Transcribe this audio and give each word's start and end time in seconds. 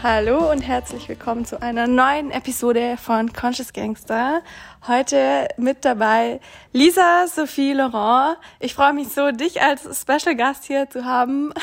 Hallo 0.00 0.52
und 0.52 0.60
herzlich 0.60 1.08
willkommen 1.08 1.44
zu 1.44 1.60
einer 1.60 1.88
neuen 1.88 2.30
Episode 2.30 2.96
von 3.02 3.32
Conscious 3.32 3.72
Gangster. 3.72 4.42
Heute 4.86 5.48
mit 5.56 5.84
dabei 5.84 6.38
Lisa 6.72 7.26
Sophie 7.26 7.72
Laurent. 7.72 8.36
Ich 8.60 8.74
freue 8.74 8.92
mich 8.92 9.08
so, 9.08 9.32
dich 9.32 9.60
als 9.60 10.00
Special 10.00 10.36
Gast 10.36 10.64
hier 10.64 10.88
zu 10.88 11.04
haben. 11.04 11.52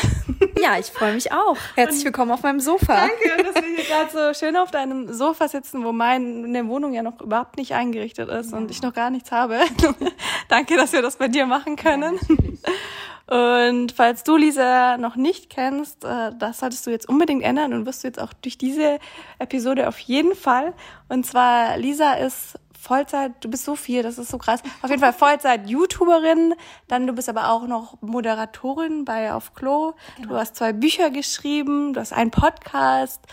Ja, 0.61 0.79
ich 0.79 0.87
freue 0.87 1.13
mich 1.13 1.31
auch. 1.31 1.57
Herzlich 1.75 2.05
willkommen 2.05 2.31
auf 2.31 2.41
meinem 2.41 2.59
Sofa. 2.59 2.95
Danke, 2.95 3.43
dass 3.43 3.55
wir 3.55 3.75
hier 3.75 3.83
gerade 3.83 4.09
so 4.11 4.39
schön 4.39 4.55
auf 4.55 4.71
deinem 4.71 5.13
Sofa 5.13 5.47
sitzen, 5.47 5.83
wo 5.83 5.91
meine 5.91 6.67
Wohnung 6.67 6.93
ja 6.93 7.03
noch 7.03 7.21
überhaupt 7.21 7.57
nicht 7.57 7.73
eingerichtet 7.73 8.29
ist 8.29 8.51
ja. 8.51 8.57
und 8.57 8.71
ich 8.71 8.81
noch 8.81 8.93
gar 8.93 9.09
nichts 9.09 9.31
habe. 9.31 9.59
Danke, 10.47 10.77
dass 10.77 10.93
wir 10.93 11.01
das 11.01 11.17
bei 11.17 11.27
dir 11.27 11.45
machen 11.45 11.75
können. 11.75 12.17
Ja, 12.65 12.71
und 13.27 13.91
falls 13.91 14.23
du 14.23 14.37
Lisa 14.37 14.97
noch 14.97 15.15
nicht 15.15 15.49
kennst, 15.49 16.03
äh, 16.03 16.31
das 16.37 16.59
solltest 16.59 16.85
du 16.85 16.91
jetzt 16.91 17.09
unbedingt 17.09 17.43
ändern 17.43 17.73
und 17.73 17.85
wirst 17.85 18.03
du 18.03 18.07
jetzt 18.07 18.19
auch 18.19 18.33
durch 18.33 18.57
diese 18.57 18.99
Episode 19.39 19.87
auf 19.87 19.97
jeden 19.97 20.35
Fall. 20.35 20.73
Und 21.09 21.25
zwar, 21.25 21.77
Lisa 21.77 22.13
ist 22.13 22.59
Vollzeit, 22.85 23.31
du 23.43 23.49
bist 23.49 23.65
so 23.65 23.75
viel, 23.75 24.03
das 24.03 24.19
ist 24.19 24.29
so 24.29 24.37
krass. 24.37 24.61
Auf 24.83 24.91
jeden 24.91 25.01
Fall 25.01 25.11
Vollzeit-YouTuberin, 25.11 26.53
dann 26.87 27.07
du 27.07 27.13
bist 27.13 27.27
aber 27.29 27.49
auch 27.49 27.65
noch 27.65 27.99
Moderatorin 28.01 29.05
bei 29.05 29.33
Auf 29.33 29.55
Klo. 29.55 29.93
Genau. 30.17 30.29
Du 30.29 30.35
hast 30.35 30.55
zwei 30.55 30.71
Bücher 30.71 31.09
geschrieben, 31.09 31.93
du 31.93 32.01
hast 32.01 32.13
einen 32.13 32.29
Podcast, 32.29 33.23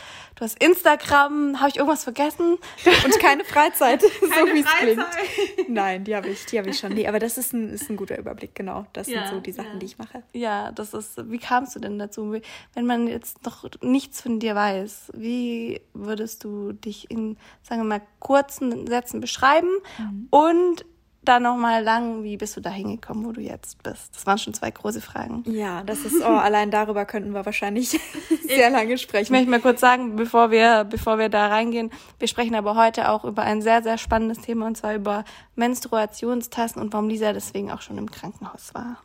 du 0.43 0.47
hast 0.47 0.63
Instagram. 0.63 1.61
Habe 1.61 1.71
ich 1.71 1.77
irgendwas 1.77 2.05
vergessen? 2.05 2.59
Und 3.05 3.19
keine 3.21 3.45
Freizeit, 3.45 4.01
keine 4.31 4.35
so 4.35 4.55
wie 4.55 4.61
es 4.61 4.67
klingt. 4.67 5.69
Nein, 5.69 6.05
die 6.05 6.17
habe 6.17 6.29
ich, 6.29 6.47
die 6.47 6.59
habe 6.59 6.71
ich 6.71 6.79
schon. 6.79 6.93
Nee, 6.93 7.09
aber 7.09 7.19
das 7.19 7.39
ist 7.39 7.53
ein, 7.53 7.71
ist 7.71 7.91
ein 7.91 7.97
guter 7.97 8.19
Überblick, 8.19 8.55
genau. 8.55 8.87
Das 8.93 9.09
ja, 9.09 9.27
sind 9.27 9.35
so 9.35 9.41
die 9.41 9.53
Sachen, 9.53 9.73
ja. 9.73 9.79
die 9.79 9.87
ich 9.87 9.99
mache. 9.99 10.23
Ja, 10.33 10.73
das 10.73 10.95
ist. 10.95 11.31
Wie 11.31 11.39
kamst 11.39 11.75
du 11.77 11.81
denn 11.81 11.99
dazu? 11.99 12.37
Wenn 12.75 12.87
man 12.87 13.07
jetzt 13.07 13.45
noch 13.45 13.65
nichts 13.83 14.21
von 14.21 14.39
dir 14.39 14.55
weiß, 14.55 15.13
wie 15.15 15.81
würdest 15.95 16.45
du 16.45 16.73
dich 16.73 17.11
in, 17.11 17.37
sagen 17.63 17.83
wir 17.83 17.89
mal, 17.89 18.03
kurzen 18.19 18.87
Sätzen 18.87 19.21
beschreiben? 19.21 19.33
schreiben 19.33 19.69
mhm. 19.99 20.27
und 20.31 20.85
dann 21.25 21.45
nochmal 21.45 21.83
lang, 21.83 22.25
wie 22.25 22.37
bist 22.37 22.57
du 22.57 22.61
da 22.61 22.71
hingekommen, 22.71 23.25
wo 23.25 23.33
du 23.33 23.41
jetzt 23.41 23.83
bist? 23.83 24.15
Das 24.15 24.27
waren 24.27 24.39
schon 24.39 24.55
zwei 24.55 24.71
große 24.71 25.01
Fragen. 25.01 25.45
Ja, 25.47 25.83
das 25.85 26.01
ist, 26.01 26.21
oh, 26.21 26.25
allein 26.27 26.71
darüber 26.71 27.05
könnten 27.05 27.33
wir 27.33 27.47
wahrscheinlich 27.47 27.91
sehr 28.47 28.71
lange 28.71 28.99
sprechen. 28.99 29.25
Ich 29.25 29.31
möchte 29.31 29.51
mal 29.51 29.61
kurz 29.61 29.81
sagen, 29.81 30.17
bevor 30.17 30.51
wir, 30.51 30.85
bevor 30.85 31.19
wir 31.19 31.29
da 31.29 31.47
reingehen, 31.47 31.91
wir 32.19 32.29
sprechen 32.29 32.55
aber 32.55 32.77
heute 32.77 33.09
auch 33.09 33.25
über 33.25 33.43
ein 33.43 33.63
sehr, 33.63 33.83
sehr 33.83 33.99
spannendes 33.99 34.41
Thema 34.41 34.67
und 34.67 34.77
zwar 34.77 34.95
über 34.95 35.25
Menstruationstassen 35.55 36.83
und 36.83 36.93
warum 36.93 37.09
Lisa 37.09 37.33
deswegen 37.33 37.71
auch 37.71 37.83
schon 37.83 37.99
im 37.99 38.11
Krankenhaus 38.11 38.75
war. 38.75 38.99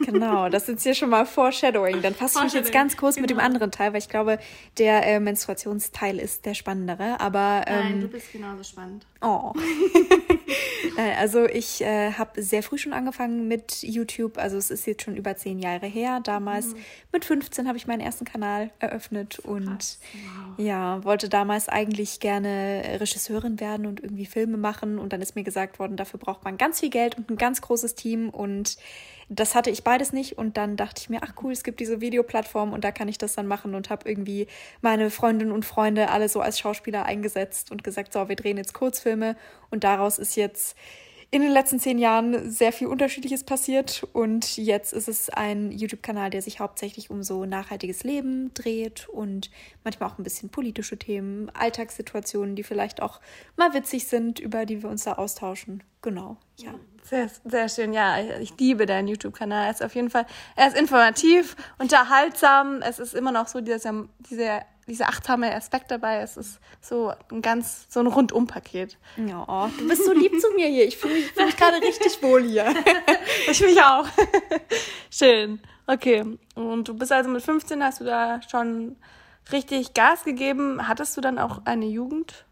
Genau, 0.00 0.48
das 0.48 0.68
ist 0.68 0.82
hier 0.82 0.94
schon 0.94 1.10
mal 1.10 1.26
Foreshadowing. 1.26 2.02
Dann 2.02 2.14
fasse 2.14 2.38
ich 2.38 2.44
mich 2.44 2.52
jetzt 2.54 2.72
ganz 2.72 2.96
kurz 2.96 3.16
genau. 3.16 3.24
mit 3.24 3.30
dem 3.30 3.36
genau. 3.38 3.46
anderen 3.46 3.70
Teil, 3.70 3.92
weil 3.92 3.98
ich 3.98 4.08
glaube, 4.08 4.38
der 4.78 5.06
äh, 5.06 5.20
Menstruationsteil 5.20 6.18
ist 6.18 6.46
der 6.46 6.54
spannendere. 6.54 7.20
Aber 7.20 7.64
ähm, 7.66 7.80
Nein, 7.80 8.00
du 8.00 8.08
bist 8.08 8.32
genauso 8.32 8.62
spannend. 8.62 9.06
Oh. 9.20 9.52
also 11.18 11.46
ich 11.46 11.82
äh, 11.82 12.12
habe 12.12 12.40
sehr 12.40 12.62
früh 12.62 12.78
schon 12.78 12.92
angefangen 12.92 13.48
mit 13.48 13.82
YouTube. 13.82 14.38
Also 14.38 14.56
es 14.56 14.70
ist 14.70 14.86
jetzt 14.86 15.02
schon 15.02 15.16
über 15.16 15.36
zehn 15.36 15.58
Jahre 15.58 15.86
her. 15.86 16.20
Damals 16.22 16.68
mhm. 16.68 16.78
mit 17.12 17.24
15 17.24 17.66
habe 17.66 17.76
ich 17.76 17.86
meinen 17.86 18.00
ersten 18.00 18.24
Kanal 18.24 18.70
eröffnet 18.78 19.40
und 19.40 19.66
wow. 19.68 20.58
ja, 20.58 21.04
wollte 21.04 21.28
damals 21.28 21.68
eigentlich 21.68 22.20
gerne 22.20 22.98
Regisseurin 23.00 23.58
werden 23.60 23.86
und 23.86 24.00
irgendwie 24.00 24.26
Filme 24.26 24.56
machen. 24.56 24.98
Und 24.98 25.12
dann 25.12 25.20
ist 25.20 25.34
mir 25.34 25.44
gesagt 25.44 25.78
worden, 25.78 25.96
dafür 25.96 26.20
braucht 26.20 26.44
man 26.44 26.56
ganz 26.56 26.80
viel 26.80 26.90
Geld 26.90 27.18
und 27.18 27.30
ein 27.30 27.36
ganz 27.36 27.60
großes 27.60 27.94
Team 27.96 28.30
und 28.30 28.76
das 29.28 29.54
hatte 29.54 29.70
ich 29.70 29.84
beides 29.84 30.12
nicht 30.12 30.38
und 30.38 30.56
dann 30.56 30.76
dachte 30.76 31.00
ich 31.02 31.10
mir, 31.10 31.22
ach 31.22 31.34
cool, 31.42 31.52
es 31.52 31.62
gibt 31.62 31.80
diese 31.80 32.00
Videoplattform 32.00 32.72
und 32.72 32.84
da 32.84 32.92
kann 32.92 33.08
ich 33.08 33.18
das 33.18 33.34
dann 33.34 33.46
machen 33.46 33.74
und 33.74 33.90
habe 33.90 34.08
irgendwie 34.08 34.46
meine 34.80 35.10
Freundinnen 35.10 35.52
und 35.52 35.64
Freunde 35.64 36.10
alle 36.10 36.28
so 36.28 36.40
als 36.40 36.58
Schauspieler 36.58 37.04
eingesetzt 37.04 37.70
und 37.70 37.84
gesagt, 37.84 38.12
so, 38.12 38.28
wir 38.28 38.36
drehen 38.36 38.56
jetzt 38.56 38.74
Kurzfilme 38.74 39.36
und 39.70 39.84
daraus 39.84 40.18
ist 40.18 40.36
jetzt 40.36 40.76
in 41.30 41.42
den 41.42 41.50
letzten 41.50 41.78
zehn 41.78 41.98
Jahren 41.98 42.50
sehr 42.50 42.72
viel 42.72 42.86
Unterschiedliches 42.86 43.44
passiert 43.44 44.06
und 44.14 44.56
jetzt 44.56 44.94
ist 44.94 45.08
es 45.08 45.28
ein 45.28 45.72
YouTube-Kanal, 45.72 46.30
der 46.30 46.40
sich 46.40 46.58
hauptsächlich 46.58 47.10
um 47.10 47.22
so 47.22 47.44
nachhaltiges 47.44 48.02
Leben 48.02 48.50
dreht 48.54 49.10
und 49.10 49.50
manchmal 49.84 50.08
auch 50.08 50.18
ein 50.18 50.22
bisschen 50.22 50.48
politische 50.48 50.98
Themen, 50.98 51.50
Alltagssituationen, 51.50 52.56
die 52.56 52.62
vielleicht 52.62 53.02
auch 53.02 53.20
mal 53.56 53.74
witzig 53.74 54.06
sind, 54.06 54.38
über 54.38 54.64
die 54.64 54.82
wir 54.82 54.88
uns 54.88 55.04
da 55.04 55.14
austauschen. 55.14 55.82
Genau, 56.02 56.36
ja. 56.56 56.74
Sehr, 57.08 57.30
sehr 57.44 57.68
schön. 57.70 57.94
Ja, 57.94 58.18
ich 58.40 58.52
liebe 58.58 58.84
deinen 58.84 59.08
YouTube-Kanal. 59.08 59.64
Er 59.64 59.70
ist 59.70 59.82
auf 59.82 59.94
jeden 59.94 60.10
Fall, 60.10 60.26
er 60.56 60.68
ist 60.68 60.76
informativ, 60.76 61.56
unterhaltsam. 61.78 62.82
Es 62.82 62.98
ist 62.98 63.14
immer 63.14 63.32
noch 63.32 63.48
so 63.48 63.62
dieser, 63.62 63.78
dieser, 64.18 64.62
dieser 64.86 65.08
achtsame 65.08 65.54
Aspekt 65.54 65.90
dabei. 65.90 66.20
Es 66.20 66.36
ist 66.36 66.60
so 66.82 67.12
ein 67.32 67.40
ganz, 67.40 67.86
so 67.88 68.00
ein 68.00 68.08
Rundum-Paket. 68.08 68.98
Ja, 69.26 69.42
oh, 69.48 69.70
du 69.78 69.88
bist 69.88 70.04
so 70.04 70.12
lieb 70.12 70.38
zu 70.38 70.50
mir 70.54 70.66
hier. 70.66 70.86
Ich 70.86 70.98
fühle 70.98 71.14
mich, 71.14 71.32
fühl 71.32 71.46
mich 71.46 71.56
gerade 71.56 71.80
richtig 71.80 72.22
wohl 72.22 72.42
hier. 72.42 72.74
ich 73.50 73.60
mich 73.62 73.80
auch. 73.80 74.06
Schön. 75.10 75.60
Okay. 75.86 76.38
Und 76.54 76.88
du 76.88 76.94
bist 76.94 77.10
also 77.10 77.30
mit 77.30 77.42
15, 77.42 77.82
hast 77.82 78.00
du 78.00 78.04
da 78.04 78.42
schon 78.50 78.96
richtig 79.50 79.94
Gas 79.94 80.24
gegeben. 80.24 80.86
Hattest 80.86 81.16
du 81.16 81.22
dann 81.22 81.38
auch 81.38 81.62
eine 81.64 81.86
Jugend? 81.86 82.44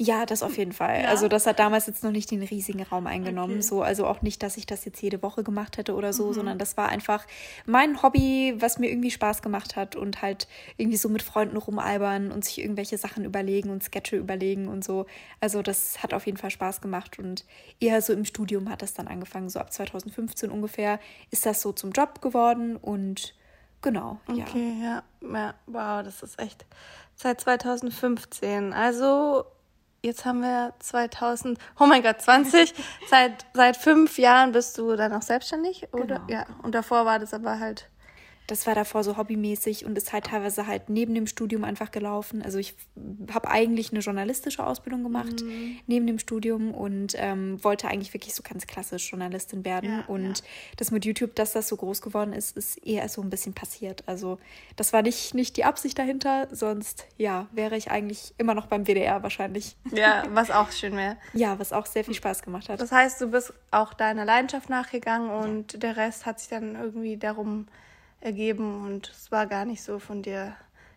Ja, 0.00 0.26
das 0.26 0.44
auf 0.44 0.56
jeden 0.56 0.72
Fall. 0.72 1.02
Ja. 1.02 1.08
Also 1.08 1.26
das 1.26 1.44
hat 1.44 1.58
damals 1.58 1.88
jetzt 1.88 2.04
noch 2.04 2.12
nicht 2.12 2.30
den 2.30 2.42
riesigen 2.42 2.82
Raum 2.82 3.08
eingenommen. 3.08 3.54
Okay. 3.54 3.62
So, 3.62 3.82
also 3.82 4.06
auch 4.06 4.22
nicht, 4.22 4.44
dass 4.44 4.56
ich 4.56 4.64
das 4.64 4.84
jetzt 4.84 5.02
jede 5.02 5.22
Woche 5.22 5.42
gemacht 5.42 5.76
hätte 5.76 5.94
oder 5.94 6.12
so, 6.12 6.28
mhm. 6.28 6.32
sondern 6.34 6.58
das 6.58 6.76
war 6.76 6.88
einfach 6.88 7.26
mein 7.66 8.00
Hobby, 8.00 8.54
was 8.58 8.78
mir 8.78 8.88
irgendwie 8.90 9.10
Spaß 9.10 9.42
gemacht 9.42 9.74
hat 9.74 9.96
und 9.96 10.22
halt 10.22 10.46
irgendwie 10.76 10.96
so 10.96 11.08
mit 11.08 11.22
Freunden 11.22 11.56
rumalbern 11.56 12.30
und 12.30 12.44
sich 12.44 12.60
irgendwelche 12.60 12.96
Sachen 12.96 13.24
überlegen 13.24 13.70
und 13.70 13.82
Sketche 13.82 14.16
überlegen 14.16 14.68
und 14.68 14.84
so. 14.84 15.06
Also 15.40 15.62
das 15.62 16.00
hat 16.00 16.14
auf 16.14 16.26
jeden 16.26 16.38
Fall 16.38 16.50
Spaß 16.50 16.80
gemacht 16.80 17.18
und 17.18 17.44
eher 17.80 18.00
so 18.00 18.12
im 18.12 18.24
Studium 18.24 18.70
hat 18.70 18.82
das 18.82 18.94
dann 18.94 19.08
angefangen. 19.08 19.48
So 19.48 19.58
ab 19.58 19.72
2015 19.72 20.52
ungefähr 20.52 21.00
ist 21.32 21.44
das 21.44 21.60
so 21.60 21.72
zum 21.72 21.90
Job 21.90 22.20
geworden 22.22 22.76
und 22.76 23.34
genau. 23.82 24.20
Ja. 24.28 24.44
Okay, 24.44 24.74
ja. 24.80 25.02
ja. 25.22 25.54
Wow, 25.66 26.04
das 26.04 26.22
ist 26.22 26.38
echt 26.38 26.64
seit 27.16 27.40
2015. 27.40 28.72
Also 28.72 29.44
jetzt 30.02 30.24
haben 30.24 30.40
wir 30.40 30.74
2000, 30.78 31.58
oh 31.78 31.86
mein 31.86 32.02
Gott, 32.02 32.20
20. 32.20 32.74
seit, 33.08 33.46
seit 33.54 33.76
fünf 33.76 34.18
Jahren 34.18 34.52
bist 34.52 34.78
du 34.78 34.96
dann 34.96 35.12
auch 35.12 35.22
selbstständig, 35.22 35.88
oder? 35.92 36.20
Genau. 36.26 36.28
Ja, 36.28 36.46
und 36.62 36.74
davor 36.74 37.04
war 37.04 37.18
das 37.18 37.34
aber 37.34 37.58
halt 37.58 37.88
das 38.48 38.66
war 38.66 38.74
davor 38.74 39.04
so 39.04 39.18
hobbymäßig 39.18 39.84
und 39.84 39.96
ist 39.98 40.14
halt 40.14 40.24
teilweise 40.24 40.66
halt 40.66 40.88
neben 40.88 41.14
dem 41.14 41.26
Studium 41.26 41.64
einfach 41.64 41.90
gelaufen. 41.90 42.42
Also 42.42 42.58
ich 42.58 42.74
habe 43.32 43.50
eigentlich 43.50 43.92
eine 43.92 44.00
journalistische 44.00 44.66
Ausbildung 44.66 45.02
gemacht 45.02 45.42
mhm. 45.42 45.78
neben 45.86 46.06
dem 46.06 46.18
Studium 46.18 46.72
und 46.72 47.12
ähm, 47.16 47.62
wollte 47.62 47.88
eigentlich 47.88 48.14
wirklich 48.14 48.34
so 48.34 48.42
ganz 48.42 48.66
klassisch 48.66 49.10
Journalistin 49.10 49.66
werden. 49.66 49.90
Ja, 49.90 50.04
und 50.06 50.38
ja. 50.38 50.44
das 50.78 50.90
mit 50.90 51.04
YouTube, 51.04 51.34
dass 51.34 51.52
das 51.52 51.68
so 51.68 51.76
groß 51.76 52.00
geworden 52.00 52.32
ist, 52.32 52.56
ist 52.56 52.78
eher 52.86 53.06
so 53.10 53.20
ein 53.20 53.28
bisschen 53.28 53.52
passiert. 53.52 54.02
Also 54.06 54.38
das 54.76 54.94
war 54.94 55.02
nicht, 55.02 55.34
nicht 55.34 55.58
die 55.58 55.64
Absicht 55.64 55.98
dahinter, 55.98 56.48
sonst 56.50 57.06
ja, 57.18 57.48
wäre 57.52 57.76
ich 57.76 57.90
eigentlich 57.90 58.32
immer 58.38 58.54
noch 58.54 58.66
beim 58.66 58.86
WDR 58.86 59.22
wahrscheinlich. 59.22 59.76
Ja, 59.92 60.24
was 60.30 60.50
auch 60.50 60.72
schön 60.72 60.96
wäre. 60.96 61.16
Ja, 61.34 61.58
was 61.58 61.72
auch 61.72 61.86
sehr 61.86 62.02
viel 62.02 62.14
Spaß 62.14 62.42
gemacht 62.42 62.70
hat. 62.70 62.80
Das 62.80 62.90
heißt, 62.90 63.20
du 63.20 63.26
bist 63.28 63.52
auch 63.70 63.92
deiner 63.92 64.24
Leidenschaft 64.24 64.70
nachgegangen 64.70 65.30
und 65.30 65.74
ja. 65.74 65.78
der 65.78 65.96
Rest 65.98 66.24
hat 66.24 66.40
sich 66.40 66.48
dann 66.48 66.74
irgendwie 66.74 67.18
darum 67.18 67.66
ergeben 68.20 68.84
und 68.84 69.08
es 69.08 69.30
war 69.30 69.46
gar 69.46 69.64
nicht 69.64 69.82
so 69.82 69.98
von 69.98 70.22
dir 70.22 70.54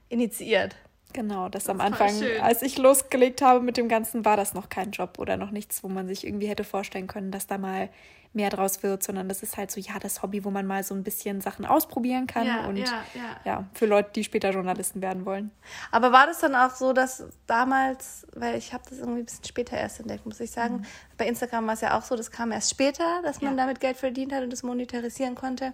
initiiert. 0.10 0.76
Genau, 1.14 1.50
das, 1.50 1.66
das 1.66 1.70
am 1.70 1.82
Anfang, 1.82 2.14
als 2.42 2.62
ich 2.62 2.78
losgelegt 2.78 3.42
habe 3.42 3.62
mit 3.62 3.78
dem 3.78 3.90
Ganzen, 3.90 4.24
war 4.24 4.38
das 4.38 4.54
noch 4.54 4.70
kein 4.70 4.92
Job 4.92 5.20
oder 5.20 5.38
noch 5.38 5.52
nichts, 5.52 5.84
wo 5.84 5.90
man 5.90 6.08
sich 6.08 6.26
irgendwie 6.26 6.48
hätte 6.48 6.64
vorstellen 6.64 7.08
können, 7.08 7.32
dass 7.32 7.48
da 7.48 7.58
mal 7.58 7.90
mehr 8.34 8.50
draus 8.50 8.82
wird, 8.82 9.04
sondern 9.04 9.28
das 9.28 9.44
ist 9.44 9.58
halt 9.58 9.72
so, 9.72 9.80
ja, 9.82 10.00
das 10.00 10.24
Hobby, 10.24 10.46
wo 10.46 10.52
man 10.52 10.66
mal 10.66 10.84
so 10.84 10.96
ein 10.96 11.04
bisschen 11.04 11.42
Sachen 11.42 11.66
ausprobieren 11.66 12.28
kann 12.28 12.48
ja, 12.48 12.66
und 12.66 12.78
ja, 12.78 13.04
ja. 13.14 13.36
ja, 13.44 13.66
für 13.74 13.86
Leute, 13.86 14.12
die 14.16 14.24
später 14.24 14.52
Journalisten 14.52 15.02
werden 15.02 15.26
wollen. 15.26 15.52
Aber 15.92 16.14
war 16.14 16.28
das 16.28 16.40
dann 16.40 16.56
auch 16.56 16.70
so, 16.72 16.94
dass 16.94 17.26
damals, 17.46 18.26
weil 18.34 18.56
ich 18.58 18.72
habe 18.72 18.84
das 18.90 19.00
irgendwie 19.00 19.20
ein 19.20 19.26
bisschen 19.26 19.44
später 19.44 19.76
erst 19.76 20.00
entdeckt, 20.00 20.26
muss 20.26 20.40
ich 20.40 20.52
sagen, 20.52 20.78
mhm. 20.78 20.86
bei 21.18 21.28
Instagram 21.28 21.68
war 21.68 21.74
es 21.74 21.82
ja 21.82 21.98
auch 21.98 22.04
so, 22.04 22.16
das 22.16 22.32
kam 22.32 22.54
erst 22.54 22.70
später, 22.70 23.22
dass 23.24 23.42
man 23.42 23.58
damit 23.58 23.82
Geld 23.82 23.98
verdient 23.98 24.32
hat 24.32 24.44
und 24.44 24.54
das 24.54 24.64
monetarisieren 24.64 25.36
konnte. 25.36 25.74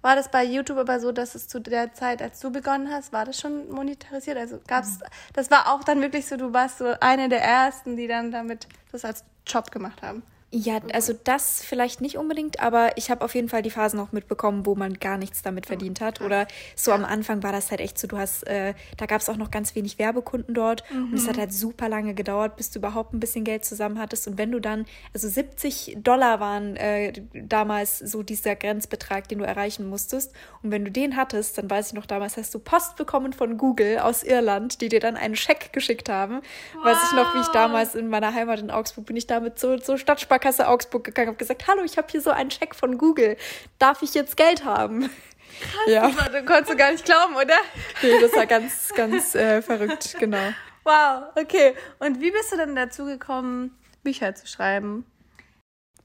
War 0.00 0.14
das 0.14 0.30
bei 0.30 0.44
YouTube 0.44 0.78
aber 0.78 1.00
so, 1.00 1.10
dass 1.10 1.34
es 1.34 1.48
zu 1.48 1.60
der 1.60 1.92
Zeit, 1.92 2.22
als 2.22 2.38
du 2.40 2.50
begonnen 2.50 2.90
hast, 2.90 3.12
war 3.12 3.24
das 3.24 3.40
schon 3.40 3.68
monetarisiert? 3.70 4.36
Also 4.36 4.60
gab's, 4.66 4.98
mhm. 4.98 5.04
das 5.32 5.50
war 5.50 5.72
auch 5.72 5.82
dann 5.82 6.00
wirklich 6.00 6.26
so, 6.26 6.36
du 6.36 6.52
warst 6.52 6.78
so 6.78 6.94
eine 7.00 7.28
der 7.28 7.42
ersten, 7.42 7.96
die 7.96 8.06
dann 8.06 8.30
damit 8.30 8.68
das 8.92 9.04
als 9.04 9.24
Job 9.46 9.70
gemacht 9.70 10.02
haben. 10.02 10.22
Ja, 10.50 10.80
also 10.94 11.12
das 11.12 11.62
vielleicht 11.62 12.00
nicht 12.00 12.16
unbedingt, 12.16 12.60
aber 12.60 12.96
ich 12.96 13.10
habe 13.10 13.22
auf 13.22 13.34
jeden 13.34 13.50
Fall 13.50 13.60
die 13.60 13.70
Phasen 13.70 13.98
noch 13.98 14.12
mitbekommen, 14.12 14.64
wo 14.64 14.74
man 14.74 14.94
gar 14.94 15.18
nichts 15.18 15.42
damit 15.42 15.66
oh, 15.66 15.68
verdient 15.68 16.00
hat. 16.00 16.22
Oder 16.22 16.48
so 16.74 16.92
am 16.92 17.04
Anfang 17.04 17.42
war 17.42 17.52
das 17.52 17.70
halt 17.70 17.80
echt 17.80 17.98
so, 17.98 18.08
du 18.08 18.16
hast, 18.16 18.46
äh, 18.46 18.72
da 18.96 19.04
gab 19.04 19.20
es 19.20 19.28
auch 19.28 19.36
noch 19.36 19.50
ganz 19.50 19.74
wenig 19.74 19.98
Werbekunden 19.98 20.54
dort 20.54 20.84
mhm. 20.90 21.12
und 21.12 21.14
es 21.14 21.28
hat 21.28 21.36
mhm. 21.36 21.40
halt 21.40 21.52
super 21.52 21.90
lange 21.90 22.14
gedauert, 22.14 22.56
bis 22.56 22.70
du 22.70 22.78
überhaupt 22.78 23.12
ein 23.12 23.20
bisschen 23.20 23.44
Geld 23.44 23.66
zusammen 23.66 23.98
hattest. 23.98 24.26
Und 24.26 24.38
wenn 24.38 24.50
du 24.50 24.58
dann, 24.58 24.86
also 25.12 25.28
70 25.28 25.98
Dollar 25.98 26.40
waren 26.40 26.76
äh, 26.76 27.12
damals 27.34 27.98
so 27.98 28.22
dieser 28.22 28.56
Grenzbetrag, 28.56 29.28
den 29.28 29.40
du 29.40 29.44
erreichen 29.44 29.86
musstest. 29.86 30.32
Und 30.62 30.70
wenn 30.70 30.82
du 30.82 30.90
den 30.90 31.16
hattest, 31.16 31.58
dann 31.58 31.68
weiß 31.68 31.88
ich 31.88 31.92
noch, 31.92 32.06
damals 32.06 32.38
hast 32.38 32.54
du 32.54 32.58
Post 32.58 32.96
bekommen 32.96 33.34
von 33.34 33.58
Google 33.58 33.98
aus 33.98 34.22
Irland, 34.22 34.80
die 34.80 34.88
dir 34.88 35.00
dann 35.00 35.16
einen 35.16 35.36
Scheck 35.36 35.74
geschickt 35.74 36.08
haben. 36.08 36.40
Wow. 36.74 36.84
Weiß 36.86 36.98
ich 37.04 37.12
noch, 37.12 37.34
wie 37.34 37.40
ich 37.40 37.48
damals 37.48 37.94
in 37.94 38.08
meiner 38.08 38.32
Heimat 38.32 38.60
in 38.60 38.70
Augsburg 38.70 39.04
bin 39.04 39.16
ich 39.16 39.26
damit 39.26 39.58
so, 39.58 39.76
so 39.76 39.98
Stadtspark 39.98 40.37
Sparkasse 40.38 40.68
Augsburg 40.68 41.02
gegangen, 41.02 41.28
habe 41.28 41.38
gesagt, 41.38 41.66
hallo, 41.66 41.82
ich 41.82 41.98
habe 41.98 42.06
hier 42.10 42.20
so 42.20 42.30
einen 42.30 42.50
Scheck 42.50 42.74
von 42.76 42.96
Google. 42.96 43.36
Darf 43.80 44.02
ich 44.02 44.14
jetzt 44.14 44.36
Geld 44.36 44.64
haben? 44.64 45.00
Krass, 45.00 45.88
ja. 45.88 46.02
War, 46.02 46.28
du 46.28 46.44
konntest 46.44 46.70
du 46.70 46.76
gar 46.76 46.92
nicht 46.92 47.04
glauben, 47.04 47.34
oder? 47.34 47.56
Nee, 48.02 48.20
das 48.20 48.32
war 48.34 48.46
ganz, 48.46 48.92
ganz 48.94 49.34
äh, 49.34 49.60
verrückt, 49.62 50.16
genau. 50.20 50.52
Wow, 50.84 51.24
okay. 51.34 51.74
Und 51.98 52.20
wie 52.20 52.30
bist 52.30 52.52
du 52.52 52.56
denn 52.56 52.76
dazu 52.76 53.04
gekommen, 53.04 53.76
Bücher 54.04 54.34
zu 54.36 54.46
schreiben? 54.46 55.04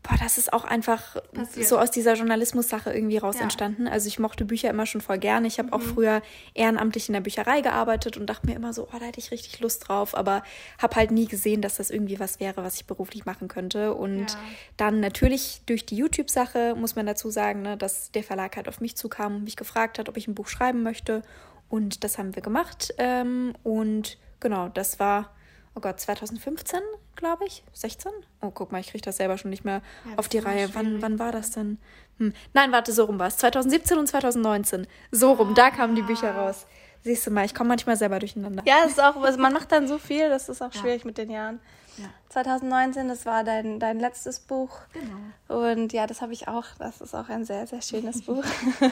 Boah, 0.04 0.18
das 0.20 0.38
ist 0.38 0.52
auch 0.52 0.66
einfach 0.66 1.16
Passiert. 1.34 1.68
so 1.68 1.80
aus 1.80 1.90
dieser 1.90 2.16
Journalismus-Sache 2.16 2.94
irgendwie 2.94 3.18
raus 3.18 3.36
ja. 3.38 3.44
entstanden. 3.44 3.88
Also 3.88 4.08
ich 4.08 4.20
mochte 4.20 4.44
Bücher 4.44 4.70
immer 4.70 4.86
schon 4.86 5.00
voll 5.00 5.18
gerne. 5.18 5.48
Ich 5.48 5.60
habe 5.60 5.68
mhm. 5.68 5.74
auch 5.74 5.82
früher 5.82 6.22
ehrenamtlich 6.54 7.08
in 7.08 7.14
der 7.14 7.22
Bücherei 7.22 7.62
gearbeitet 7.62 8.18
und 8.18 8.28
dachte 8.28 8.48
mir 8.48 8.56
immer 8.56 8.74
so, 8.74 8.84
oh, 8.84 9.00
da 9.00 9.06
hätte 9.06 9.20
ich 9.20 9.32
richtig 9.32 9.62
Lust 9.62 9.88
drauf, 9.88 10.16
aber 10.16 10.44
habe 10.78 10.96
halt 10.98 11.12
nie 11.12 11.26
gesehen, 11.26 11.62
dass 11.62 11.78
das 11.78 11.90
irgendwie 11.90 12.20
was 12.20 12.42
wäre, 12.42 12.64
was 12.64 12.76
ich 12.76 12.86
beruflich 12.86 13.26
machen 13.26 13.48
könnte. 13.48 13.94
Und 13.94 14.32
ja. 14.32 14.38
dann 14.76 15.00
natürlich 15.00 15.62
durch 15.66 15.86
die 15.86 15.96
YouTube-Sache 15.96 16.76
muss 16.76 16.96
man 16.96 17.06
dazu 17.06 17.30
sagen, 17.30 17.62
ne, 17.62 17.78
dass 17.78 18.12
der 18.12 18.24
Verlag 18.24 18.58
halt 18.58 18.68
auf 18.68 18.82
mich 18.82 18.98
zukam 18.98 19.38
und 19.38 19.44
mich 19.46 19.56
gefragt 19.56 20.00
hat, 20.00 20.10
ob 20.10 20.18
ich 20.18 20.28
ein 20.28 20.36
Buch 20.36 20.48
schreiben 20.48 20.84
möchte. 20.84 21.22
Und 21.70 22.04
das 22.04 22.18
haben 22.18 22.36
wir 22.36 22.44
gemacht. 22.44 22.94
Ähm, 22.98 23.54
und 23.64 24.18
genau, 24.42 24.68
das 24.68 25.00
war 25.00 25.33
oh 25.76 25.80
Gott, 25.80 26.00
2015, 26.00 26.80
glaube 27.16 27.46
ich, 27.46 27.64
16? 27.74 28.12
Oh, 28.42 28.52
guck 28.52 28.72
mal, 28.72 28.80
ich 28.80 28.88
kriege 28.88 29.04
das 29.04 29.18
selber 29.18 29.38
schon 29.38 29.50
nicht 29.50 29.66
mehr 29.66 29.82
ja, 30.10 30.18
auf 30.18 30.28
die 30.28 30.40
Reihe. 30.40 30.74
Wann, 30.74 31.02
wann 31.02 31.20
war 31.20 31.32
das 31.32 31.52
denn? 31.52 31.78
Hm. 32.20 32.34
Nein, 32.54 32.72
warte, 32.72 32.92
so 32.92 33.06
rum 33.06 33.20
war 33.20 33.28
es. 33.28 33.38
2017 33.38 33.98
und 33.98 34.08
2019. 34.08 34.88
So 35.12 35.34
rum, 35.34 35.50
ah. 35.52 35.54
da 35.56 35.72
kamen 35.72 35.96
die 35.96 36.02
Bücher 36.02 36.36
raus. 36.36 36.66
Siehst 37.04 37.28
du 37.28 37.32
mal, 37.32 37.46
ich 37.46 37.54
komme 37.54 37.70
manchmal 37.70 37.98
selber 37.98 38.20
durcheinander. 38.20 38.64
Ja, 38.66 38.86
ist 38.86 39.02
auch, 39.02 39.18
also 39.22 39.38
man 39.38 39.52
macht 39.52 39.72
dann 39.72 39.88
so 39.88 39.98
viel, 39.98 40.30
das 40.30 40.48
ist 40.48 40.62
auch 40.62 40.74
ja. 40.74 40.80
schwierig 40.80 41.04
mit 41.04 41.18
den 41.18 41.30
Jahren. 41.30 41.60
Ja. 41.98 42.06
2019, 42.30 43.08
das 43.08 43.26
war 43.26 43.44
dein, 43.44 43.80
dein 43.80 44.00
letztes 44.00 44.40
Buch. 44.40 44.80
Genau. 44.94 45.72
Und 45.72 45.94
ja, 45.94 46.08
das 46.08 46.22
habe 46.22 46.34
ich 46.34 46.48
auch. 46.48 46.66
Das 46.80 47.02
ist 47.02 47.14
auch 47.14 47.30
ein 47.30 47.46
sehr, 47.46 47.68
sehr 47.68 47.82
schönes 47.82 48.22
Buch. 48.26 48.44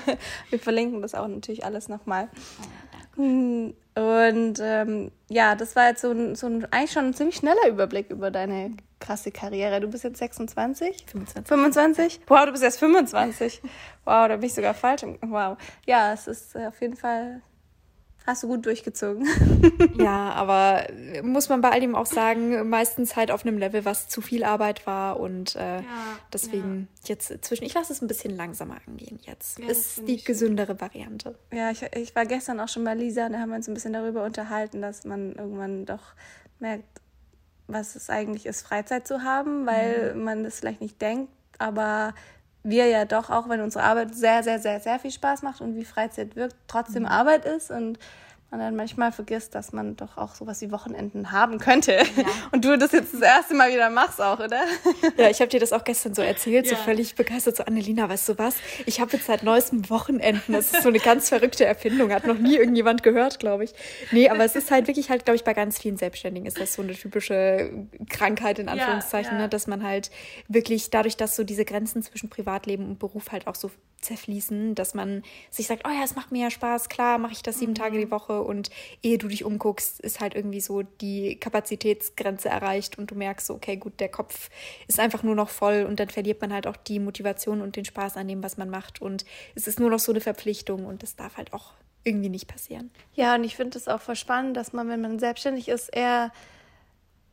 Wir 0.50 0.60
verlinken 0.60 1.02
das 1.02 1.16
auch 1.16 1.28
natürlich 1.28 1.66
alles 1.66 1.88
nochmal. 1.88 2.28
Oh, 3.18 3.24
ja, 3.24 3.74
und 3.96 4.60
ähm, 4.62 5.12
ja, 5.30 5.56
das 5.56 5.76
war 5.76 5.90
jetzt 5.90 6.02
so 6.02 6.12
ein, 6.12 6.36
so 6.36 6.48
ein 6.48 6.66
eigentlich 6.72 6.92
schon 6.92 7.06
ein 7.06 7.14
ziemlich 7.14 7.36
schneller 7.36 7.68
Überblick 7.68 8.10
über 8.10 8.32
deine 8.32 8.72
krasse 9.00 9.32
Karriere. 9.32 9.82
Du 9.82 9.88
bist 9.88 10.04
jetzt 10.04 10.20
26? 10.20 11.06
25. 11.08 11.48
25? 11.48 12.22
Wow, 12.28 12.46
du 12.46 12.52
bist 12.52 12.64
erst 12.64 12.80
25. 12.80 13.62
Wow, 14.06 14.28
da 14.28 14.36
bin 14.38 14.46
ich 14.46 14.54
sogar 14.54 14.74
falsch. 14.74 15.04
Wow. 15.22 15.58
Ja, 15.86 16.14
es 16.14 16.28
ist 16.28 16.56
äh, 16.56 16.68
auf 16.68 16.80
jeden 16.80 16.96
Fall 16.96 17.42
Hast 18.26 18.44
du 18.44 18.48
gut 18.48 18.66
durchgezogen. 18.66 19.28
ja, 19.98 20.32
aber 20.34 20.86
muss 21.24 21.50
man 21.50 21.62
bei 21.62 21.72
all 21.72 21.80
dem 21.80 21.96
auch 21.96 22.06
sagen, 22.06 22.70
meistens 22.70 23.16
halt 23.16 23.32
auf 23.32 23.46
einem 23.46 23.58
Level, 23.58 23.84
was 23.84 24.08
zu 24.10 24.22
viel 24.22 24.44
Arbeit 24.44 24.86
war 24.86 25.20
und 25.20 25.56
äh, 25.56 25.78
ja, 25.78 25.84
deswegen 26.32 26.88
ja. 27.04 27.10
jetzt 27.10 27.44
zwischen, 27.44 27.64
ich 27.64 27.74
lasse 27.74 27.92
es 27.92 28.02
ein 28.02 28.08
bisschen 28.08 28.36
langsamer 28.36 28.78
angehen 28.86 29.20
jetzt. 29.24 29.58
Ja, 29.58 29.68
ist 29.68 30.08
die 30.08 30.24
gesündere 30.24 30.80
Variante. 30.80 31.36
Ja, 31.52 31.72
ich, 31.72 31.82
ich 31.96 32.16
war 32.16 32.26
gestern 32.26 32.60
auch 32.60 32.68
schon 32.68 32.84
bei 32.84 32.94
Lisa 32.94 33.26
und 33.26 33.34
da 33.34 33.40
haben 33.40 33.50
wir 33.50 33.56
uns 33.56 33.68
ein 33.68 33.74
bisschen 33.74 33.94
darüber 33.94 34.24
unterhalten, 34.24 34.82
dass 34.82 35.04
man 35.04 35.34
irgendwann 35.34 35.86
doch 35.86 36.14
merkt, 36.60 37.02
was 37.68 37.96
es 37.96 38.10
eigentlich 38.10 38.46
ist, 38.46 38.62
Freizeit 38.62 39.08
zu 39.08 39.24
haben, 39.24 39.66
weil 39.66 40.14
mhm. 40.14 40.24
man 40.24 40.44
das 40.44 40.60
vielleicht 40.60 40.82
nicht 40.82 41.02
denkt, 41.02 41.32
aber 41.58 42.14
wir 42.64 42.88
ja 42.88 43.06
doch, 43.06 43.30
auch 43.30 43.50
wenn 43.50 43.62
unsere 43.62 43.84
Arbeit 43.84 44.16
sehr, 44.16 44.44
sehr, 44.44 44.60
sehr, 44.60 44.80
sehr 44.80 45.00
viel 45.00 45.12
Spaß 45.12 45.42
macht 45.42 45.62
und 45.62 45.76
wie 45.76 45.86
Freizeit 45.86 46.36
wirkt, 46.36 46.56
trotzdem 46.68 47.04
mhm. 47.04 47.10
Arbeit 47.10 47.46
ist 47.46 47.72
und 47.72 47.98
man 48.52 48.60
dann 48.60 48.76
manchmal 48.76 49.12
vergisst, 49.12 49.56
dass 49.56 49.72
man 49.72 49.96
doch 49.96 50.18
auch 50.18 50.36
sowas 50.36 50.62
wie 50.62 50.72
Wochenenden 50.72 51.32
haben 51.32 51.58
könnte. 51.58 51.94
Ja. 51.94 52.26
Und 52.52 52.66
du 52.66 52.78
das 52.78 52.92
jetzt 52.92 53.14
das 53.14 53.22
erste 53.22 53.54
Mal 53.56 53.72
wieder 53.72 53.90
machst 53.90 54.22
auch, 54.22 54.40
oder? 54.40 54.62
Ja, 55.18 55.30
ich 55.30 55.40
habe 55.40 55.50
dir 55.50 55.60
das 55.60 55.72
auch 55.72 55.84
gestern 55.84 56.14
so 56.14 56.22
erzählt, 56.22 56.66
ja. 56.66 56.76
so 56.76 56.84
völlig 56.84 57.16
begeistert, 57.16 57.56
so 57.56 57.64
Annelina, 57.64 58.10
weißt 58.10 58.30
du 58.30 58.38
was? 58.38 58.56
Ich 58.86 59.00
habe 59.00 59.14
jetzt 59.14 59.26
seit 59.26 59.44
neuestem 59.44 59.90
Wochenenden. 59.90 60.54
Das 60.54 60.74
ist 60.74 60.84
so 60.84 60.90
eine 60.90 61.00
ganz 61.00 61.30
verrückte 61.30 61.66
Erfindung, 61.66 62.12
hat 62.12 62.28
noch 62.28 62.38
nie 62.38 62.58
irgendjemand 62.58 63.04
gehört, 63.04 63.40
glaube 63.40 63.64
ich. 63.64 63.74
Nee, 64.12 64.30
aber 64.30 64.44
es 64.44 64.56
ist 64.56 64.70
halt 64.70 64.88
wirklich 64.88 65.10
halt, 65.10 65.26
glaube 65.26 65.38
ich, 65.38 65.44
bei 65.44 65.54
ganz 65.54 65.80
vielen 65.80 65.98
Selbstständigen 65.98 66.46
ist 66.46 66.60
das 66.60 66.74
so 66.74 66.82
eine 66.82 66.94
typische 66.94 67.88
Krankheit 68.10 68.60
in 68.60 68.70
Anführungszeichen, 68.70 69.34
ja, 69.34 69.42
Ne? 69.42 69.50
dass 69.50 69.68
man 69.68 69.84
halt 69.84 70.12
wirklich 70.48 70.90
dadurch, 70.90 71.18
dass 71.18 71.36
so 71.36 71.44
diese 71.44 71.66
Grenzen 71.66 72.04
zwischen 72.04 72.30
Privatleben 72.30 72.86
und 72.86 73.00
Beruf 73.00 73.32
halt 73.32 73.48
auch 73.48 73.56
so 73.56 73.72
zerfließen, 74.02 74.76
dass 74.76 74.94
man 74.94 75.24
sich 75.50 75.68
sagt, 75.68 75.84
oh 75.88 75.92
ja, 75.92 76.04
es 76.04 76.16
macht 76.16 76.32
mir 76.32 76.44
ja 76.44 76.52
Spaß, 76.52 76.90
klar, 76.90 77.18
mache 77.18 77.34
ich 77.34 77.44
das 77.44 77.60
sieben 77.60 77.72
mhm. 77.72 77.76
Tage 77.76 77.98
die 77.98 78.12
Woche 78.12 78.41
und 78.42 78.70
ehe 79.02 79.18
du 79.18 79.28
dich 79.28 79.44
umguckst, 79.44 80.00
ist 80.00 80.20
halt 80.20 80.36
irgendwie 80.36 80.62
so 80.62 80.82
die 80.82 81.38
Kapazitätsgrenze 81.40 82.50
erreicht 82.50 82.98
und 82.98 83.12
du 83.12 83.16
merkst 83.16 83.48
so, 83.48 83.54
okay, 83.56 83.78
gut, 83.78 84.00
der 84.00 84.10
Kopf 84.10 84.50
ist 84.88 85.00
einfach 85.00 85.24
nur 85.24 85.36
noch 85.36 85.50
voll 85.50 85.86
und 85.88 86.00
dann 86.00 86.10
verliert 86.10 86.42
man 86.42 86.54
halt 86.54 86.68
auch 86.68 86.78
die 86.78 87.00
Motivation 87.00 87.62
und 87.62 87.76
den 87.76 87.86
Spaß 87.86 88.18
an 88.18 88.28
dem, 88.28 88.44
was 88.44 88.58
man 88.58 88.70
macht 88.70 89.02
und 89.02 89.26
es 89.56 89.68
ist 89.68 89.80
nur 89.80 89.90
noch 89.90 90.00
so 90.00 90.12
eine 90.12 90.22
Verpflichtung 90.22 90.86
und 90.86 91.04
das 91.04 91.16
darf 91.16 91.38
halt 91.38 91.54
auch 91.54 91.74
irgendwie 92.04 92.30
nicht 92.30 92.48
passieren. 92.48 92.92
Ja, 93.14 93.36
und 93.36 93.44
ich 93.44 93.56
finde 93.56 93.78
es 93.78 93.88
auch 93.88 94.02
voll 94.02 94.16
spannend, 94.16 94.58
dass 94.58 94.74
man, 94.74 94.90
wenn 94.90 95.02
man 95.02 95.20
selbstständig 95.20 95.68
ist, 95.68 95.90
eher 95.90 96.32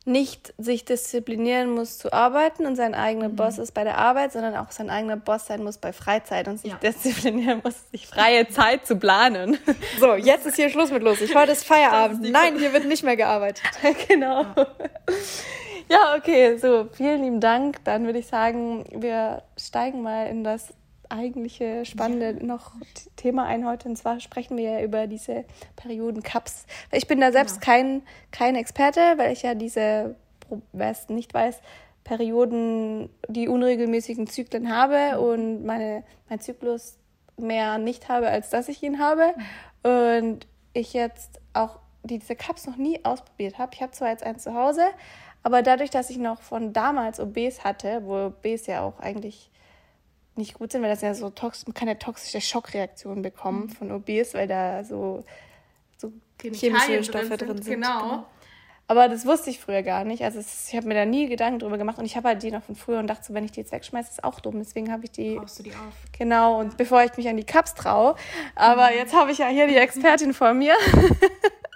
nicht 0.09 0.53
sich 0.57 0.83
disziplinieren 0.83 1.69
muss 1.69 1.97
zu 1.97 2.11
arbeiten 2.11 2.65
und 2.65 2.75
sein 2.75 2.93
eigener 2.93 3.29
mhm. 3.29 3.35
Boss 3.37 3.57
ist 3.57 3.73
bei 3.73 3.85
der 3.85 3.97
Arbeit, 3.97 4.33
sondern 4.33 4.55
auch 4.57 4.71
sein 4.71 4.89
eigener 4.89 5.15
Boss 5.15 5.45
sein 5.45 5.63
muss 5.63 5.77
bei 5.77 5.93
Freizeit 5.93 6.47
und 6.47 6.59
sich 6.59 6.71
ja. 6.71 6.77
disziplinieren 6.77 7.61
muss, 7.63 7.75
sich 7.91 8.07
freie 8.07 8.49
Zeit 8.49 8.85
zu 8.85 8.97
planen. 8.97 9.57
So, 9.99 10.15
jetzt 10.15 10.45
ist 10.45 10.55
hier 10.55 10.69
Schluss 10.69 10.91
mit 10.91 11.03
lustig. 11.03 11.33
Heute 11.35 11.53
ist 11.53 11.63
Feierabend. 11.63 12.25
Ist 12.25 12.31
Nein, 12.31 12.57
hier 12.57 12.73
wird 12.73 12.85
nicht 12.85 13.03
mehr 13.03 13.15
gearbeitet. 13.15 13.63
genau. 14.07 14.41
Ja. 14.41 14.67
ja, 15.89 16.15
okay, 16.17 16.57
so, 16.57 16.89
vielen 16.91 17.23
lieben 17.23 17.39
Dank. 17.39 17.83
Dann 17.85 18.05
würde 18.05 18.19
ich 18.19 18.27
sagen, 18.27 18.85
wir 18.91 19.43
steigen 19.57 20.01
mal 20.01 20.27
in 20.27 20.43
das 20.43 20.73
eigentliche 21.09 21.85
spannende 21.85 22.37
ja. 22.39 22.45
noch 22.45 22.73
Thema 23.15 23.45
ein 23.45 23.65
heute. 23.65 23.89
Und 23.89 23.97
zwar 23.97 24.19
sprechen 24.19 24.57
wir 24.57 24.71
ja 24.71 24.81
über 24.81 25.07
diese 25.07 25.45
Perioden-Cups. 25.75 26.65
Ich 26.91 27.07
bin 27.07 27.19
da 27.19 27.31
selbst 27.31 27.57
ja. 27.57 27.61
kein, 27.61 28.01
kein 28.31 28.55
Experte, 28.55 29.01
weil 29.17 29.33
ich 29.33 29.41
ja 29.41 29.55
diese, 29.55 30.15
wer 30.71 30.91
es 30.91 31.09
nicht 31.09 31.33
weiß, 31.33 31.61
Perioden, 32.03 33.09
die 33.27 33.47
unregelmäßigen 33.47 34.27
Zyklen 34.27 34.73
habe 34.75 35.17
mhm. 35.17 35.23
und 35.23 35.65
meine, 35.65 36.03
mein 36.29 36.39
Zyklus 36.39 36.97
mehr 37.37 37.77
nicht 37.77 38.09
habe, 38.09 38.29
als 38.29 38.49
dass 38.49 38.69
ich 38.69 38.81
ihn 38.83 38.99
habe. 38.99 39.33
Mhm. 39.83 39.89
Und 39.89 40.47
ich 40.73 40.93
jetzt 40.93 41.39
auch 41.53 41.79
diese 42.03 42.35
Cups 42.35 42.65
noch 42.67 42.77
nie 42.77 43.03
ausprobiert 43.03 43.57
habe. 43.57 43.71
Ich 43.73 43.81
habe 43.81 43.91
zwar 43.91 44.09
jetzt 44.09 44.23
eins 44.23 44.43
zu 44.43 44.53
Hause, 44.53 44.83
aber 45.43 45.61
dadurch, 45.61 45.89
dass 45.89 46.09
ich 46.09 46.17
noch 46.17 46.41
von 46.41 46.73
damals 46.73 47.19
OBs 47.19 47.63
hatte, 47.63 48.01
wo 48.03 48.27
OBs 48.27 48.67
ja 48.67 48.81
auch 48.81 48.99
eigentlich 48.99 49.49
nicht 50.39 50.55
gut 50.55 50.71
sind, 50.71 50.81
weil 50.81 50.89
das 50.89 51.01
ja 51.01 51.13
so 51.13 51.29
tox 51.29 51.67
man 51.67 51.73
kann 51.75 51.87
ja 51.87 51.95
toxische 51.95 52.41
Schockreaktionen 52.41 53.21
bekommen 53.21 53.67
mhm. 53.67 53.69
von 53.69 53.91
OBs, 53.91 54.33
weil 54.33 54.47
da 54.47 54.83
so, 54.83 55.23
so 55.97 56.11
chemische 56.41 57.03
Stoffe 57.03 57.37
drin 57.37 57.61
sind. 57.61 57.75
Genau. 57.75 58.01
genau. 58.01 58.25
Aber 58.89 59.07
das 59.07 59.27
wusste 59.27 59.51
ich 59.51 59.59
früher 59.59 59.83
gar 59.83 60.03
nicht. 60.03 60.23
Also 60.23 60.39
es, 60.39 60.69
ich 60.69 60.75
habe 60.75 60.87
mir 60.87 60.95
da 60.95 61.05
nie 61.05 61.27
Gedanken 61.27 61.59
drüber 61.59 61.77
gemacht 61.77 61.99
und 61.99 62.05
ich 62.05 62.17
habe 62.17 62.29
halt 62.29 62.41
die 62.41 62.49
noch 62.49 62.63
von 62.63 62.75
früher 62.75 62.97
und 62.97 63.05
dachte 63.05 63.23
so, 63.23 63.35
wenn 63.35 63.45
ich 63.45 63.51
die 63.51 63.59
jetzt 63.59 63.71
wegschmeiße, 63.71 64.09
ist 64.09 64.23
auch 64.23 64.39
dumm. 64.39 64.55
Deswegen 64.57 64.91
habe 64.91 65.05
ich 65.05 65.11
die. 65.11 65.35
Brauchst 65.35 65.59
du 65.59 65.63
die 65.63 65.73
auf? 65.73 65.93
Genau, 66.17 66.59
und 66.59 66.75
bevor 66.75 67.03
ich 67.03 67.15
mich 67.15 67.29
an 67.29 67.37
die 67.37 67.43
Cups 67.43 67.75
traue. 67.75 68.15
Aber 68.55 68.89
mhm. 68.89 68.97
jetzt 68.97 69.15
habe 69.15 69.31
ich 69.31 69.37
ja 69.37 69.47
hier 69.47 69.67
die 69.67 69.75
Expertin 69.75 70.33
vor 70.33 70.55
mir. 70.55 70.73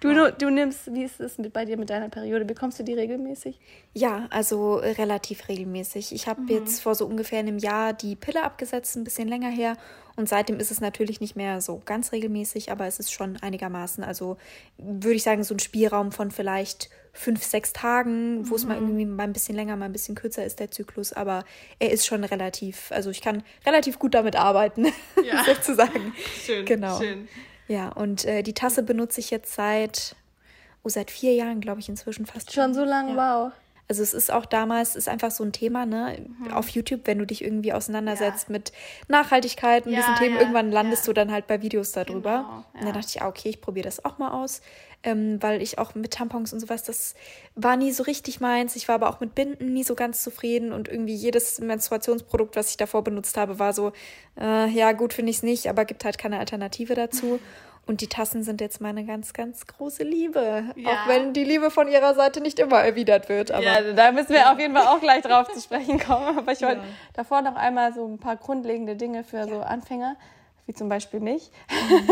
Du, 0.00 0.14
du, 0.14 0.32
du 0.32 0.48
nimmst, 0.48 0.92
wie 0.94 1.04
ist 1.04 1.20
es 1.20 1.36
mit, 1.36 1.52
bei 1.52 1.66
dir 1.66 1.76
mit 1.76 1.90
deiner 1.90 2.08
Periode? 2.08 2.46
Bekommst 2.46 2.78
du 2.78 2.82
die 2.82 2.94
regelmäßig? 2.94 3.60
Ja, 3.92 4.26
also 4.30 4.76
relativ 4.76 5.46
regelmäßig. 5.48 6.14
Ich 6.14 6.26
habe 6.26 6.40
mhm. 6.40 6.48
jetzt 6.48 6.80
vor 6.80 6.94
so 6.94 7.06
ungefähr 7.06 7.38
einem 7.38 7.58
Jahr 7.58 7.92
die 7.92 8.16
Pille 8.16 8.42
abgesetzt, 8.42 8.96
ein 8.96 9.04
bisschen 9.04 9.28
länger 9.28 9.50
her. 9.50 9.76
Und 10.16 10.26
seitdem 10.26 10.58
ist 10.58 10.70
es 10.70 10.80
natürlich 10.80 11.20
nicht 11.20 11.36
mehr 11.36 11.60
so 11.60 11.82
ganz 11.84 12.12
regelmäßig, 12.12 12.72
aber 12.72 12.86
es 12.86 12.98
ist 12.98 13.12
schon 13.12 13.36
einigermaßen. 13.42 14.02
Also 14.02 14.38
würde 14.78 15.16
ich 15.16 15.22
sagen, 15.22 15.44
so 15.44 15.54
ein 15.54 15.58
Spielraum 15.58 16.12
von 16.12 16.30
vielleicht 16.30 16.88
fünf, 17.12 17.42
sechs 17.42 17.74
Tagen, 17.74 18.48
wo 18.48 18.50
mhm. 18.50 18.56
es 18.56 18.64
mal 18.64 18.80
mhm. 18.80 18.86
irgendwie 18.86 19.04
mal 19.04 19.24
ein 19.24 19.32
bisschen 19.34 19.54
länger, 19.54 19.76
mal 19.76 19.84
ein 19.84 19.92
bisschen 19.92 20.14
kürzer 20.14 20.46
ist, 20.46 20.60
der 20.60 20.70
Zyklus. 20.70 21.12
Aber 21.12 21.44
er 21.78 21.90
ist 21.90 22.06
schon 22.06 22.24
relativ, 22.24 22.90
also 22.90 23.10
ich 23.10 23.20
kann 23.20 23.42
relativ 23.66 23.98
gut 23.98 24.14
damit 24.14 24.34
arbeiten, 24.34 24.86
ja. 25.24 25.44
sozusagen. 25.44 26.14
Schön, 26.46 26.64
genau. 26.64 26.98
schön. 26.98 27.28
Ja, 27.70 27.90
und 27.90 28.24
äh, 28.24 28.42
die 28.42 28.52
Tasse 28.52 28.82
benutze 28.82 29.20
ich 29.20 29.30
jetzt 29.30 29.54
seit, 29.54 30.16
oh, 30.82 30.88
seit 30.88 31.08
vier 31.08 31.34
Jahren, 31.34 31.60
glaube 31.60 31.78
ich, 31.78 31.88
inzwischen 31.88 32.26
fast. 32.26 32.52
Schon 32.52 32.74
so 32.74 32.82
lange, 32.82 33.14
ja. 33.14 33.44
wow. 33.46 33.52
Also 33.86 34.02
es 34.02 34.12
ist 34.12 34.32
auch 34.32 34.44
damals, 34.44 34.96
ist 34.96 35.08
einfach 35.08 35.30
so 35.30 35.44
ein 35.44 35.52
Thema, 35.52 35.86
ne? 35.86 36.26
Mhm. 36.40 36.52
Auf 36.52 36.68
YouTube, 36.70 37.02
wenn 37.04 37.20
du 37.20 37.26
dich 37.26 37.44
irgendwie 37.44 37.72
auseinandersetzt 37.72 38.48
ja. 38.48 38.52
mit 38.54 38.72
Nachhaltigkeit 39.06 39.86
und 39.86 39.92
ja, 39.92 40.00
diesen 40.00 40.16
Themen, 40.16 40.36
irgendwann 40.36 40.72
landest 40.72 41.06
du 41.06 41.12
dann 41.12 41.30
halt 41.30 41.46
bei 41.46 41.62
Videos 41.62 41.92
darüber. 41.92 42.38
Genau, 42.38 42.64
und 42.74 42.84
dann 42.84 42.92
dachte 42.92 43.06
ich, 43.08 43.22
ah, 43.22 43.28
okay, 43.28 43.50
ich 43.50 43.60
probiere 43.60 43.84
das 43.84 44.04
auch 44.04 44.18
mal 44.18 44.32
aus. 44.32 44.62
Ähm, 45.02 45.42
weil 45.42 45.62
ich 45.62 45.78
auch 45.78 45.94
mit 45.94 46.12
Tampons 46.12 46.52
und 46.52 46.60
sowas, 46.60 46.82
das 46.82 47.14
war 47.54 47.76
nie 47.76 47.90
so 47.90 48.02
richtig 48.02 48.40
meins. 48.40 48.76
Ich 48.76 48.86
war 48.86 48.96
aber 48.96 49.08
auch 49.08 49.20
mit 49.20 49.34
Binden 49.34 49.72
nie 49.72 49.82
so 49.82 49.94
ganz 49.94 50.22
zufrieden 50.22 50.72
und 50.72 50.88
irgendwie 50.88 51.14
jedes 51.14 51.58
Menstruationsprodukt, 51.58 52.54
was 52.54 52.70
ich 52.70 52.76
davor 52.76 53.02
benutzt 53.02 53.38
habe, 53.38 53.58
war 53.58 53.72
so, 53.72 53.92
äh, 54.38 54.68
ja 54.68 54.92
gut, 54.92 55.14
finde 55.14 55.30
ich 55.30 55.38
es 55.38 55.42
nicht, 55.42 55.68
aber 55.68 55.86
gibt 55.86 56.04
halt 56.04 56.18
keine 56.18 56.38
Alternative 56.38 56.94
dazu. 56.94 57.40
Und 57.86 58.02
die 58.02 58.08
Tassen 58.08 58.44
sind 58.44 58.60
jetzt 58.60 58.80
meine 58.80 59.04
ganz, 59.04 59.32
ganz 59.32 59.66
große 59.66 60.04
Liebe. 60.04 60.64
Ja. 60.76 60.90
Auch 60.90 61.08
wenn 61.08 61.32
die 61.32 61.42
Liebe 61.42 61.70
von 61.70 61.88
ihrer 61.88 62.14
Seite 62.14 62.40
nicht 62.40 62.58
immer 62.58 62.78
erwidert 62.78 63.28
wird. 63.28 63.50
Aber 63.50 63.64
ja, 63.64 63.92
da 63.94 64.12
müssen 64.12 64.32
wir 64.32 64.52
auf 64.52 64.58
jeden 64.60 64.76
Fall 64.76 64.86
auch 64.86 65.00
gleich 65.00 65.22
drauf 65.22 65.48
zu 65.48 65.60
sprechen 65.60 65.98
kommen. 65.98 66.38
Aber 66.38 66.52
ich 66.52 66.60
wollte 66.60 66.82
ja. 66.82 66.88
davor 67.14 67.42
noch 67.42 67.56
einmal 67.56 67.92
so 67.92 68.06
ein 68.06 68.18
paar 68.18 68.36
grundlegende 68.36 68.96
Dinge 68.96 69.24
für 69.24 69.44
so 69.48 69.60
Anfänger, 69.60 70.16
wie 70.66 70.74
zum 70.74 70.88
Beispiel 70.88 71.20
mich. 71.20 71.50
Mhm. 71.70 72.10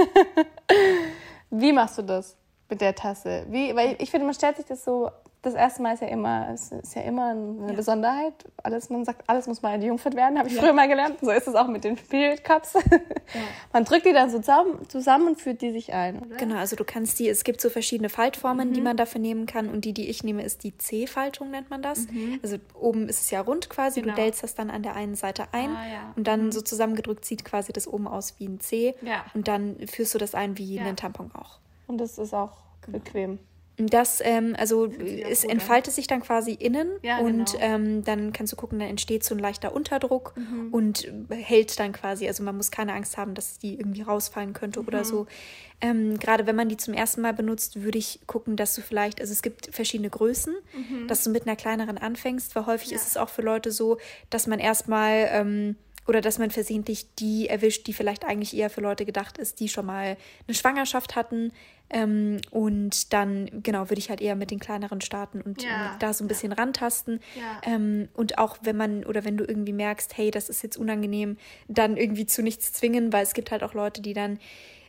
wie 1.61 1.73
machst 1.73 1.99
du 1.99 2.03
das 2.03 2.38
mit 2.69 2.81
der 2.81 2.95
Tasse? 2.95 3.47
Wie, 3.49 3.75
weil 3.75 3.97
ich 3.99 4.11
finde, 4.11 4.27
man 4.27 4.35
stellt 4.35 4.57
sich 4.57 4.67
das 4.67 4.85
so 4.85 5.11
das 5.43 5.55
erste 5.55 5.83
Mal 5.83 5.95
ist 5.95 6.03
ja 6.03 6.09
immer, 6.09 6.53
ist, 6.53 6.73
ist 6.73 6.97
ja 6.97 7.03
immer 7.03 7.31
eine 7.31 7.69
ja. 7.69 7.73
Besonderheit. 7.73 8.35
Alles, 8.63 8.91
man 8.91 9.05
sagt, 9.05 9.23
alles 9.29 9.47
muss 9.47 9.63
mal 9.63 9.75
entjungfert 9.75 10.17
werden, 10.17 10.37
habe 10.37 10.49
ich 10.49 10.55
ja. 10.55 10.63
früher 10.63 10.73
mal 10.73 10.89
gelernt. 10.89 11.19
So 11.21 11.31
ist 11.31 11.47
es 11.47 11.55
auch 11.55 11.69
mit 11.69 11.85
den 11.85 11.97
Spirit 11.97 12.43
Cups. 12.43 12.75
Ja. 12.75 12.81
Man 13.73 13.85
drückt 13.85 14.07
die 14.07 14.13
dann 14.13 14.31
so 14.31 14.39
zusammen, 14.39 14.89
zusammen 14.89 15.29
und 15.29 15.41
führt 15.41 15.63
die 15.63 15.71
sich 15.71 15.93
ein. 15.93 16.19
Oder? 16.19 16.37
Genau, 16.37 16.57
also 16.57 16.75
du 16.75 16.85
kannst 16.85 17.19
die, 17.19 17.29
es 17.29 17.45
gibt 17.45 17.61
so 17.61 17.71
verschiedene 17.71 18.09
Faltformen, 18.09 18.71
mhm. 18.71 18.73
die 18.73 18.81
man 18.81 18.97
dafür 18.97 19.21
nehmen 19.21 19.47
kann. 19.47 19.69
Und 19.69 19.85
die, 19.85 19.93
die 19.93 20.09
ich 20.09 20.25
nehme, 20.25 20.43
ist 20.43 20.65
die 20.65 20.77
C-Faltung, 20.77 21.51
nennt 21.51 21.71
man 21.71 21.83
das. 21.83 22.09
Mhm. 22.09 22.41
Also 22.43 22.57
oben 22.75 23.09
ist 23.09 23.21
es 23.21 23.31
ja 23.31 23.41
rund 23.41 23.71
quasi. 23.71 24.01
Genau. 24.01 24.15
Du 24.15 24.21
dellst 24.21 24.43
das 24.43 24.55
dann 24.55 24.71
an 24.71 24.83
der 24.83 24.97
einen 24.97 25.15
Seite 25.15 25.45
ein 25.53 25.71
ah, 25.71 26.13
und 26.17 26.27
dann 26.27 26.47
mhm. 26.47 26.53
so 26.53 26.63
zusammengedrückt 26.63 27.25
sieht 27.25 27.45
quasi 27.45 27.73
das 27.73 27.87
oben 27.87 28.09
aus 28.09 28.35
wie 28.39 28.47
ein 28.47 28.61
C. 28.61 28.95
Und 29.35 29.47
dann 29.47 29.77
führst 29.87 30.15
du 30.15 30.19
das 30.19 30.35
ein 30.35 30.59
wie 30.59 30.81
einen 30.81 30.97
Tampon 30.97 31.31
auch. 31.35 31.59
Und 31.89 31.99
das 31.99 32.19
ist 32.19 32.33
auch 32.33 32.59
genau. 32.83 32.99
bequem. 32.99 33.39
Das, 33.81 34.21
ähm, 34.25 34.57
also 34.59 34.87
es 34.87 35.45
entfaltet 35.45 35.95
sich 35.95 36.09
dann 36.09 36.21
quasi 36.21 36.51
innen 36.51 36.91
ja, 37.03 37.19
und 37.19 37.53
genau. 37.53 37.65
ähm, 37.65 38.03
dann 38.03 38.33
kannst 38.33 38.53
du 38.53 38.57
gucken, 38.57 38.81
dann 38.81 38.89
entsteht 38.89 39.23
so 39.23 39.37
ein 39.37 39.39
leichter 39.39 39.73
Unterdruck 39.73 40.35
mhm. 40.37 40.75
und 40.75 41.09
hält 41.31 41.79
dann 41.79 41.93
quasi. 41.93 42.27
Also 42.27 42.43
man 42.43 42.57
muss 42.57 42.73
keine 42.73 42.93
Angst 42.95 43.17
haben, 43.17 43.35
dass 43.35 43.61
die 43.61 43.75
irgendwie 43.75 44.03
rausfallen 44.03 44.53
könnte 44.53 44.81
mhm. 44.81 44.89
oder 44.89 45.05
so. 45.05 45.29
Ähm, 45.81 46.19
Gerade 46.19 46.45
wenn 46.47 46.57
man 46.57 46.69
die 46.69 46.77
zum 46.77 46.93
ersten 46.93 47.21
Mal 47.21 47.35
benutzt, 47.35 47.81
würde 47.81 47.99
ich 47.99 48.19
gucken, 48.27 48.57
dass 48.57 48.75
du 48.75 48.81
vielleicht, 48.81 49.21
also 49.21 49.33
es 49.33 49.43
gibt 49.43 49.73
verschiedene 49.73 50.11
Größen, 50.11 50.57
mhm. 50.75 51.07
dass 51.07 51.23
du 51.23 51.31
mit 51.31 51.47
einer 51.47 51.55
kleineren 51.55 51.99
anfängst, 51.99 52.57
weil 52.57 52.67
häufig 52.67 52.91
ja. 52.91 52.97
ist 52.97 53.07
es 53.07 53.17
auch 53.17 53.29
für 53.29 53.43
Leute 53.43 53.71
so, 53.71 53.99
dass 54.29 54.49
man 54.49 54.59
erstmal 54.59 55.29
ähm, 55.31 55.77
oder 56.09 56.23
dass 56.23 56.39
man 56.39 56.51
versehentlich 56.51 57.15
die 57.17 57.49
erwischt, 57.49 57.87
die 57.87 57.93
vielleicht 57.93 58.25
eigentlich 58.25 58.57
eher 58.57 58.71
für 58.71 58.81
Leute 58.81 59.05
gedacht 59.05 59.37
ist, 59.37 59.61
die 59.61 59.69
schon 59.69 59.87
mal 59.87 60.17
eine 60.47 60.55
Schwangerschaft 60.55 61.15
hatten, 61.15 61.53
ähm, 61.91 62.41
und 62.51 63.13
dann, 63.13 63.63
genau, 63.63 63.89
würde 63.89 63.99
ich 63.99 64.11
halt 64.11 64.21
eher 64.21 64.37
mit 64.37 64.51
den 64.51 64.59
kleineren 64.59 65.01
starten 65.01 65.41
und 65.41 65.63
ja. 65.63 65.97
da 65.99 66.13
so 66.13 66.25
ein 66.25 66.29
bisschen 66.29 66.53
ja. 66.53 66.59
rantasten. 66.59 67.21
Ja. 67.35 67.73
Ähm, 67.73 68.09
und 68.15 68.39
auch 68.39 68.59
wenn 68.63 68.77
man 68.77 69.05
oder 69.05 69.25
wenn 69.25 69.37
du 69.37 69.45
irgendwie 69.45 69.73
merkst, 69.73 70.17
hey, 70.17 70.31
das 70.31 70.49
ist 70.49 70.63
jetzt 70.63 70.77
unangenehm, 70.77 71.39
dann 71.67 71.97
irgendwie 71.97 72.27
zu 72.27 72.43
nichts 72.43 72.73
zwingen, 72.73 73.13
weil 73.13 73.23
es 73.23 73.35
gibt 73.35 73.51
halt 73.51 73.63
auch 73.63 73.75
Leute, 73.75 74.03
die 74.03 74.13
dann 74.13 74.39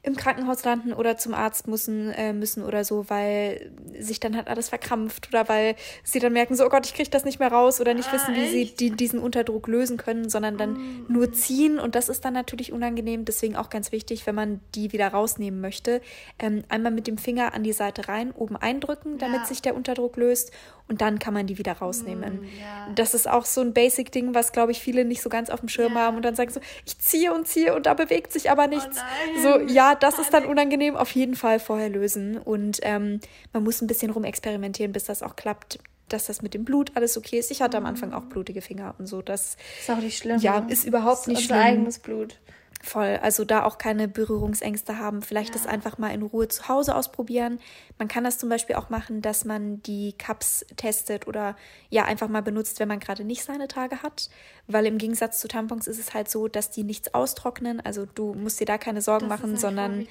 im 0.02 0.16
Krankenhaus 0.16 0.64
landen 0.64 0.94
oder 0.94 1.18
zum 1.18 1.34
Arzt 1.34 1.68
müssen, 1.68 2.12
äh, 2.12 2.34
müssen 2.34 2.64
oder 2.64 2.84
so, 2.84 3.10
weil 3.10 3.72
sich 4.00 4.20
dann 4.20 4.36
halt 4.36 4.48
alles 4.48 4.70
verkrampft 4.70 5.30
oder 5.30 5.50
weil 5.50 5.76
sie 6.04 6.20
dann 6.20 6.34
merken, 6.34 6.56
so, 6.56 6.66
oh 6.66 6.70
Gott, 6.70 6.86
ich 6.86 6.94
kriege 6.94 7.10
das 7.10 7.26
nicht 7.26 7.40
mehr 7.40 7.52
raus 7.52 7.82
oder 7.82 7.94
nicht 7.94 8.10
ah, 8.10 8.14
wissen, 8.14 8.36
wie 8.36 8.44
echt? 8.44 8.80
sie 8.80 8.90
die, 8.90 8.96
diesen 8.96 9.20
Unterdruck 9.20 9.68
lösen 9.68 9.98
können, 9.98 10.30
sondern 10.30 10.58
dann 10.58 10.74
mm. 10.74 11.06
nur 11.10 11.32
ziehen 11.34 11.80
und 11.80 11.96
das 11.96 12.10
ist 12.10 12.24
dann 12.24 12.34
natürlich 12.34 12.72
unangenehm. 12.72 13.26
Deswegen 13.26 13.56
auch 13.56 13.70
ganz 13.70 13.92
wichtig, 13.92 14.26
wenn 14.26 14.36
man 14.36 14.62
die 14.76 14.94
wieder 14.94 15.10
rausnehmen 15.10 15.60
möchte, 15.60 16.02
ähm, 16.40 16.64
einmal 16.70 16.92
mit 16.92 17.08
dem 17.08 17.18
Finger 17.18 17.54
an 17.54 17.64
die 17.64 17.74
Seite 17.74 18.08
rein, 18.08 18.32
oben 18.32 18.56
eindrücken, 18.56 19.18
damit 19.18 19.42
ja. 19.42 19.46
sich 19.46 19.62
der 19.62 19.76
Unterdruck 19.76 20.16
löst 20.18 20.52
und 20.88 21.02
dann 21.02 21.20
kann 21.20 21.34
man 21.34 21.46
die 21.46 21.58
wieder 21.58 21.74
rausnehmen. 21.74 22.42
Mm, 22.42 22.60
ja. 22.60 22.88
Das 22.96 23.14
ist 23.14 23.30
auch 23.30 23.46
so 23.46 23.62
ein 23.62 23.74
Basic-Ding, 23.74 24.34
was, 24.34 24.52
glaube 24.52 24.72
ich, 24.72 24.80
viele 24.80 25.06
nicht 25.06 25.22
so 25.22 25.30
ganz 25.30 25.52
auf 25.52 25.60
dem 25.60 25.70
Schirm 25.70 25.94
ja. 25.94 26.02
haben 26.02 26.18
und 26.18 26.24
dann 26.24 26.36
sagen 26.36 26.52
so, 26.52 26.60
ich 26.86 26.98
ziehe 26.98 27.32
und 27.32 27.48
ziehe 27.48 27.76
und 27.76 27.86
da 27.86 27.94
bewegt 27.94 28.34
sich 28.34 28.50
aber 28.50 28.68
nichts. 28.68 28.98
Oh 29.38 29.42
so, 29.42 29.60
ja, 29.60 29.89
das 29.96 30.20
ist 30.20 30.34
dann 30.34 30.46
unangenehm. 30.46 30.96
Auf 30.96 31.12
jeden 31.12 31.36
Fall 31.36 31.60
vorher 31.60 31.90
lösen 31.90 32.38
und 32.38 32.80
ähm, 32.84 33.20
man 33.54 33.64
muss 33.64 33.82
ein 33.82 33.88
bisschen 33.88 34.12
rumexperimentieren, 34.12 34.92
bis 34.92 35.06
das 35.06 35.24
auch 35.24 35.36
klappt 35.36 35.80
dass 36.12 36.26
das 36.26 36.42
mit 36.42 36.54
dem 36.54 36.66
Blut 36.66 36.92
alles 36.96 37.18
okay 37.18 37.38
ist. 37.38 37.52
Ich 37.52 37.62
hatte 37.62 37.78
am 37.78 37.86
Anfang 37.86 38.14
auch 38.14 38.24
blutige 38.24 38.62
Finger 38.62 38.96
und 38.98 39.08
so. 39.08 39.22
Das 39.22 39.58
ist 39.80 39.90
auch 39.90 39.98
nicht 39.98 40.18
schlimm. 40.18 40.40
Ja, 40.40 40.66
ist 40.68 40.86
überhaupt 40.86 41.28
nicht 41.28 41.44
schlimm. 41.44 41.60
eigenes 41.60 42.00
Blut. 42.00 42.40
Voll, 42.82 43.20
also 43.22 43.44
da 43.44 43.66
auch 43.66 43.78
keine 43.78 44.08
Berührungsängste 44.08 44.98
haben. 44.98 45.22
Vielleicht 45.22 45.50
ja. 45.50 45.62
das 45.62 45.68
einfach 45.68 45.98
mal 45.98 46.14
in 46.14 46.22
Ruhe 46.22 46.48
zu 46.48 46.70
Hause 46.70 46.96
ausprobieren. 46.96 47.60
Man 47.98 48.08
kann 48.08 48.24
das 48.24 48.38
zum 48.38 48.48
Beispiel 48.48 48.78
auch 48.78 48.90
machen, 48.90 49.22
dass 49.22 49.44
man 49.44 49.84
die 49.84 50.14
Cups 50.14 50.66
testet 50.78 51.28
oder 51.28 51.58
ja 51.90 52.06
einfach 52.06 52.30
mal 52.30 52.42
benutzt, 52.42 52.80
wenn 52.80 52.88
man 52.88 53.02
gerade 53.02 53.26
nicht 53.26 53.44
seine 53.44 53.68
Tage 53.68 54.02
hat. 54.02 54.30
Weil 54.68 54.86
im 54.86 54.98
Gegensatz 54.98 55.40
zu 55.40 55.50
Tampons 55.50 55.88
ist 55.88 56.00
es 56.00 56.14
halt 56.14 56.30
so, 56.30 56.48
dass 56.48 56.70
die 56.70 56.84
nichts 56.84 57.14
austrocknen. 57.14 57.82
Also 57.82 58.06
du 58.06 58.34
musst 58.34 58.62
dir 58.62 58.66
da 58.66 58.78
keine 58.78 59.02
Sorgen 59.02 59.28
das 59.28 59.40
machen, 59.40 59.58
sondern 59.58 60.02
ja. 60.02 60.08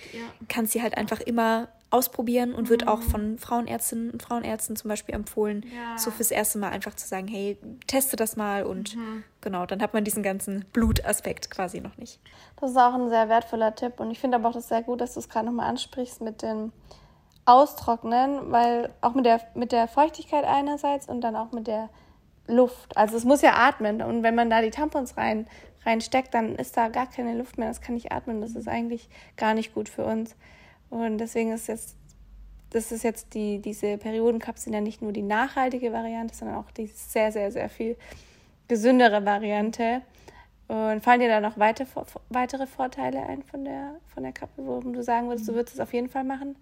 kannst 0.48 0.72
sie 0.72 0.82
halt 0.82 0.96
einfach 0.98 1.20
immer 1.20 1.68
ausprobieren 1.90 2.54
und 2.54 2.64
mhm. 2.64 2.71
wird 2.71 2.88
auch 2.88 3.00
mhm. 3.00 3.11
von 3.11 3.38
Frauenärztinnen 3.38 4.11
und 4.11 4.23
Frauenärzten 4.23 4.76
zum 4.76 4.88
Beispiel 4.88 5.14
empfohlen, 5.14 5.64
ja. 5.75 5.97
so 5.97 6.11
fürs 6.11 6.30
erste 6.30 6.59
Mal 6.59 6.71
einfach 6.71 6.95
zu 6.95 7.09
sagen, 7.09 7.28
hey, 7.28 7.57
teste 7.87 8.16
das 8.16 8.37
mal 8.37 8.64
und 8.64 8.97
mhm. 8.97 9.25
genau, 9.40 9.64
dann 9.64 9.80
hat 9.80 9.95
man 9.95 10.04
diesen 10.04 10.23
ganzen 10.23 10.64
Blutaspekt 10.73 11.50
quasi 11.50 11.80
noch 11.80 11.97
nicht. 11.97 12.21
Das 12.61 12.71
ist 12.71 12.76
auch 12.76 12.95
ein 12.95 13.09
sehr 13.09 13.28
wertvoller 13.28 13.75
Tipp 13.75 14.00
und 14.00 14.11
ich 14.11 14.18
finde 14.18 14.37
aber 14.37 14.50
auch 14.50 14.54
das 14.54 14.68
sehr 14.68 14.83
gut, 14.83 15.00
dass 15.00 15.14
du 15.14 15.21
es 15.21 15.28
gerade 15.28 15.47
nochmal 15.47 15.71
ansprichst 15.71 16.21
mit 16.21 16.42
dem 16.42 16.73
Austrocknen, 17.47 18.52
weil 18.52 18.90
auch 19.00 19.14
mit 19.14 19.25
der, 19.25 19.40
mit 19.54 19.73
der 19.73 19.88
Feuchtigkeit 19.88 20.45
einerseits 20.45 21.09
und 21.09 21.23
dann 21.23 21.35
auch 21.35 21.52
mit 21.52 21.66
der 21.66 21.88
Luft. 22.47 22.97
Also 22.97 23.16
es 23.16 23.25
muss 23.25 23.40
ja 23.40 23.54
atmen 23.54 24.02
und 24.02 24.23
wenn 24.23 24.35
man 24.35 24.50
da 24.50 24.61
die 24.61 24.71
Tampons 24.71 25.16
rein 25.16 25.47
reinsteckt, 25.87 26.35
dann 26.35 26.57
ist 26.57 26.76
da 26.76 26.88
gar 26.88 27.07
keine 27.07 27.35
Luft 27.35 27.57
mehr, 27.57 27.68
das 27.68 27.80
kann 27.80 27.95
nicht 27.95 28.12
atmen, 28.12 28.42
das 28.42 28.54
ist 28.54 28.68
eigentlich 28.68 29.09
gar 29.37 29.54
nicht 29.54 29.73
gut 29.75 29.88
für 29.88 30.04
uns. 30.04 30.37
Und 30.90 31.18
deswegen 31.18 31.52
ist 31.52 31.68
jetzt, 31.68 31.97
das 32.71 32.92
ist 32.92 33.02
jetzt 33.02 33.35
die, 33.35 33.61
diese 33.61 33.99
Periodencups 33.99 34.64
sind 34.64 34.75
ja 34.75 34.80
nicht 34.80 35.02
nur 35.02 35.12
die 35.12 35.23
nachhaltige 35.23 35.92
Variante, 35.92 36.35
sondern 36.35 36.57
auch 36.57 36.71
die 36.71 36.87
sehr, 36.87 37.33
sehr, 37.33 37.52
sehr 37.52 37.68
viel 37.68 37.97
gesündere 38.68 39.25
Variante. 39.25 40.02
Und 40.68 41.00
fallen 41.02 41.21
dir 41.21 41.28
da 41.28 41.40
noch 41.40 41.59
weiter, 41.59 41.87
weitere 42.28 42.66
Vorteile 42.66 43.23
ein 43.23 43.42
von 43.42 43.64
der, 43.64 43.97
von 44.12 44.23
der 44.23 44.33
Kappe, 44.33 44.66
wo 44.66 44.80
du 44.80 45.02
sagen 45.02 45.28
würdest, 45.28 45.49
du 45.49 45.54
würdest 45.54 45.75
es 45.76 45.80
auf 45.80 45.95
jeden 45.95 46.11
Fall 46.11 46.25
machen? 46.25 46.57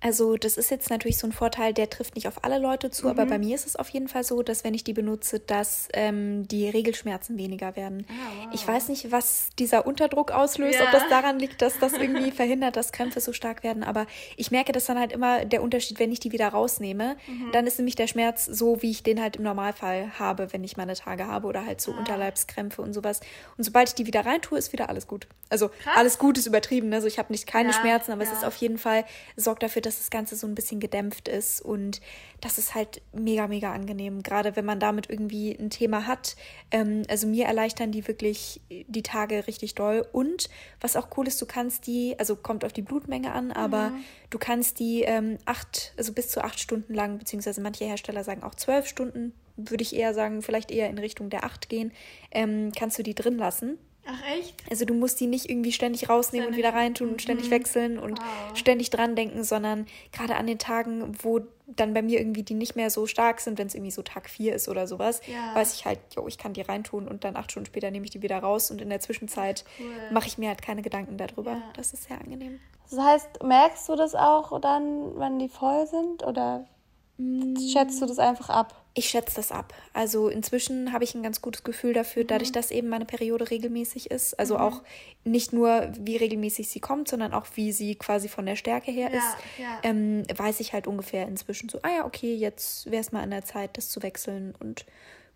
Also 0.00 0.36
das 0.36 0.56
ist 0.56 0.70
jetzt 0.70 0.90
natürlich 0.90 1.18
so 1.18 1.26
ein 1.26 1.32
Vorteil, 1.32 1.74
der 1.74 1.90
trifft 1.90 2.14
nicht 2.14 2.28
auf 2.28 2.44
alle 2.44 2.58
Leute 2.58 2.88
zu, 2.90 3.06
mhm. 3.06 3.10
aber 3.10 3.26
bei 3.26 3.38
mir 3.38 3.56
ist 3.56 3.66
es 3.66 3.74
auf 3.74 3.88
jeden 3.88 4.06
Fall 4.06 4.22
so, 4.22 4.42
dass 4.42 4.62
wenn 4.62 4.72
ich 4.72 4.84
die 4.84 4.92
benutze, 4.92 5.40
dass 5.40 5.88
ähm, 5.92 6.46
die 6.46 6.68
Regelschmerzen 6.68 7.36
weniger 7.36 7.74
werden. 7.74 8.06
Ah, 8.08 8.44
wow. 8.44 8.54
Ich 8.54 8.66
weiß 8.66 8.88
nicht, 8.90 9.10
was 9.10 9.50
dieser 9.58 9.86
Unterdruck 9.86 10.30
auslöst, 10.30 10.78
ja. 10.78 10.84
ob 10.84 10.92
das 10.92 11.02
daran 11.08 11.40
liegt, 11.40 11.62
dass 11.62 11.80
das 11.80 11.94
irgendwie 11.94 12.30
verhindert, 12.30 12.76
dass 12.76 12.92
Krämpfe 12.92 13.20
so 13.20 13.32
stark 13.32 13.64
werden, 13.64 13.82
aber 13.82 14.06
ich 14.36 14.52
merke 14.52 14.70
das 14.70 14.84
dann 14.84 15.00
halt 15.00 15.10
immer 15.10 15.44
der 15.44 15.62
Unterschied, 15.62 15.98
wenn 15.98 16.12
ich 16.12 16.20
die 16.20 16.30
wieder 16.30 16.46
rausnehme, 16.46 17.16
mhm. 17.26 17.50
dann 17.50 17.66
ist 17.66 17.78
nämlich 17.78 17.96
der 17.96 18.06
Schmerz 18.06 18.44
so, 18.44 18.80
wie 18.82 18.92
ich 18.92 19.02
den 19.02 19.20
halt 19.20 19.34
im 19.34 19.42
Normalfall 19.42 20.12
habe, 20.16 20.52
wenn 20.52 20.62
ich 20.62 20.76
meine 20.76 20.94
Tage 20.94 21.26
habe 21.26 21.48
oder 21.48 21.66
halt 21.66 21.80
so 21.80 21.92
ah. 21.92 21.98
Unterleibskrämpfe 21.98 22.82
und 22.82 22.92
sowas. 22.92 23.18
Und 23.56 23.64
sobald 23.64 23.88
ich 23.88 23.94
die 23.96 24.06
wieder 24.06 24.24
reintue, 24.24 24.58
ist 24.58 24.72
wieder 24.72 24.88
alles 24.90 25.08
gut. 25.08 25.26
Also 25.50 25.70
Krass. 25.70 25.96
alles 25.96 26.18
gut 26.18 26.38
ist 26.38 26.46
übertrieben, 26.46 26.92
also 26.92 27.08
ich 27.08 27.18
habe 27.18 27.32
nicht 27.32 27.48
keine 27.48 27.70
ja, 27.70 27.74
Schmerzen, 27.74 28.12
aber 28.12 28.22
ja. 28.22 28.30
es 28.30 28.38
ist 28.38 28.44
auf 28.44 28.54
jeden 28.56 28.78
Fall 28.78 29.04
sorgt 29.34 29.64
dafür, 29.64 29.82
dass 29.87 29.87
das 29.96 30.10
Ganze 30.10 30.36
so 30.36 30.46
ein 30.46 30.54
bisschen 30.54 30.80
gedämpft 30.80 31.28
ist 31.28 31.62
und 31.62 32.00
das 32.40 32.58
ist 32.58 32.74
halt 32.74 33.00
mega, 33.12 33.48
mega 33.48 33.72
angenehm, 33.72 34.22
gerade 34.22 34.56
wenn 34.56 34.64
man 34.64 34.80
damit 34.80 35.08
irgendwie 35.08 35.56
ein 35.58 35.70
Thema 35.70 36.06
hat. 36.06 36.36
Ähm, 36.70 37.04
also 37.08 37.26
mir 37.26 37.46
erleichtern 37.46 37.90
die 37.90 38.06
wirklich 38.06 38.60
die 38.68 39.02
Tage 39.02 39.46
richtig 39.46 39.74
doll 39.74 40.06
und 40.12 40.50
was 40.80 40.96
auch 40.96 41.08
cool 41.16 41.26
ist, 41.26 41.40
du 41.40 41.46
kannst 41.46 41.86
die, 41.86 42.14
also 42.18 42.36
kommt 42.36 42.64
auf 42.64 42.72
die 42.72 42.82
Blutmenge 42.82 43.32
an, 43.32 43.52
aber 43.52 43.90
mhm. 43.90 44.04
du 44.30 44.38
kannst 44.38 44.78
die 44.78 45.02
ähm, 45.02 45.38
acht, 45.44 45.92
also 45.96 46.12
bis 46.12 46.28
zu 46.28 46.44
acht 46.44 46.60
Stunden 46.60 46.94
lang, 46.94 47.18
beziehungsweise 47.18 47.60
manche 47.60 47.84
Hersteller 47.84 48.24
sagen 48.24 48.42
auch 48.42 48.54
zwölf 48.54 48.86
Stunden, 48.86 49.32
würde 49.56 49.82
ich 49.82 49.94
eher 49.94 50.14
sagen, 50.14 50.42
vielleicht 50.42 50.70
eher 50.70 50.88
in 50.88 50.98
Richtung 50.98 51.30
der 51.30 51.44
acht 51.44 51.68
gehen, 51.68 51.92
ähm, 52.30 52.72
kannst 52.76 52.98
du 52.98 53.02
die 53.02 53.14
drin 53.14 53.38
lassen. 53.38 53.78
Ach 54.10 54.22
echt? 54.38 54.54
Also 54.70 54.86
du 54.86 54.94
musst 54.94 55.20
die 55.20 55.26
nicht 55.26 55.50
irgendwie 55.50 55.70
ständig 55.70 56.08
rausnehmen 56.08 56.46
ständig. 56.46 56.64
und 56.64 56.72
wieder 56.72 56.78
reintun 56.78 57.10
und 57.10 57.20
ständig 57.20 57.48
mhm. 57.48 57.50
wechseln 57.50 57.98
und 57.98 58.18
wow. 58.18 58.56
ständig 58.56 58.88
dran 58.88 59.14
denken, 59.14 59.44
sondern 59.44 59.86
gerade 60.12 60.36
an 60.36 60.46
den 60.46 60.58
Tagen, 60.58 61.14
wo 61.22 61.40
dann 61.66 61.92
bei 61.92 62.00
mir 62.00 62.18
irgendwie 62.18 62.42
die 62.42 62.54
nicht 62.54 62.74
mehr 62.74 62.88
so 62.88 63.06
stark 63.06 63.40
sind, 63.40 63.58
wenn 63.58 63.66
es 63.66 63.74
irgendwie 63.74 63.90
so 63.90 64.00
Tag 64.00 64.30
4 64.30 64.54
ist 64.54 64.68
oder 64.68 64.86
sowas, 64.86 65.20
ja. 65.26 65.54
weiß 65.54 65.74
ich 65.74 65.84
halt, 65.84 65.98
jo, 66.16 66.26
ich 66.26 66.38
kann 66.38 66.54
die 66.54 66.62
reintun 66.62 67.06
und 67.06 67.24
dann 67.24 67.36
acht 67.36 67.50
Stunden 67.50 67.66
später 67.66 67.90
nehme 67.90 68.06
ich 68.06 68.10
die 68.10 68.22
wieder 68.22 68.38
raus 68.38 68.70
und 68.70 68.80
in 68.80 68.88
der 68.88 69.00
Zwischenzeit 69.00 69.66
cool. 69.78 69.86
mache 70.10 70.26
ich 70.26 70.38
mir 70.38 70.48
halt 70.48 70.62
keine 70.62 70.80
Gedanken 70.80 71.18
darüber. 71.18 71.52
Ja. 71.52 71.62
Das 71.76 71.92
ist 71.92 72.04
sehr 72.04 72.18
angenehm. 72.18 72.60
Das 72.90 72.98
heißt, 72.98 73.42
merkst 73.42 73.86
du 73.90 73.96
das 73.96 74.14
auch 74.14 74.58
dann, 74.60 75.18
wenn 75.18 75.38
die 75.38 75.50
voll 75.50 75.86
sind 75.86 76.24
oder 76.26 76.64
mm. 77.18 77.56
schätzt 77.70 78.00
du 78.00 78.06
das 78.06 78.18
einfach 78.18 78.48
ab? 78.48 78.74
Ich 78.98 79.10
schätze 79.10 79.36
das 79.36 79.52
ab. 79.52 79.74
Also 79.92 80.28
inzwischen 80.28 80.92
habe 80.92 81.04
ich 81.04 81.14
ein 81.14 81.22
ganz 81.22 81.40
gutes 81.40 81.62
Gefühl 81.62 81.92
dafür, 81.92 82.24
mhm. 82.24 82.26
dadurch, 82.26 82.50
dass 82.50 82.72
eben 82.72 82.88
meine 82.88 83.04
Periode 83.04 83.48
regelmäßig 83.48 84.10
ist. 84.10 84.36
Also 84.40 84.56
mhm. 84.56 84.60
auch 84.60 84.82
nicht 85.22 85.52
nur, 85.52 85.92
wie 86.00 86.16
regelmäßig 86.16 86.68
sie 86.68 86.80
kommt, 86.80 87.06
sondern 87.06 87.32
auch, 87.32 87.46
wie 87.54 87.70
sie 87.70 87.94
quasi 87.94 88.26
von 88.28 88.44
der 88.44 88.56
Stärke 88.56 88.90
her 88.90 89.08
ja, 89.12 89.18
ist, 89.18 89.36
ja. 89.56 89.78
Ähm, 89.84 90.24
weiß 90.36 90.58
ich 90.58 90.72
halt 90.72 90.88
ungefähr 90.88 91.28
inzwischen 91.28 91.68
so, 91.68 91.78
ah 91.82 91.90
ja, 91.98 92.06
okay, 92.06 92.34
jetzt 92.34 92.90
wäre 92.90 93.00
es 93.00 93.12
mal 93.12 93.22
an 93.22 93.30
der 93.30 93.44
Zeit, 93.44 93.76
das 93.76 93.88
zu 93.88 94.02
wechseln 94.02 94.56
und 94.58 94.84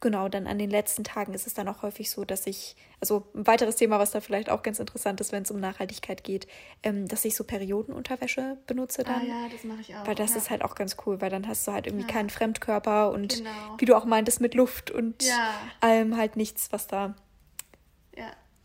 genau, 0.02 0.28
dann 0.28 0.46
an 0.46 0.58
den 0.58 0.68
letzten 0.68 1.04
Tagen 1.04 1.32
ist 1.32 1.46
es 1.46 1.54
dann 1.54 1.66
auch 1.68 1.80
häufig 1.80 2.10
so, 2.10 2.26
dass 2.26 2.46
ich, 2.46 2.76
also 3.00 3.26
ein 3.34 3.46
weiteres 3.46 3.76
Thema, 3.76 3.98
was 3.98 4.10
da 4.10 4.20
vielleicht 4.20 4.50
auch 4.50 4.62
ganz 4.62 4.78
interessant 4.78 5.22
ist, 5.22 5.32
wenn 5.32 5.44
es 5.44 5.50
um 5.50 5.58
Nachhaltigkeit 5.58 6.22
geht, 6.22 6.46
ähm, 6.82 7.08
dass 7.08 7.24
ich 7.24 7.34
so 7.34 7.44
Periodenunterwäsche 7.44 8.58
benutze 8.66 9.04
dann. 9.04 9.22
Ah 9.22 9.24
ja, 9.24 9.48
das 9.50 9.64
mache 9.64 9.80
ich 9.80 9.96
auch. 9.96 10.06
Weil 10.06 10.14
das 10.14 10.32
ja. 10.32 10.36
ist 10.36 10.50
halt 10.50 10.62
auch 10.62 10.74
ganz 10.74 10.96
cool, 11.06 11.22
weil 11.22 11.30
dann 11.30 11.48
hast 11.48 11.66
du 11.66 11.72
halt 11.72 11.86
irgendwie 11.86 12.06
ja. 12.06 12.12
keinen 12.12 12.28
Fremdkörper 12.28 13.10
und 13.10 13.38
genau. 13.38 13.50
wie 13.78 13.86
du 13.86 13.96
auch 13.96 14.04
meintest, 14.04 14.42
mit 14.42 14.52
Luft 14.54 14.90
und 14.90 15.22
ja. 15.22 15.54
allem 15.80 16.18
halt 16.18 16.36
nichts, 16.36 16.70
was 16.70 16.86
da 16.86 17.14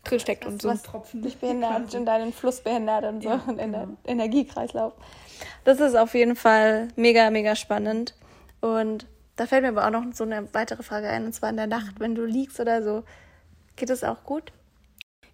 drin 0.08 0.20
steckt 0.20 0.46
und 0.46 0.60
so. 0.60 0.68
Was 0.68 0.82
Tropfen 0.82 1.22
dich 1.22 1.36
behindert 1.38 1.94
und 1.94 2.06
deinen 2.06 2.32
Fluss 2.32 2.60
behindert 2.60 3.04
und 3.04 3.22
so 3.22 3.30
und 3.30 3.58
in 3.58 3.72
der 3.72 3.82
genau. 3.82 3.96
Energiekreislauf. 4.04 4.92
Das 5.64 5.80
ist 5.80 5.94
auf 5.94 6.14
jeden 6.14 6.36
Fall 6.36 6.88
mega, 6.96 7.30
mega 7.30 7.54
spannend. 7.54 8.14
Und 8.60 9.06
da 9.38 9.46
fällt 9.46 9.62
mir 9.62 9.68
aber 9.68 9.86
auch 9.86 9.90
noch 9.90 10.04
so 10.14 10.24
eine 10.24 10.52
weitere 10.52 10.82
Frage 10.82 11.08
ein, 11.08 11.24
und 11.24 11.32
zwar 11.32 11.50
in 11.50 11.56
der 11.56 11.66
Nacht, 11.66 12.00
wenn 12.00 12.14
du 12.14 12.24
liegst 12.24 12.58
oder 12.60 12.82
so. 12.82 13.04
Geht 13.76 13.90
es 13.90 14.02
auch 14.02 14.24
gut? 14.24 14.52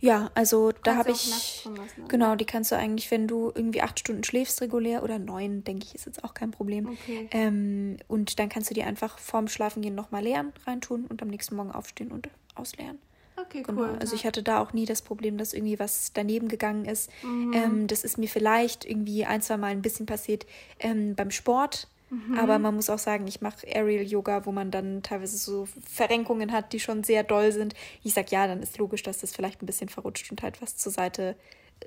Ja, 0.00 0.30
also 0.34 0.70
da 0.82 0.96
habe 0.96 1.12
ich. 1.12 1.66
Genau, 2.08 2.36
die 2.36 2.44
kannst 2.44 2.70
du 2.70 2.76
eigentlich, 2.76 3.10
wenn 3.10 3.26
du 3.26 3.50
irgendwie 3.54 3.80
acht 3.80 3.98
Stunden 3.98 4.22
schläfst 4.22 4.60
regulär 4.60 5.02
oder 5.02 5.18
neun, 5.18 5.64
denke 5.64 5.86
ich, 5.86 5.94
ist 5.94 6.04
jetzt 6.04 6.22
auch 6.22 6.34
kein 6.34 6.50
Problem. 6.50 6.90
Okay. 6.90 7.28
Ähm, 7.30 7.96
und 8.06 8.38
dann 8.38 8.50
kannst 8.50 8.68
du 8.68 8.74
die 8.74 8.82
einfach 8.82 9.18
vorm 9.18 9.48
Schlafengehen 9.48 9.94
nochmal 9.94 10.22
leeren, 10.22 10.52
reintun 10.66 11.06
und 11.06 11.22
am 11.22 11.28
nächsten 11.28 11.56
Morgen 11.56 11.72
aufstehen 11.72 12.12
und 12.12 12.28
ausleeren. 12.54 12.98
Okay, 13.36 13.62
genau. 13.62 13.80
cool. 13.80 13.96
Also 13.98 14.14
ich 14.14 14.26
hatte 14.26 14.42
da 14.42 14.60
auch 14.60 14.74
nie 14.74 14.84
das 14.84 15.00
Problem, 15.00 15.38
dass 15.38 15.54
irgendwie 15.54 15.78
was 15.78 16.12
daneben 16.12 16.48
gegangen 16.48 16.84
ist. 16.84 17.10
Mhm. 17.22 17.52
Ähm, 17.54 17.86
das 17.86 18.04
ist 18.04 18.18
mir 18.18 18.28
vielleicht 18.28 18.84
irgendwie 18.84 19.24
ein, 19.24 19.40
zwei 19.40 19.56
Mal 19.56 19.68
ein 19.68 19.82
bisschen 19.82 20.04
passiert 20.04 20.44
ähm, 20.80 21.14
beim 21.14 21.30
Sport 21.30 21.88
Mhm. 22.10 22.38
Aber 22.38 22.58
man 22.58 22.74
muss 22.74 22.90
auch 22.90 22.98
sagen, 22.98 23.26
ich 23.26 23.40
mache 23.40 23.66
Aerial 23.66 24.04
Yoga, 24.04 24.46
wo 24.46 24.52
man 24.52 24.70
dann 24.70 25.02
teilweise 25.02 25.36
so 25.36 25.66
Verrenkungen 25.84 26.52
hat, 26.52 26.72
die 26.72 26.80
schon 26.80 27.04
sehr 27.04 27.22
doll 27.22 27.52
sind. 27.52 27.74
Ich 28.02 28.14
sage 28.14 28.28
ja, 28.30 28.46
dann 28.46 28.62
ist 28.62 28.78
logisch, 28.78 29.02
dass 29.02 29.18
das 29.18 29.34
vielleicht 29.34 29.62
ein 29.62 29.66
bisschen 29.66 29.88
verrutscht 29.88 30.30
und 30.30 30.42
halt 30.42 30.60
was 30.62 30.76
zur 30.76 30.92
Seite 30.92 31.36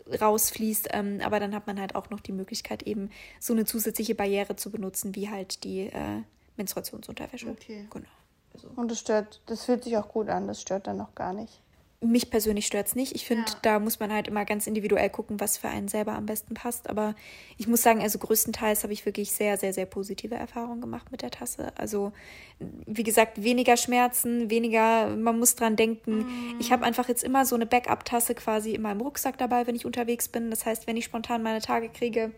äh, 0.10 0.18
rausfließt. 0.18 0.90
Ähm, 0.92 1.22
aber 1.24 1.40
dann 1.40 1.54
hat 1.54 1.68
man 1.68 1.80
halt 1.80 1.96
auch 1.96 2.10
noch 2.10 2.20
die 2.20 2.34
Möglichkeit, 2.34 2.84
eben 2.84 3.10
so 3.40 3.54
eine 3.54 3.66
zusätzliche 3.66 4.16
Barriere 4.16 4.56
zu 4.56 4.72
benutzen, 4.72 5.16
wie 5.16 5.30
halt 5.30 5.64
die 5.64 5.88
äh, 5.88 6.24
Menstruationsunterwäsche. 6.58 7.50
Okay. 7.50 7.88
Genau. 7.90 8.08
Also. 8.54 8.70
Und 8.76 8.90
das 8.90 9.00
stört, 9.00 9.42
das 9.46 9.66
fühlt 9.66 9.84
sich 9.84 9.98
auch 9.98 10.10
gut 10.10 10.30
an, 10.30 10.48
das 10.48 10.62
stört 10.62 10.88
dann 10.88 10.98
noch 10.98 11.14
gar 11.14 11.34
nicht 11.34 11.62
mich 12.00 12.30
persönlich 12.30 12.68
stört 12.68 12.88
es 12.88 12.96
nicht. 12.96 13.16
Ich 13.16 13.26
finde, 13.26 13.46
ja. 13.48 13.58
da 13.64 13.80
muss 13.80 14.00
man 14.00 14.14
halt 14.14 14.28
immer 14.28 14.46
ganz 14.46 14.68
individuell 14.68 15.10
gucken, 15.10 15.40
was 15.40 15.58
für 15.58 15.68
einen 15.68 15.88
selber 15.88 16.14
am 16.14 16.28
besten 16.28 16.54
passt. 16.54 16.90
Aber 16.90 17.16
ich 17.58 17.68
muss 17.68 17.82
sagen, 17.82 18.02
also 18.02 18.20
größtenteils 18.20 18.84
habe 18.84 18.94
ich 18.94 19.06
wirklich 19.06 19.32
sehr, 19.32 19.58
sehr, 19.58 19.74
sehr 19.74 19.88
positive 19.88 20.36
Erfahrungen 20.36 20.80
gemacht 20.80 21.12
mit 21.12 21.24
der 21.24 21.32
Tasse. 21.32 21.72
Also, 21.76 22.14
wie 22.60 23.02
gesagt, 23.02 23.42
weniger 23.42 23.78
Schmerzen, 23.78 24.52
weniger, 24.52 25.16
man 25.16 25.40
muss 25.40 25.56
dran 25.56 25.76
denken. 25.76 26.20
Mm. 26.20 26.60
Ich 26.60 26.72
habe 26.72 26.86
einfach 26.86 27.08
jetzt 27.08 27.24
immer 27.24 27.46
so 27.46 27.56
eine 27.56 27.66
Backup-Tasse 27.66 28.36
quasi 28.36 28.74
in 28.76 28.84
meinem 28.84 29.02
Rucksack 29.02 29.40
dabei, 29.40 29.66
wenn 29.66 29.76
ich 29.76 29.86
unterwegs 29.86 30.28
bin. 30.28 30.52
Das 30.52 30.68
heißt, 30.68 30.86
wenn 30.86 30.98
ich 30.98 31.06
spontan 31.06 31.42
meine 31.42 31.62
Tage 31.62 31.90
kriege, 31.90 32.32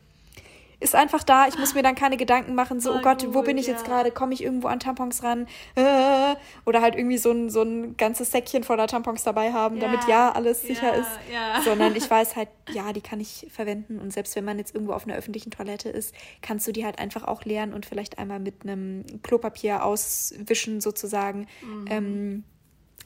ist 0.80 0.96
einfach 0.96 1.24
da. 1.24 1.48
Ich 1.48 1.58
muss 1.58 1.74
mir 1.74 1.84
dann 1.84 1.96
keine 1.96 2.18
Gedanken 2.18 2.56
machen, 2.56 2.80
so, 2.80 2.94
oh 2.94 3.02
Gott, 3.02 3.26
wo 3.34 3.42
bin 3.42 3.58
ich 3.58 3.68
ja. 3.68 3.74
jetzt 3.74 3.86
gerade? 3.86 4.12
Komme 4.12 4.34
ich 4.34 4.44
irgendwo 4.44 4.68
an 4.68 4.80
Tampons 4.80 5.24
ran? 5.24 5.48
Äh, 5.76 6.36
oder 6.66 6.82
halt 6.82 6.96
irgendwie 6.96 7.18
so 7.18 7.32
ein, 7.32 7.50
so 7.50 7.62
ein 7.62 7.98
ganzes 7.98 8.32
Säckchen 8.32 8.64
voller 8.64 8.88
Tampons 8.88 9.24
dabei 9.24 9.52
haben, 9.52 9.78
ja. 9.78 9.84
damit 9.84 10.08
ja 10.08 10.32
alles 10.32 10.62
sicher 10.62 10.96
ja, 10.96 11.02
ist. 11.02 11.66
Sondern 11.66 11.96
ich 11.96 12.10
weiß 12.10 12.36
halt, 12.36 12.50
ja, 12.72 12.94
die 12.94 13.02
kann 13.02 13.20
ich 13.20 13.48
verwenden. 13.52 14.00
Und 14.00 14.14
selbst 14.14 14.36
wenn 14.36 14.46
man 14.46 14.58
jetzt 14.58 14.74
irgendwo 14.74 14.94
auf 14.94 15.06
einer 15.06 15.16
öffentlichen 15.16 15.52
Toilette 15.52 15.90
ist, 15.90 16.16
kannst 16.42 16.66
du 16.68 16.72
die 16.72 16.86
halt 16.86 17.00
einfach 17.00 17.26
auch 17.26 17.44
leeren 17.44 17.74
und 17.74 17.86
vielleicht 17.86 18.18
einmal 18.18 18.40
mit 18.40 18.64
einem 18.64 19.04
Klopapier 19.22 19.84
auswischen, 19.84 20.80
sozusagen. 20.80 21.48
Mhm. 21.62 21.86
Ähm, 21.90 22.44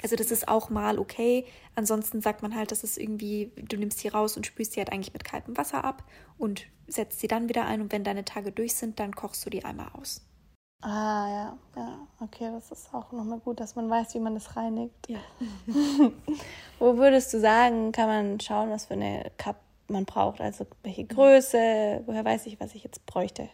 also 0.04 0.16
das 0.18 0.32
ist 0.32 0.48
auch 0.48 0.70
mal 0.70 1.00
okay. 1.00 1.46
Ansonsten 1.76 2.22
sagt 2.22 2.42
man 2.42 2.54
halt, 2.56 2.72
dass 2.72 2.84
es 2.84 2.98
irgendwie, 2.98 3.52
du 3.56 3.78
nimmst 3.78 4.00
sie 4.00 4.10
raus 4.10 4.36
und 4.38 4.46
spülst 4.46 4.74
sie 4.74 4.80
halt 4.80 4.92
eigentlich 4.92 5.14
mit 5.14 5.24
kaltem 5.24 5.58
Wasser 5.58 5.84
ab 5.84 6.04
und 6.38 6.68
setzt 6.88 7.22
sie 7.22 7.28
dann 7.28 7.50
wieder 7.50 7.66
ein. 7.66 7.82
Und 7.82 7.92
wenn 7.92 8.04
deine 8.04 8.26
Tage 8.26 8.52
durch 8.52 8.76
sind, 8.76 9.00
dann 9.00 9.16
kochst 9.16 9.46
du 9.46 9.50
die 9.50 9.64
einmal 9.64 9.88
aus. 9.94 10.22
Ah, 10.82 11.30
ja, 11.30 11.58
ja, 11.78 12.08
okay, 12.20 12.52
das 12.52 12.70
ist 12.70 12.94
auch 12.94 13.14
nochmal 13.14 13.40
gut, 13.40 13.62
dass 13.62 13.78
man 13.78 13.90
weiß, 13.90 14.16
wie 14.16 14.20
man 14.20 14.34
das 14.34 14.58
reinigt. 14.58 15.08
Ja. 15.08 15.20
Wo 16.80 16.98
würdest 16.98 17.34
du 17.34 17.40
sagen, 17.40 17.94
kann 17.94 18.08
man 18.10 18.40
schauen, 18.42 18.70
was 18.70 18.88
für 18.88 18.96
eine 18.96 19.32
Cup 19.38 19.62
man 19.88 20.04
braucht? 20.04 20.42
Also 20.42 20.68
welche 20.84 21.06
Größe, 21.06 22.04
woher 22.06 22.26
weiß 22.26 22.48
ich, 22.48 22.60
was 22.60 22.76
ich 22.76 22.84
jetzt 22.84 23.06
bräuchte? 23.06 23.48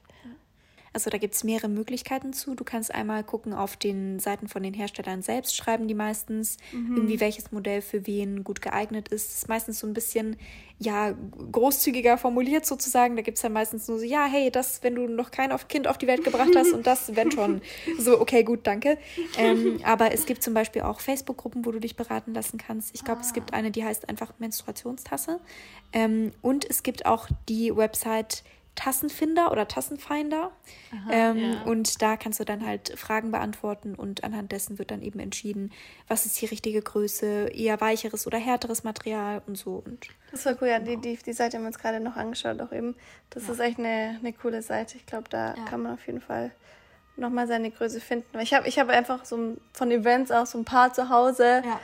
Also 0.93 1.09
da 1.09 1.17
gibt 1.17 1.35
es 1.35 1.43
mehrere 1.43 1.67
Möglichkeiten 1.67 2.33
zu. 2.33 2.55
Du 2.55 2.63
kannst 2.63 2.93
einmal 2.93 3.23
gucken 3.23 3.53
auf 3.53 3.77
den 3.77 4.19
Seiten 4.19 4.47
von 4.47 4.63
den 4.63 4.73
Herstellern 4.73 5.21
selbst, 5.21 5.55
schreiben 5.55 5.87
die 5.87 5.93
meistens 5.93 6.57
mhm. 6.71 6.95
irgendwie, 6.95 7.19
welches 7.19 7.51
Modell 7.51 7.81
für 7.81 8.07
wen 8.07 8.43
gut 8.43 8.61
geeignet 8.61 9.09
ist. 9.09 9.29
Das 9.29 9.37
ist 9.39 9.49
meistens 9.49 9.79
so 9.79 9.87
ein 9.87 9.93
bisschen, 9.93 10.37
ja, 10.79 11.13
großzügiger 11.51 12.17
formuliert 12.17 12.65
sozusagen. 12.65 13.15
Da 13.15 13.21
gibt 13.21 13.37
es 13.37 13.41
dann 13.41 13.53
meistens 13.53 13.87
nur 13.87 13.99
so, 13.99 14.05
ja, 14.05 14.25
hey, 14.25 14.49
das, 14.49 14.81
wenn 14.81 14.95
du 14.95 15.07
noch 15.07 15.31
kein 15.31 15.55
Kind 15.67 15.87
auf 15.87 15.97
die 15.97 16.07
Welt 16.07 16.23
gebracht 16.23 16.55
hast 16.55 16.73
und 16.73 16.87
das, 16.87 17.15
wenn 17.15 17.31
schon. 17.31 17.61
So, 17.97 18.21
okay, 18.21 18.43
gut, 18.43 18.65
danke. 18.65 18.97
Ähm, 19.37 19.79
aber 19.83 20.13
es 20.13 20.25
gibt 20.25 20.41
zum 20.41 20.53
Beispiel 20.53 20.83
auch 20.83 20.99
Facebook-Gruppen, 21.01 21.65
wo 21.65 21.71
du 21.71 21.79
dich 21.79 21.95
beraten 21.95 22.33
lassen 22.33 22.57
kannst. 22.57 22.95
Ich 22.95 23.03
glaube, 23.03 23.21
ah. 23.21 23.25
es 23.25 23.33
gibt 23.33 23.53
eine, 23.53 23.71
die 23.71 23.83
heißt 23.83 24.07
einfach 24.07 24.33
Menstruationstasse. 24.39 25.39
Ähm, 25.91 26.31
und 26.41 26.69
es 26.69 26.83
gibt 26.83 27.05
auch 27.05 27.27
die 27.49 27.75
Website 27.75 28.43
Tassenfinder 28.75 29.51
oder 29.51 29.67
Tassenfinder. 29.67 30.51
Aha, 30.91 31.11
ähm, 31.11 31.37
ja. 31.37 31.61
Und 31.63 32.01
da 32.01 32.15
kannst 32.15 32.39
du 32.39 32.45
dann 32.45 32.65
halt 32.65 32.97
Fragen 32.97 33.31
beantworten 33.31 33.95
und 33.95 34.23
anhand 34.23 34.51
dessen 34.51 34.79
wird 34.79 34.91
dann 34.91 35.01
eben 35.01 35.19
entschieden, 35.19 35.71
was 36.07 36.25
ist 36.25 36.39
die 36.41 36.45
richtige 36.45 36.81
Größe, 36.81 37.49
eher 37.53 37.81
weicheres 37.81 38.25
oder 38.25 38.37
härteres 38.37 38.83
Material 38.83 39.41
und 39.47 39.57
so. 39.57 39.83
Und 39.85 40.07
das 40.31 40.45
war 40.45 40.55
cool, 40.61 40.69
ja, 40.69 40.79
die, 40.79 40.97
die, 40.97 41.17
die 41.17 41.33
Seite 41.33 41.57
haben 41.57 41.63
wir 41.63 41.67
uns 41.67 41.79
gerade 41.79 41.99
noch 41.99 42.15
angeschaut, 42.15 42.61
auch 42.61 42.71
eben. 42.71 42.95
Das 43.29 43.47
ja. 43.47 43.53
ist 43.53 43.59
echt 43.59 43.79
eine, 43.79 44.17
eine 44.19 44.33
coole 44.33 44.61
Seite. 44.61 44.97
Ich 44.97 45.05
glaube, 45.05 45.29
da 45.29 45.55
ja. 45.55 45.65
kann 45.65 45.81
man 45.81 45.93
auf 45.93 46.05
jeden 46.07 46.21
Fall 46.21 46.51
nochmal 47.17 47.47
seine 47.47 47.71
Größe 47.71 47.99
finden. 47.99 48.39
Ich 48.39 48.53
habe 48.53 48.67
ich 48.67 48.79
hab 48.79 48.89
einfach 48.89 49.25
so 49.25 49.57
von 49.73 49.91
Events 49.91 50.31
auch 50.31 50.45
so 50.45 50.57
ein 50.57 50.65
paar 50.65 50.93
zu 50.93 51.09
Hause. 51.09 51.63
Ja. 51.65 51.79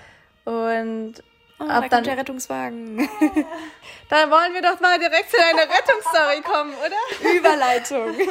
Und 0.52 1.16
Oh, 1.60 1.64
Ab 1.64 1.86
da 1.90 1.96
kommt 1.96 2.08
der 2.08 2.18
Rettungswagen. 2.18 2.98
Dann 4.10 4.30
wollen 4.30 4.54
wir 4.54 4.62
doch 4.62 4.80
mal 4.82 5.00
direkt 5.00 5.32
zu 5.32 5.38
deiner 5.38 5.62
Rettungsstory 5.62 6.42
kommen, 6.42 6.74
oder? 6.74 7.34
Überleitung. 7.34 8.14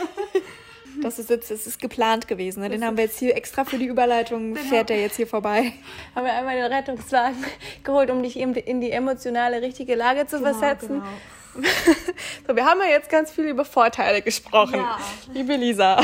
Das 1.03 1.19
ist 1.19 1.31
jetzt, 1.31 1.51
das 1.51 1.67
ist 1.67 1.81
geplant 1.81 2.29
gewesen. 2.29 2.61
Ne? 2.61 2.69
Den 2.69 2.85
haben 2.85 2.97
wir 2.97 3.05
jetzt 3.05 3.19
hier 3.19 3.37
extra 3.37 3.65
für 3.65 3.79
die 3.79 3.87
Überleitung, 3.87 4.55
fährt 4.55 4.91
der 4.91 5.01
jetzt 5.01 5.17
hier 5.17 5.27
vorbei. 5.27 5.73
Haben 6.15 6.25
wir 6.25 6.33
einmal 6.33 6.55
den 6.55 6.73
Rettungswagen 6.73 7.45
geholt, 7.83 8.11
um 8.11 8.23
dich 8.23 8.37
in 8.37 8.81
die 8.81 8.91
emotionale 8.93 9.61
richtige 9.61 9.97
Lage 9.97 10.27
zu 10.27 10.39
genau, 10.39 10.51
versetzen. 10.51 11.01
Genau. 11.01 11.07
So, 12.47 12.57
wir 12.57 12.65
haben 12.65 12.81
ja 12.81 12.91
jetzt 12.91 13.09
ganz 13.09 13.31
viel 13.31 13.45
über 13.45 13.65
Vorteile 13.65 14.23
gesprochen. 14.23 14.75
Ja. 14.77 14.99
Liebe 15.33 15.57
Lisa, 15.57 16.01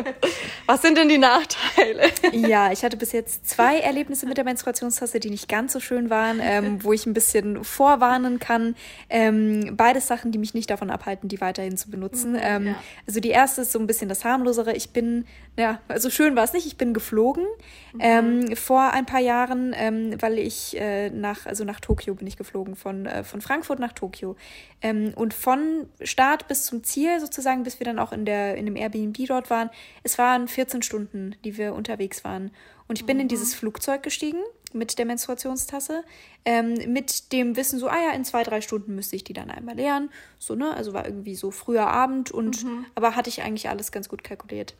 was 0.66 0.82
sind 0.82 0.96
denn 0.96 1.08
die 1.08 1.18
Nachteile? 1.18 2.10
ja, 2.32 2.72
ich 2.72 2.84
hatte 2.84 2.96
bis 2.96 3.12
jetzt 3.12 3.48
zwei 3.48 3.78
Erlebnisse 3.78 4.26
mit 4.26 4.36
der 4.36 4.44
Menstruationstasse, 4.44 5.20
die 5.20 5.30
nicht 5.30 5.48
ganz 5.48 5.72
so 5.72 5.80
schön 5.80 6.10
waren, 6.10 6.40
ähm, 6.42 6.82
wo 6.82 6.92
ich 6.92 7.06
ein 7.06 7.14
bisschen 7.14 7.64
vorwarnen 7.64 8.38
kann. 8.38 8.76
Ähm, 9.10 9.76
beides 9.76 10.06
Sachen, 10.06 10.32
die 10.32 10.38
mich 10.38 10.54
nicht 10.54 10.70
davon 10.70 10.90
abhalten, 10.90 11.28
die 11.28 11.40
weiterhin 11.40 11.76
zu 11.76 11.90
benutzen. 11.90 12.32
Mhm, 12.32 12.40
ähm, 12.42 12.66
ja. 12.68 12.74
Also 13.06 13.20
die 13.20 13.30
erste 13.30 13.62
ist 13.62 13.72
so 13.72 13.78
ein 13.78 13.86
bisschen 13.86 14.08
das 14.08 14.24
harmlosere. 14.24 14.74
Ich 14.74 14.90
bin, 14.90 15.26
ja, 15.58 15.80
also 15.88 16.08
schön 16.08 16.36
war 16.36 16.44
es 16.44 16.52
nicht, 16.52 16.66
ich 16.66 16.78
bin 16.78 16.94
geflogen 16.94 17.44
mhm. 17.92 18.00
Ähm, 18.00 18.56
vor 18.56 18.92
ein 18.92 19.06
paar 19.06 19.20
Jahren, 19.20 19.74
ähm, 19.76 20.14
weil 20.22 20.38
ich 20.38 20.78
äh, 20.80 21.10
nach, 21.10 21.46
also 21.46 21.64
nach 21.64 21.80
Tokio 21.80 22.14
bin 22.14 22.28
ich 22.28 22.36
geflogen, 22.36 22.76
von, 22.76 23.06
äh, 23.06 23.24
von 23.24 23.40
Frankfurt 23.40 23.80
nach 23.80 23.92
Tokio. 23.92 24.36
Ähm, 24.80 25.12
und 25.16 25.34
von 25.34 25.88
Start 26.00 26.46
bis 26.46 26.62
zum 26.62 26.84
Ziel 26.84 27.18
sozusagen, 27.18 27.64
bis 27.64 27.80
wir 27.80 27.84
dann 27.84 27.98
auch 27.98 28.12
in, 28.12 28.24
der, 28.24 28.54
in 28.54 28.66
dem 28.66 28.76
Airbnb 28.76 29.16
dort 29.26 29.50
waren, 29.50 29.68
es 30.04 30.16
waren 30.16 30.46
14 30.46 30.82
Stunden, 30.82 31.34
die 31.44 31.56
wir 31.58 31.74
unterwegs 31.74 32.22
waren. 32.22 32.52
Und 32.86 33.00
ich 33.00 33.04
bin 33.04 33.16
mhm. 33.16 33.22
in 33.22 33.28
dieses 33.28 33.54
Flugzeug 33.54 34.04
gestiegen 34.04 34.40
mit 34.72 34.96
der 34.98 35.06
Menstruationstasse, 35.06 36.04
ähm, 36.44 36.74
mit 36.92 37.32
dem 37.32 37.56
Wissen 37.56 37.80
so, 37.80 37.88
ah 37.88 38.00
ja, 38.00 38.12
in 38.12 38.24
zwei, 38.24 38.44
drei 38.44 38.60
Stunden 38.60 38.94
müsste 38.94 39.16
ich 39.16 39.24
die 39.24 39.32
dann 39.32 39.50
einmal 39.50 39.74
leeren. 39.74 40.10
So, 40.38 40.54
ne? 40.54 40.72
Also 40.74 40.92
war 40.92 41.04
irgendwie 41.04 41.34
so 41.34 41.50
früher 41.50 41.88
Abend 41.88 42.30
und 42.30 42.64
mhm. 42.64 42.86
aber 42.94 43.16
hatte 43.16 43.28
ich 43.28 43.42
eigentlich 43.42 43.68
alles 43.68 43.90
ganz 43.90 44.08
gut 44.08 44.22
kalkuliert. 44.22 44.76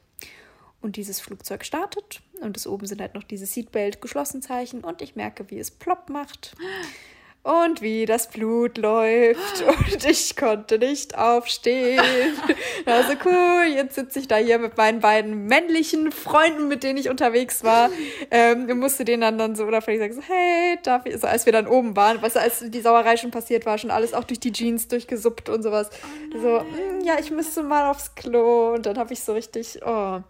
Und 0.81 0.97
dieses 0.97 1.21
Flugzeug 1.21 1.65
startet. 1.65 2.21
Und 2.41 2.57
es 2.57 2.67
oben 2.67 2.87
sind 2.87 3.01
halt 3.01 3.15
noch 3.15 3.25
diese 3.25 3.47
Seatbelt 3.47 4.01
geschlossen 4.01 4.43
Zeichen 4.43 4.85
und 4.85 5.03
ich 5.03 5.17
merke, 5.17 5.51
wie 5.51 5.59
es 5.59 5.71
plopp 5.71 6.09
macht. 6.09 6.55
und 7.43 7.81
wie 7.81 8.05
das 8.05 8.29
Blut 8.29 8.79
läuft. 8.79 9.63
Und 9.63 10.05
ich 10.05 10.37
konnte 10.37 10.79
nicht 10.79 11.17
aufstehen. 11.17 12.03
Also 12.85 13.15
cool, 13.25 13.65
jetzt 13.75 13.95
sitze 13.95 14.19
ich 14.19 14.29
da 14.29 14.37
hier 14.37 14.59
mit 14.59 14.77
meinen 14.77 15.01
beiden 15.01 15.47
männlichen 15.47 16.11
Freunden, 16.13 16.69
mit 16.69 16.83
denen 16.83 16.99
ich 16.99 17.09
unterwegs 17.09 17.65
war. 17.65 17.91
Ähm, 18.31 18.69
und 18.69 18.79
musste 18.79 19.05
denen 19.05 19.21
dann, 19.21 19.39
dann 19.39 19.57
so 19.57 19.65
oder 19.65 19.83
vielleicht 19.83 20.01
sagen 20.01 20.15
so, 20.15 20.23
hey, 20.23 20.79
darf 20.83 21.07
ich, 21.07 21.15
also 21.15 21.27
als 21.27 21.47
wir 21.47 21.53
dann 21.53 21.67
oben 21.67 21.97
waren, 21.97 22.23
was 22.23 22.37
als 22.37 22.65
die 22.67 22.81
Sauerei 22.81 23.17
schon 23.17 23.31
passiert 23.31 23.67
war, 23.67 23.79
schon 23.79 23.91
alles 23.91 24.15
auch 24.15 24.25
durch 24.25 24.41
die 24.41 24.53
Jeans 24.53 24.89
durchgesuppt 24.89 25.49
und 25.49 25.63
sowas. 25.63 25.91
Oh 26.35 26.41
so, 26.41 26.61
mm, 26.61 27.05
ja, 27.05 27.19
ich 27.19 27.31
müsste 27.31 27.63
mal 27.63 27.91
aufs 27.91 28.15
Klo. 28.15 28.75
Und 28.75 28.87
dann 28.87 28.99
habe 28.99 29.13
ich 29.13 29.23
so 29.23 29.33
richtig, 29.33 29.81
Oh 29.85 30.21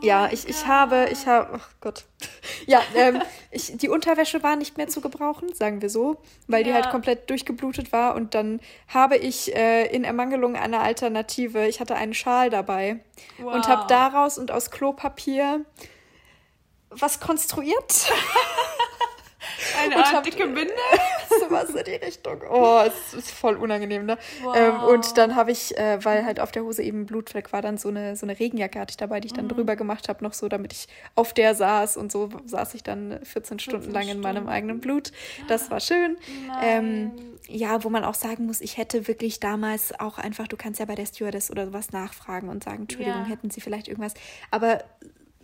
ja, 0.00 0.28
ich, 0.30 0.48
ich 0.48 0.66
habe, 0.66 1.08
ich 1.10 1.26
habe, 1.26 1.56
oh 1.56 1.66
Gott. 1.80 2.04
Ja, 2.66 2.82
ähm, 2.94 3.22
ich, 3.50 3.76
die 3.76 3.88
Unterwäsche 3.88 4.42
war 4.42 4.56
nicht 4.56 4.76
mehr 4.76 4.88
zu 4.88 5.00
gebrauchen, 5.00 5.54
sagen 5.54 5.80
wir 5.80 5.88
so, 5.88 6.20
weil 6.48 6.60
ja. 6.60 6.68
die 6.68 6.74
halt 6.74 6.90
komplett 6.90 7.30
durchgeblutet 7.30 7.92
war. 7.92 8.14
Und 8.14 8.34
dann 8.34 8.60
habe 8.88 9.16
ich 9.16 9.54
äh, 9.54 9.86
in 9.86 10.04
Ermangelung 10.04 10.56
einer 10.56 10.80
Alternative, 10.80 11.66
ich 11.66 11.80
hatte 11.80 11.94
einen 11.94 12.14
Schal 12.14 12.50
dabei 12.50 13.00
wow. 13.38 13.54
und 13.54 13.68
habe 13.68 13.86
daraus 13.88 14.36
und 14.38 14.50
aus 14.50 14.70
Klopapier 14.70 15.64
was 16.90 17.20
konstruiert. 17.20 18.12
Eine 19.78 19.96
Art 19.96 20.12
hab, 20.12 20.24
dicke 20.24 20.46
Binde? 20.46 20.72
sowas 21.40 21.70
in 21.70 21.84
die 21.84 22.04
Richtung. 22.04 22.42
Oh, 22.50 22.82
es 22.86 23.14
ist 23.14 23.30
voll 23.30 23.56
unangenehm, 23.56 24.06
ne? 24.06 24.18
Wow. 24.42 24.56
Ähm, 24.56 24.80
und 24.82 25.18
dann 25.18 25.36
habe 25.36 25.50
ich, 25.50 25.76
äh, 25.76 26.04
weil 26.04 26.24
halt 26.24 26.40
auf 26.40 26.52
der 26.52 26.62
Hose 26.64 26.82
eben 26.82 27.06
Blutfleck 27.06 27.52
war, 27.52 27.62
dann 27.62 27.78
so 27.78 27.88
eine, 27.88 28.16
so 28.16 28.26
eine 28.26 28.38
Regenjacke 28.38 28.78
hatte 28.78 28.92
ich 28.92 28.96
dabei, 28.96 29.20
die 29.20 29.26
ich 29.26 29.32
dann 29.32 29.46
mhm. 29.46 29.50
drüber 29.50 29.76
gemacht 29.76 30.08
habe, 30.08 30.22
noch 30.24 30.32
so, 30.32 30.48
damit 30.48 30.72
ich 30.72 30.88
auf 31.14 31.32
der 31.32 31.54
saß. 31.54 31.96
Und 31.96 32.12
so 32.12 32.28
saß 32.46 32.74
ich 32.74 32.82
dann 32.82 33.20
14, 33.22 33.58
14 33.58 33.58
Stunden 33.58 33.90
lang 33.92 34.04
Stunden. 34.04 34.18
in 34.18 34.20
meinem 34.22 34.48
eigenen 34.48 34.80
Blut. 34.80 35.12
Das 35.48 35.70
war 35.70 35.80
schön. 35.80 36.16
Ähm, 36.62 37.12
ja, 37.48 37.82
wo 37.84 37.88
man 37.88 38.04
auch 38.04 38.14
sagen 38.14 38.46
muss, 38.46 38.60
ich 38.60 38.76
hätte 38.76 39.08
wirklich 39.08 39.40
damals 39.40 39.98
auch 39.98 40.18
einfach, 40.18 40.48
du 40.48 40.56
kannst 40.56 40.80
ja 40.80 40.86
bei 40.86 40.94
der 40.94 41.06
Stewardess 41.06 41.50
oder 41.50 41.66
sowas 41.66 41.92
nachfragen 41.92 42.48
und 42.48 42.64
sagen, 42.64 42.82
Entschuldigung, 42.82 43.22
ja. 43.22 43.28
hätten 43.28 43.50
sie 43.50 43.60
vielleicht 43.60 43.88
irgendwas. 43.88 44.14
Aber 44.50 44.84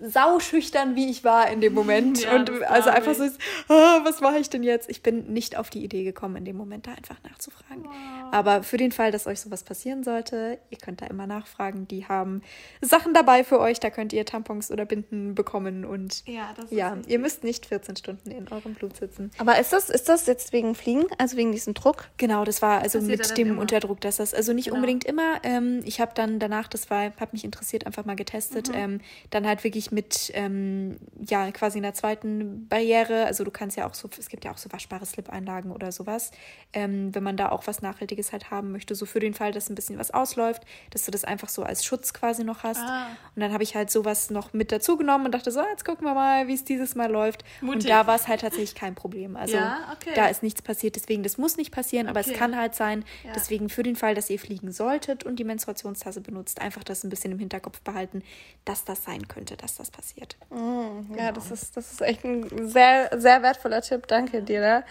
sauschüchtern, 0.08 0.96
wie 0.96 1.10
ich 1.10 1.24
war 1.24 1.50
in 1.50 1.60
dem 1.60 1.74
Moment. 1.74 2.22
Ja, 2.22 2.36
und 2.36 2.50
also 2.64 2.90
einfach 2.90 3.14
so, 3.14 3.24
ah, 3.68 4.00
was 4.04 4.20
mache 4.20 4.38
ich 4.38 4.50
denn 4.50 4.62
jetzt? 4.62 4.88
Ich 4.90 5.02
bin 5.02 5.32
nicht 5.32 5.56
auf 5.56 5.70
die 5.70 5.84
Idee 5.84 6.04
gekommen, 6.04 6.36
in 6.36 6.44
dem 6.44 6.56
Moment 6.56 6.86
da 6.86 6.92
einfach 6.92 7.16
nachzufragen. 7.22 7.84
Wow. 7.84 7.92
Aber 8.32 8.62
für 8.62 8.76
den 8.76 8.92
Fall, 8.92 9.10
dass 9.10 9.26
euch 9.26 9.40
sowas 9.40 9.64
passieren 9.64 10.04
sollte, 10.04 10.58
ihr 10.70 10.78
könnt 10.78 11.02
da 11.02 11.06
immer 11.06 11.26
nachfragen. 11.26 11.86
Die 11.88 12.06
haben 12.06 12.42
Sachen 12.80 13.14
dabei 13.14 13.44
für 13.44 13.60
euch, 13.60 13.80
da 13.80 13.90
könnt 13.90 14.12
ihr 14.12 14.24
Tampons 14.24 14.70
oder 14.70 14.84
Binden 14.84 15.34
bekommen 15.34 15.84
und 15.84 16.26
ja, 16.26 16.54
ja 16.70 16.96
ihr 17.06 17.18
müsst 17.18 17.44
nicht 17.44 17.66
14 17.66 17.96
Stunden 17.96 18.30
in 18.30 18.48
eurem 18.48 18.74
Blut 18.74 18.96
sitzen. 18.96 19.30
Aber 19.38 19.58
ist 19.58 19.72
das, 19.72 19.90
ist 19.90 20.08
das 20.08 20.26
jetzt 20.26 20.52
wegen 20.52 20.74
Fliegen, 20.74 21.04
also 21.18 21.36
wegen 21.36 21.52
diesem 21.52 21.74
Druck? 21.74 22.08
Genau, 22.16 22.44
das 22.44 22.62
war 22.62 22.80
also 22.80 22.98
das 22.98 23.08
mit 23.08 23.38
dem 23.38 23.48
immer. 23.48 23.60
Unterdruck, 23.60 24.00
dass 24.00 24.16
das, 24.16 24.34
also 24.34 24.52
nicht 24.52 24.66
genau. 24.66 24.76
unbedingt 24.76 25.04
immer. 25.04 25.40
Ähm, 25.42 25.80
ich 25.84 26.00
habe 26.00 26.12
dann 26.14 26.38
danach, 26.38 26.68
das 26.68 26.90
war, 26.90 27.12
hat 27.16 27.32
mich 27.32 27.44
interessiert, 27.44 27.86
einfach 27.86 28.04
mal 28.04 28.16
getestet, 28.16 28.68
mhm. 28.68 28.74
ähm, 28.74 29.00
dann 29.30 29.46
halt 29.46 29.64
wirklich 29.64 29.92
mit, 29.94 30.32
ähm, 30.34 30.96
ja, 31.26 31.50
quasi 31.52 31.78
einer 31.78 31.94
zweiten 31.94 32.66
Barriere. 32.68 33.26
Also 33.26 33.44
du 33.44 33.50
kannst 33.52 33.76
ja 33.76 33.86
auch 33.86 33.94
so, 33.94 34.08
es 34.18 34.28
gibt 34.28 34.44
ja 34.44 34.50
auch 34.50 34.58
so 34.58 34.70
waschbare 34.72 35.06
Slip-Einlagen 35.06 35.70
oder 35.70 35.92
sowas. 35.92 36.32
Ähm, 36.72 37.14
wenn 37.14 37.22
man 37.22 37.36
da 37.36 37.50
auch 37.50 37.68
was 37.68 37.80
Nachhaltiges 37.80 38.32
halt 38.32 38.50
haben 38.50 38.72
möchte, 38.72 38.96
so 38.96 39.06
für 39.06 39.20
den 39.20 39.34
Fall, 39.34 39.52
dass 39.52 39.70
ein 39.70 39.76
bisschen 39.76 39.98
was 39.98 40.10
ausläuft, 40.10 40.64
dass 40.90 41.04
du 41.04 41.12
das 41.12 41.24
einfach 41.24 41.48
so 41.48 41.62
als 41.62 41.84
Schutz 41.84 42.12
quasi 42.12 42.42
noch 42.42 42.64
hast. 42.64 42.80
Ah. 42.80 43.06
Und 43.34 43.40
dann 43.40 43.52
habe 43.52 43.62
ich 43.62 43.76
halt 43.76 43.90
sowas 43.90 44.30
noch 44.30 44.52
mit 44.52 44.72
dazu 44.72 44.96
genommen 44.96 45.26
und 45.26 45.32
dachte 45.32 45.52
so, 45.52 45.60
jetzt 45.60 45.84
gucken 45.84 46.04
wir 46.04 46.14
mal, 46.14 46.48
wie 46.48 46.54
es 46.54 46.64
dieses 46.64 46.96
Mal 46.96 47.10
läuft. 47.10 47.44
Mutig. 47.60 47.84
Und 47.84 47.88
da 47.88 48.06
war 48.08 48.16
es 48.16 48.26
halt 48.26 48.40
tatsächlich 48.40 48.74
kein 48.74 48.96
Problem. 48.96 49.36
Also 49.36 49.56
ja? 49.56 49.92
okay. 49.92 50.12
da 50.16 50.26
ist 50.26 50.42
nichts 50.42 50.60
passiert, 50.60 50.96
deswegen, 50.96 51.22
das 51.22 51.38
muss 51.38 51.56
nicht 51.56 51.70
passieren, 51.70 52.08
okay. 52.08 52.18
aber 52.18 52.28
es 52.28 52.36
kann 52.36 52.56
halt 52.56 52.74
sein. 52.74 53.04
Ja. 53.22 53.32
Deswegen 53.32 53.68
für 53.68 53.84
den 53.84 53.94
Fall, 53.94 54.16
dass 54.16 54.28
ihr 54.28 54.40
fliegen 54.40 54.72
solltet 54.72 55.22
und 55.22 55.36
die 55.36 55.44
Menstruationstasse 55.44 56.20
benutzt, 56.20 56.60
einfach 56.60 56.82
das 56.82 57.04
ein 57.04 57.10
bisschen 57.10 57.30
im 57.30 57.38
Hinterkopf 57.38 57.80
behalten, 57.80 58.22
dass 58.64 58.84
das 58.84 59.04
sein 59.04 59.28
könnte, 59.28 59.56
dass 59.56 59.73
das 59.76 59.90
passiert. 59.90 60.36
Mm, 60.50 61.08
genau. 61.08 61.18
Ja, 61.18 61.32
das 61.32 61.50
ist, 61.50 61.76
das 61.76 61.92
ist 61.92 62.02
echt 62.02 62.24
ein 62.24 62.68
sehr, 62.68 63.10
sehr 63.16 63.42
wertvoller 63.42 63.82
Tipp. 63.82 64.06
Danke 64.06 64.42
dir 64.42 64.60
da 64.60 64.84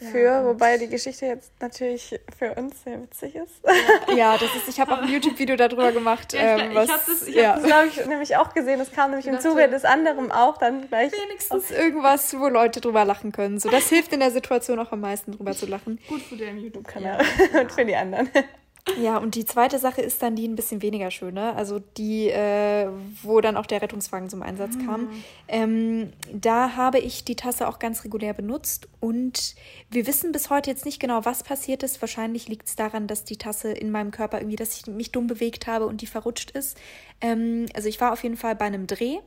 für, 0.00 0.24
ja, 0.24 0.44
wobei 0.44 0.78
die 0.78 0.88
Geschichte 0.88 1.26
jetzt 1.26 1.52
natürlich 1.60 2.18
für 2.38 2.54
uns 2.54 2.82
sehr 2.84 3.02
witzig 3.02 3.34
ist. 3.34 3.60
Ja, 4.16 4.38
das 4.38 4.54
ist, 4.56 4.68
ich 4.68 4.80
habe 4.80 4.92
auch 4.92 5.02
ein 5.02 5.08
YouTube-Video 5.12 5.56
darüber 5.56 5.92
gemacht. 5.92 6.32
Ja, 6.32 6.56
ich, 6.56 6.62
ähm, 6.62 6.74
was, 6.74 6.86
ich 6.86 6.92
habe 6.92 7.02
das, 7.06 7.28
ja. 7.28 7.54
das 7.56 7.64
glaube 7.64 7.86
ich, 7.88 8.06
nämlich 8.06 8.36
auch 8.36 8.54
gesehen. 8.54 8.78
Das 8.78 8.90
kam 8.92 9.10
nämlich 9.10 9.26
im 9.26 9.40
Zuge 9.40 9.68
des 9.68 9.84
anderen 9.84 10.32
auch 10.32 10.56
dann 10.56 10.88
gleich. 10.88 11.12
Wenigstens 11.12 11.70
irgendwas, 11.70 12.38
wo 12.38 12.48
Leute 12.48 12.80
drüber 12.80 13.04
lachen 13.04 13.32
können. 13.32 13.60
So, 13.60 13.68
das 13.68 13.88
hilft 13.88 14.12
in 14.12 14.20
der 14.20 14.30
Situation 14.30 14.78
auch 14.78 14.90
am 14.92 15.00
meisten, 15.00 15.32
drüber 15.32 15.52
zu 15.52 15.66
lachen. 15.66 16.00
Gut 16.08 16.22
für 16.22 16.36
den 16.36 16.58
YouTube-Kanal 16.58 17.22
und 17.60 17.70
für 17.72 17.84
die 17.84 17.96
anderen. 17.96 18.30
Ja, 19.00 19.18
und 19.18 19.34
die 19.34 19.44
zweite 19.44 19.78
Sache 19.78 20.00
ist 20.00 20.22
dann 20.22 20.36
die 20.36 20.48
ein 20.48 20.56
bisschen 20.56 20.82
weniger 20.82 21.10
schöne, 21.10 21.54
also 21.54 21.78
die, 21.78 22.28
äh, 22.28 22.88
wo 23.22 23.40
dann 23.40 23.56
auch 23.56 23.66
der 23.66 23.82
Rettungswagen 23.82 24.28
zum 24.28 24.42
Einsatz 24.42 24.74
mhm. 24.76 24.86
kam. 24.86 25.08
Ähm, 25.48 26.12
da 26.32 26.76
habe 26.76 26.98
ich 26.98 27.24
die 27.24 27.36
Tasse 27.36 27.68
auch 27.68 27.78
ganz 27.78 28.04
regulär 28.04 28.34
benutzt 28.34 28.88
und 28.98 29.54
wir 29.90 30.06
wissen 30.06 30.32
bis 30.32 30.50
heute 30.50 30.70
jetzt 30.70 30.84
nicht 30.84 31.00
genau, 31.00 31.24
was 31.24 31.42
passiert 31.42 31.82
ist. 31.82 32.00
Wahrscheinlich 32.00 32.48
liegt 32.48 32.68
es 32.68 32.76
daran, 32.76 33.06
dass 33.06 33.24
die 33.24 33.36
Tasse 33.36 33.70
in 33.70 33.90
meinem 33.90 34.10
Körper 34.10 34.38
irgendwie, 34.38 34.56
dass 34.56 34.76
ich 34.76 34.86
mich 34.86 35.12
dumm 35.12 35.26
bewegt 35.26 35.66
habe 35.66 35.86
und 35.86 36.00
die 36.00 36.06
verrutscht 36.06 36.50
ist. 36.50 36.76
Ähm, 37.20 37.66
also 37.74 37.88
ich 37.88 38.00
war 38.00 38.12
auf 38.12 38.22
jeden 38.22 38.36
Fall 38.36 38.56
bei 38.56 38.64
einem 38.64 38.86
Dreh 38.86 39.18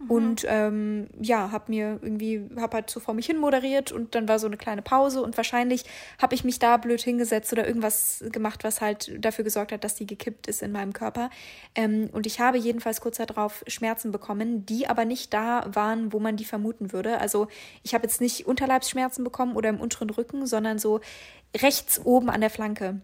Mhm. 0.00 0.10
Und 0.10 0.46
ähm, 0.48 1.08
ja, 1.20 1.52
habe 1.52 1.64
mir 1.68 1.98
irgendwie, 2.00 2.48
habe 2.56 2.78
halt 2.78 2.90
so 2.90 3.00
vor 3.00 3.14
mich 3.14 3.26
hin 3.26 3.38
moderiert 3.38 3.92
und 3.92 4.14
dann 4.14 4.28
war 4.28 4.38
so 4.38 4.46
eine 4.46 4.56
kleine 4.56 4.82
Pause 4.82 5.22
und 5.22 5.36
wahrscheinlich 5.36 5.84
habe 6.20 6.34
ich 6.34 6.42
mich 6.42 6.58
da 6.58 6.76
blöd 6.78 7.02
hingesetzt 7.02 7.52
oder 7.52 7.66
irgendwas 7.66 8.24
gemacht, 8.32 8.64
was 8.64 8.80
halt 8.80 9.12
dafür 9.22 9.44
gesorgt 9.44 9.72
hat, 9.72 9.84
dass 9.84 9.94
die 9.94 10.06
gekippt 10.06 10.46
ist 10.46 10.62
in 10.62 10.72
meinem 10.72 10.92
Körper. 10.92 11.30
Ähm, 11.74 12.08
und 12.12 12.26
ich 12.26 12.40
habe 12.40 12.58
jedenfalls 12.58 13.00
kurz 13.00 13.18
darauf 13.18 13.62
Schmerzen 13.66 14.10
bekommen, 14.10 14.64
die 14.64 14.86
aber 14.88 15.04
nicht 15.04 15.34
da 15.34 15.68
waren, 15.72 16.12
wo 16.12 16.18
man 16.18 16.36
die 16.36 16.44
vermuten 16.44 16.92
würde. 16.92 17.18
Also 17.18 17.48
ich 17.82 17.94
habe 17.94 18.04
jetzt 18.04 18.20
nicht 18.20 18.46
Unterleibsschmerzen 18.46 19.22
bekommen 19.22 19.54
oder 19.54 19.68
im 19.68 19.80
unteren 19.80 20.10
Rücken, 20.10 20.46
sondern 20.46 20.78
so 20.78 21.00
rechts 21.56 22.00
oben 22.04 22.30
an 22.30 22.40
der 22.40 22.50
Flanke. 22.50 23.00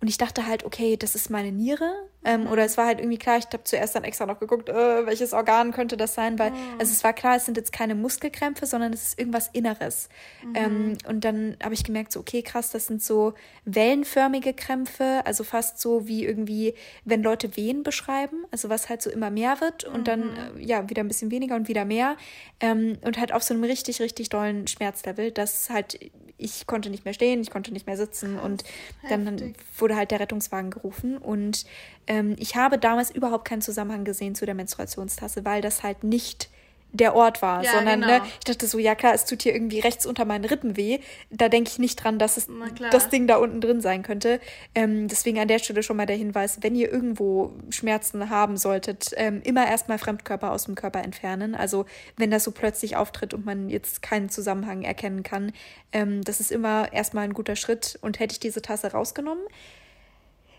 Und 0.00 0.08
ich 0.08 0.18
dachte 0.18 0.46
halt, 0.46 0.64
okay, 0.64 0.96
das 0.96 1.14
ist 1.14 1.30
meine 1.30 1.52
Niere. 1.52 2.08
Ähm, 2.24 2.46
oder 2.46 2.64
es 2.64 2.76
war 2.76 2.86
halt 2.86 3.00
irgendwie 3.00 3.18
klar, 3.18 3.38
ich 3.38 3.46
habe 3.46 3.64
zuerst 3.64 3.94
dann 3.94 4.04
extra 4.04 4.26
noch 4.26 4.38
geguckt, 4.38 4.68
äh, 4.68 5.06
welches 5.06 5.32
Organ 5.32 5.72
könnte 5.72 5.96
das 5.96 6.14
sein, 6.14 6.38
weil 6.38 6.50
mhm. 6.50 6.56
also 6.78 6.92
es 6.92 7.02
war 7.02 7.12
klar, 7.12 7.36
es 7.36 7.46
sind 7.46 7.56
jetzt 7.56 7.72
keine 7.72 7.94
Muskelkrämpfe, 7.94 8.66
sondern 8.66 8.92
es 8.92 9.08
ist 9.08 9.18
irgendwas 9.18 9.48
Inneres. 9.52 10.08
Mhm. 10.44 10.54
Ähm, 10.54 10.98
und 11.08 11.24
dann 11.24 11.56
habe 11.62 11.74
ich 11.74 11.84
gemerkt, 11.84 12.12
so, 12.12 12.20
okay, 12.20 12.42
krass, 12.42 12.70
das 12.70 12.86
sind 12.86 13.02
so 13.02 13.34
wellenförmige 13.64 14.54
Krämpfe, 14.54 15.22
also 15.24 15.44
fast 15.44 15.80
so 15.80 16.06
wie 16.06 16.24
irgendwie, 16.24 16.74
wenn 17.04 17.22
Leute 17.22 17.56
Wehen 17.56 17.82
beschreiben, 17.82 18.44
also 18.50 18.68
was 18.68 18.88
halt 18.88 19.02
so 19.02 19.10
immer 19.10 19.30
mehr 19.30 19.60
wird 19.60 19.84
und 19.84 20.00
mhm. 20.00 20.04
dann 20.04 20.22
äh, 20.56 20.64
ja 20.64 20.88
wieder 20.88 21.02
ein 21.02 21.08
bisschen 21.08 21.30
weniger 21.30 21.56
und 21.56 21.68
wieder 21.68 21.84
mehr. 21.84 22.16
Ähm, 22.60 22.98
und 23.02 23.18
halt 23.18 23.32
auf 23.32 23.42
so 23.42 23.54
einem 23.54 23.64
richtig, 23.64 24.00
richtig 24.00 24.28
dollen 24.28 24.66
Schmerzlevel, 24.66 25.32
dass 25.32 25.70
halt 25.70 25.98
ich 26.42 26.66
konnte 26.66 26.90
nicht 26.90 27.04
mehr 27.04 27.14
stehen, 27.14 27.40
ich 27.40 27.50
konnte 27.50 27.72
nicht 27.72 27.86
mehr 27.86 27.96
sitzen 27.96 28.38
und 28.38 28.64
dann 29.08 29.54
wurde 29.78 29.96
halt 29.96 30.10
der 30.10 30.20
Rettungswagen 30.20 30.70
gerufen 30.70 31.16
und 31.16 31.64
ähm, 32.12 32.36
ich 32.38 32.56
habe 32.56 32.78
damals 32.78 33.10
überhaupt 33.10 33.46
keinen 33.46 33.62
Zusammenhang 33.62 34.04
gesehen 34.04 34.34
zu 34.34 34.44
der 34.44 34.54
Menstruationstasse, 34.54 35.46
weil 35.46 35.62
das 35.62 35.82
halt 35.82 36.04
nicht 36.04 36.50
der 36.94 37.14
Ort 37.14 37.40
war, 37.40 37.64
ja, 37.64 37.72
sondern 37.72 38.02
genau. 38.02 38.18
ne, 38.18 38.22
ich 38.38 38.44
dachte 38.44 38.66
so, 38.66 38.78
ja 38.78 38.94
klar, 38.94 39.14
es 39.14 39.24
tut 39.24 39.40
hier 39.40 39.54
irgendwie 39.54 39.80
rechts 39.80 40.04
unter 40.04 40.26
meinen 40.26 40.44
Rippen 40.44 40.76
weh. 40.76 40.98
Da 41.30 41.48
denke 41.48 41.70
ich 41.70 41.78
nicht 41.78 41.96
dran, 41.96 42.18
dass 42.18 42.36
es 42.36 42.48
das 42.90 43.08
Ding 43.08 43.26
da 43.26 43.36
unten 43.36 43.62
drin 43.62 43.80
sein 43.80 44.02
könnte. 44.02 44.40
Ähm, 44.74 45.08
deswegen 45.08 45.38
an 45.38 45.48
der 45.48 45.58
Stelle 45.58 45.82
schon 45.82 45.96
mal 45.96 46.04
der 46.04 46.16
Hinweis, 46.16 46.58
wenn 46.60 46.74
ihr 46.74 46.92
irgendwo 46.92 47.54
Schmerzen 47.70 48.28
haben 48.28 48.58
solltet, 48.58 49.12
ähm, 49.16 49.40
immer 49.42 49.66
erstmal 49.66 49.96
Fremdkörper 49.96 50.52
aus 50.52 50.64
dem 50.66 50.74
Körper 50.74 51.00
entfernen. 51.00 51.54
Also 51.54 51.86
wenn 52.18 52.30
das 52.30 52.44
so 52.44 52.50
plötzlich 52.50 52.94
auftritt 52.94 53.32
und 53.32 53.46
man 53.46 53.70
jetzt 53.70 54.02
keinen 54.02 54.28
Zusammenhang 54.28 54.82
erkennen 54.82 55.22
kann, 55.22 55.52
ähm, 55.94 56.22
das 56.22 56.40
ist 56.40 56.52
immer 56.52 56.92
erstmal 56.92 57.24
ein 57.24 57.32
guter 57.32 57.56
Schritt. 57.56 57.98
Und 58.02 58.20
hätte 58.20 58.34
ich 58.34 58.40
diese 58.40 58.60
Tasse 58.60 58.92
rausgenommen, 58.92 59.44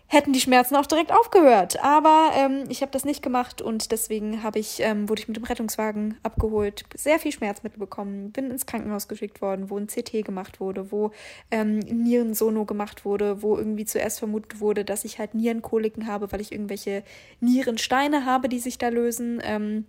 hätten 0.06 0.32
die 0.32 0.40
Schmerzen 0.40 0.76
auch 0.76 0.86
direkt 0.86 1.12
aufgehört. 1.12 1.82
Aber 1.82 2.30
ähm, 2.34 2.64
ich 2.68 2.82
habe 2.82 2.92
das 2.92 3.04
nicht 3.04 3.22
gemacht 3.22 3.62
und 3.62 3.90
deswegen 3.90 4.42
habe 4.42 4.58
ich, 4.58 4.80
ähm, 4.80 5.08
wurde 5.08 5.22
ich 5.22 5.28
mit 5.28 5.36
dem 5.36 5.44
Rettungswagen 5.44 6.18
abgeholt, 6.22 6.84
sehr 6.94 7.18
viel 7.18 7.32
Schmerzmittel 7.32 7.78
bekommen, 7.78 8.30
bin 8.30 8.50
ins 8.50 8.66
Krankenhaus 8.66 9.08
geschickt 9.08 9.40
worden, 9.40 9.70
wo 9.70 9.78
ein 9.78 9.86
CT 9.86 10.24
gemacht 10.24 10.60
wurde, 10.60 10.92
wo 10.92 11.10
ähm, 11.50 11.78
Nierensono 11.78 12.64
gemacht 12.64 13.04
wurde, 13.04 13.42
wo 13.42 13.56
irgendwie 13.56 13.84
zuerst 13.84 14.18
vermutet 14.18 14.60
wurde, 14.60 14.84
dass 14.84 15.04
ich 15.04 15.18
halt 15.18 15.34
Nierenkoliken 15.34 16.06
habe, 16.06 16.30
weil 16.32 16.40
ich 16.40 16.52
irgendwelche 16.52 17.02
Nierensteine 17.40 18.24
habe, 18.24 18.48
die 18.48 18.60
sich 18.60 18.78
da 18.78 18.88
lösen. 18.88 19.40
Ähm, 19.42 19.86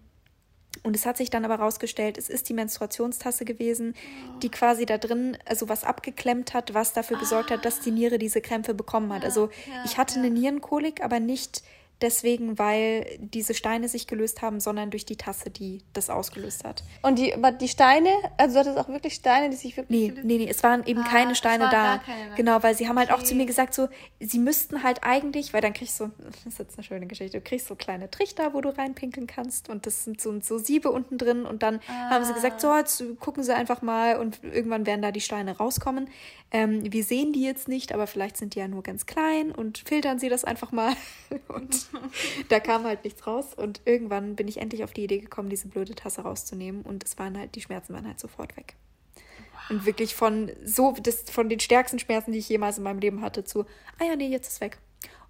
und 0.83 0.95
es 0.95 1.05
hat 1.05 1.17
sich 1.17 1.29
dann 1.29 1.45
aber 1.45 1.55
rausgestellt, 1.55 2.17
es 2.17 2.29
ist 2.29 2.49
die 2.49 2.53
Menstruationstasse 2.53 3.45
gewesen, 3.45 3.95
die 4.41 4.49
quasi 4.49 4.85
da 4.85 4.97
drin 4.97 5.37
also 5.45 5.69
was 5.69 5.83
abgeklemmt 5.83 6.53
hat, 6.53 6.73
was 6.73 6.93
dafür 6.93 7.17
gesorgt 7.17 7.51
hat, 7.51 7.65
dass 7.65 7.79
die 7.79 7.91
Niere 7.91 8.17
diese 8.17 8.41
Krämpfe 8.41 8.73
bekommen 8.73 9.13
hat. 9.13 9.23
Also 9.23 9.49
ich 9.85 9.97
hatte 9.97 10.19
eine 10.19 10.29
Nierenkolik, 10.29 11.03
aber 11.03 11.19
nicht 11.19 11.63
deswegen, 12.01 12.59
weil 12.59 13.05
diese 13.19 13.53
Steine 13.53 13.87
sich 13.87 14.07
gelöst 14.07 14.41
haben, 14.41 14.59
sondern 14.59 14.91
durch 14.91 15.05
die 15.05 15.15
Tasse, 15.15 15.49
die 15.49 15.81
das 15.93 16.09
ausgelöst 16.09 16.63
hat. 16.63 16.83
Und 17.01 17.19
die, 17.19 17.33
aber 17.33 17.51
die 17.51 17.67
Steine, 17.67 18.09
also 18.37 18.59
hat 18.59 18.67
es 18.67 18.77
auch 18.77 18.89
wirklich 18.89 19.13
Steine, 19.15 19.49
die 19.49 19.55
sich 19.55 19.77
wirklich. 19.77 20.13
Nee, 20.13 20.21
nee, 20.23 20.37
nee, 20.37 20.49
es 20.49 20.63
waren 20.63 20.85
eben 20.85 21.01
ah, 21.01 21.07
keine 21.07 21.35
Steine 21.35 21.69
da. 21.69 21.99
Keine 21.99 22.35
genau, 22.35 22.61
weil 22.63 22.75
sie 22.75 22.87
haben 22.87 22.97
halt 22.97 23.11
okay. 23.11 23.21
auch 23.21 23.23
zu 23.23 23.35
mir 23.35 23.45
gesagt, 23.45 23.73
so, 23.73 23.87
sie 24.19 24.39
müssten 24.39 24.83
halt 24.83 25.03
eigentlich, 25.03 25.53
weil 25.53 25.61
dann 25.61 25.73
kriegst 25.73 25.99
du, 25.99 26.11
das 26.17 26.45
ist 26.45 26.59
jetzt 26.59 26.77
eine 26.77 26.83
schöne 26.83 27.07
Geschichte, 27.07 27.37
du 27.39 27.43
kriegst 27.43 27.67
so 27.67 27.75
kleine 27.75 28.09
Trichter, 28.11 28.53
wo 28.53 28.61
du 28.61 28.69
reinpinkeln 28.69 29.27
kannst 29.27 29.69
und 29.69 29.85
das 29.85 30.03
sind 30.03 30.19
so, 30.19 30.39
so 30.41 30.57
Siebe 30.57 30.91
unten 30.91 31.17
drin 31.17 31.45
und 31.45 31.63
dann 31.63 31.79
ah. 31.87 32.09
haben 32.11 32.25
sie 32.25 32.33
gesagt, 32.33 32.61
so, 32.61 32.75
jetzt 32.75 33.03
gucken 33.19 33.43
sie 33.43 33.55
einfach 33.55 33.81
mal 33.81 34.19
und 34.19 34.43
irgendwann 34.43 34.85
werden 34.85 35.01
da 35.01 35.11
die 35.11 35.21
Steine 35.21 35.57
rauskommen. 35.57 36.09
Ähm, 36.51 36.91
wir 36.91 37.03
sehen 37.03 37.33
die 37.33 37.43
jetzt 37.43 37.67
nicht, 37.67 37.93
aber 37.93 38.07
vielleicht 38.07 38.37
sind 38.37 38.55
die 38.55 38.59
ja 38.59 38.67
nur 38.67 38.83
ganz 38.83 39.05
klein 39.05 39.51
und 39.51 39.79
filtern 39.79 40.19
sie 40.19 40.29
das 40.29 40.45
einfach 40.45 40.71
mal. 40.71 40.93
und 41.47 41.84
da 42.49 42.59
kam 42.59 42.83
halt 42.83 43.03
nichts 43.03 43.25
raus. 43.27 43.53
Und 43.53 43.81
irgendwann 43.85 44.35
bin 44.35 44.47
ich 44.47 44.57
endlich 44.57 44.83
auf 44.83 44.93
die 44.93 45.03
Idee 45.03 45.19
gekommen, 45.19 45.49
diese 45.49 45.67
blöde 45.67 45.95
Tasse 45.95 46.21
rauszunehmen. 46.21 46.81
Und 46.81 47.03
es 47.03 47.17
waren 47.17 47.37
halt, 47.37 47.55
die 47.55 47.61
Schmerzen 47.61 47.93
waren 47.93 48.07
halt 48.07 48.19
sofort 48.19 48.55
weg. 48.57 48.75
Wow. 49.15 49.69
Und 49.69 49.85
wirklich 49.85 50.15
von 50.15 50.51
so, 50.63 50.95
das, 51.01 51.29
von 51.29 51.49
den 51.49 51.59
stärksten 51.59 51.99
Schmerzen, 51.99 52.31
die 52.31 52.39
ich 52.39 52.49
jemals 52.49 52.77
in 52.77 52.83
meinem 52.83 52.99
Leben 52.99 53.21
hatte, 53.21 53.43
zu, 53.43 53.65
ah 53.99 54.05
ja, 54.07 54.15
nee, 54.15 54.27
jetzt 54.27 54.47
ist 54.47 54.61
weg. 54.61 54.77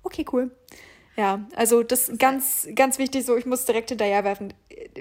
Okay, 0.04 0.26
cool. 0.32 0.52
Ja, 1.18 1.46
also 1.56 1.82
das 1.82 2.10
ist 2.10 2.20
ganz, 2.20 2.68
ganz 2.76 2.98
wichtig, 2.98 3.26
so 3.26 3.38
ich 3.38 3.46
muss 3.46 3.64
direkt 3.64 3.90
hinterherwerfen, 3.90 4.54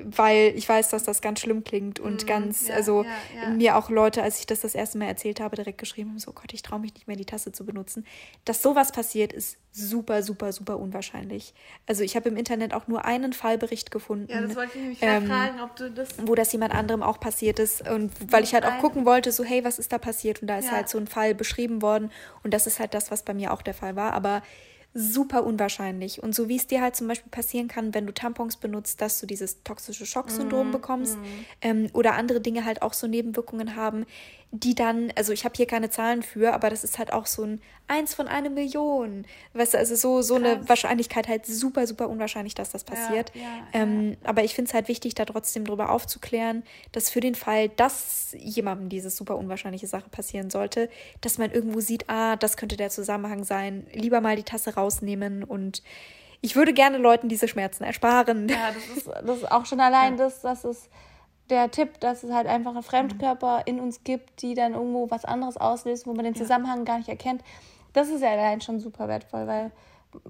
weil 0.04 0.52
ich 0.54 0.68
weiß, 0.68 0.90
dass 0.90 1.02
das 1.02 1.20
ganz 1.20 1.40
schlimm 1.40 1.64
klingt 1.64 1.98
und 1.98 2.22
mm, 2.22 2.26
ganz, 2.26 2.68
ja, 2.68 2.74
also 2.76 3.02
ja, 3.02 3.42
ja. 3.42 3.50
mir 3.50 3.76
auch 3.76 3.90
Leute, 3.90 4.22
als 4.22 4.38
ich 4.38 4.46
das 4.46 4.60
das 4.60 4.76
erste 4.76 4.98
Mal 4.98 5.06
erzählt 5.06 5.40
habe, 5.40 5.56
direkt 5.56 5.78
geschrieben 5.78 6.10
haben, 6.10 6.18
so 6.20 6.32
Gott, 6.32 6.52
ich 6.52 6.62
traue 6.62 6.78
mich 6.78 6.94
nicht 6.94 7.08
mehr, 7.08 7.16
die 7.16 7.24
Tasse 7.24 7.50
zu 7.50 7.66
benutzen. 7.66 8.06
Dass 8.44 8.62
sowas 8.62 8.92
passiert, 8.92 9.32
ist 9.32 9.58
super, 9.72 10.22
super, 10.22 10.52
super 10.52 10.78
unwahrscheinlich. 10.78 11.52
Also 11.86 12.04
ich 12.04 12.14
habe 12.14 12.28
im 12.28 12.36
Internet 12.36 12.74
auch 12.74 12.86
nur 12.86 13.04
einen 13.04 13.32
Fallbericht 13.32 13.90
gefunden. 13.90 14.30
Ja, 14.30 14.40
das 14.40 14.54
wollte 14.54 14.72
ich 14.76 14.82
nämlich 14.82 14.98
ähm, 15.02 15.26
fragen, 15.26 15.60
ob 15.60 15.74
du 15.74 15.90
das... 15.90 16.10
Wo 16.24 16.36
das 16.36 16.52
jemand 16.52 16.72
anderem 16.72 17.02
auch 17.02 17.18
passiert 17.18 17.58
ist 17.58 17.88
und 17.88 18.12
weil 18.30 18.44
ich 18.44 18.54
halt 18.54 18.64
auch 18.64 18.78
gucken 18.78 19.04
wollte, 19.04 19.32
so 19.32 19.42
hey, 19.42 19.64
was 19.64 19.80
ist 19.80 19.92
da 19.92 19.98
passiert? 19.98 20.42
Und 20.42 20.48
da 20.48 20.58
ist 20.58 20.70
halt 20.70 20.88
so 20.88 20.96
ein 20.98 21.08
Fall 21.08 21.34
beschrieben 21.34 21.82
worden 21.82 22.12
und 22.44 22.54
das 22.54 22.68
ist 22.68 22.78
halt 22.78 22.94
das, 22.94 23.10
was 23.10 23.24
bei 23.24 23.34
mir 23.34 23.52
auch 23.52 23.62
der 23.62 23.74
Fall 23.74 23.96
war, 23.96 24.12
aber 24.12 24.42
super 24.94 25.44
unwahrscheinlich. 25.44 26.22
Und 26.22 26.36
so 26.36 26.48
wie 26.48 26.56
es 26.56 26.68
dir 26.68 26.80
halt 26.80 26.94
zum 26.94 27.08
Beispiel 27.08 27.30
passieren 27.30 27.66
kann, 27.66 27.92
wenn 27.94 28.06
du 28.06 28.14
Tampons 28.14 28.56
benutzt, 28.56 29.00
dass 29.00 29.20
du 29.20 29.26
dieses 29.26 29.62
toxische 29.64 30.06
Schocksyndrom 30.06 30.68
mm, 30.68 30.72
bekommst 30.72 31.18
mm. 31.18 31.22
Ähm, 31.62 31.90
oder 31.92 32.14
andere 32.14 32.40
Dinge 32.40 32.64
halt 32.64 32.80
auch 32.80 32.92
so 32.92 33.08
Nebenwirkungen 33.08 33.74
haben, 33.74 34.06
die 34.56 34.76
dann, 34.76 35.12
also 35.16 35.32
ich 35.32 35.44
habe 35.44 35.54
hier 35.56 35.66
keine 35.66 35.90
Zahlen 35.90 36.22
für, 36.22 36.54
aber 36.54 36.70
das 36.70 36.84
ist 36.84 36.98
halt 36.98 37.12
auch 37.12 37.26
so 37.26 37.42
ein 37.42 37.60
Eins 37.88 38.14
von 38.14 38.28
einer 38.28 38.50
Million. 38.50 39.26
Weißt 39.52 39.74
du, 39.74 39.78
also 39.78 39.96
so, 39.96 40.22
so 40.22 40.36
eine 40.36 40.66
Wahrscheinlichkeit 40.68 41.26
halt 41.26 41.44
super, 41.44 41.86
super 41.88 42.08
unwahrscheinlich, 42.08 42.54
dass 42.54 42.70
das 42.70 42.84
passiert. 42.84 43.32
Ja, 43.34 43.42
ja, 43.42 43.48
ähm, 43.72 44.10
ja. 44.10 44.16
Aber 44.22 44.44
ich 44.44 44.54
finde 44.54 44.68
es 44.68 44.74
halt 44.74 44.86
wichtig, 44.86 45.14
da 45.16 45.24
trotzdem 45.24 45.64
drüber 45.64 45.90
aufzuklären, 45.90 46.62
dass 46.92 47.10
für 47.10 47.20
den 47.20 47.34
Fall, 47.34 47.68
dass 47.68 48.34
jemandem 48.38 48.88
diese 48.88 49.10
super 49.10 49.36
unwahrscheinliche 49.36 49.88
Sache 49.88 50.08
passieren 50.08 50.50
sollte, 50.50 50.88
dass 51.20 51.36
man 51.36 51.50
irgendwo 51.50 51.80
sieht, 51.80 52.08
ah, 52.08 52.36
das 52.36 52.56
könnte 52.56 52.76
der 52.76 52.90
Zusammenhang 52.90 53.42
sein, 53.42 53.86
lieber 53.92 54.20
mal 54.20 54.36
die 54.36 54.44
Tasse 54.44 54.76
rausnehmen 54.76 55.42
und 55.42 55.82
ich 56.40 56.54
würde 56.54 56.72
gerne 56.72 56.98
Leuten 56.98 57.28
diese 57.28 57.48
Schmerzen 57.48 57.82
ersparen. 57.84 58.48
Ja, 58.48 58.70
das 58.72 58.96
ist, 58.96 59.06
das 59.08 59.38
ist 59.38 59.50
auch 59.50 59.66
schon 59.66 59.80
allein 59.80 60.16
das, 60.16 60.42
dass 60.42 60.64
es 60.64 60.88
der 61.50 61.70
Tipp, 61.70 62.00
dass 62.00 62.22
es 62.22 62.32
halt 62.32 62.46
einfach 62.46 62.72
einen 62.72 62.82
Fremdkörper 62.82 63.62
in 63.66 63.80
uns 63.80 64.02
gibt, 64.04 64.42
die 64.42 64.54
dann 64.54 64.74
irgendwo 64.74 65.10
was 65.10 65.24
anderes 65.24 65.56
auslösen, 65.56 66.06
wo 66.06 66.14
man 66.14 66.24
den 66.24 66.34
Zusammenhang 66.34 66.78
ja. 66.78 66.84
gar 66.84 66.98
nicht 66.98 67.08
erkennt. 67.08 67.42
Das 67.92 68.08
ist 68.08 68.22
ja 68.22 68.30
allein 68.30 68.60
schon 68.60 68.80
super 68.80 69.08
wertvoll, 69.08 69.46
weil 69.46 69.70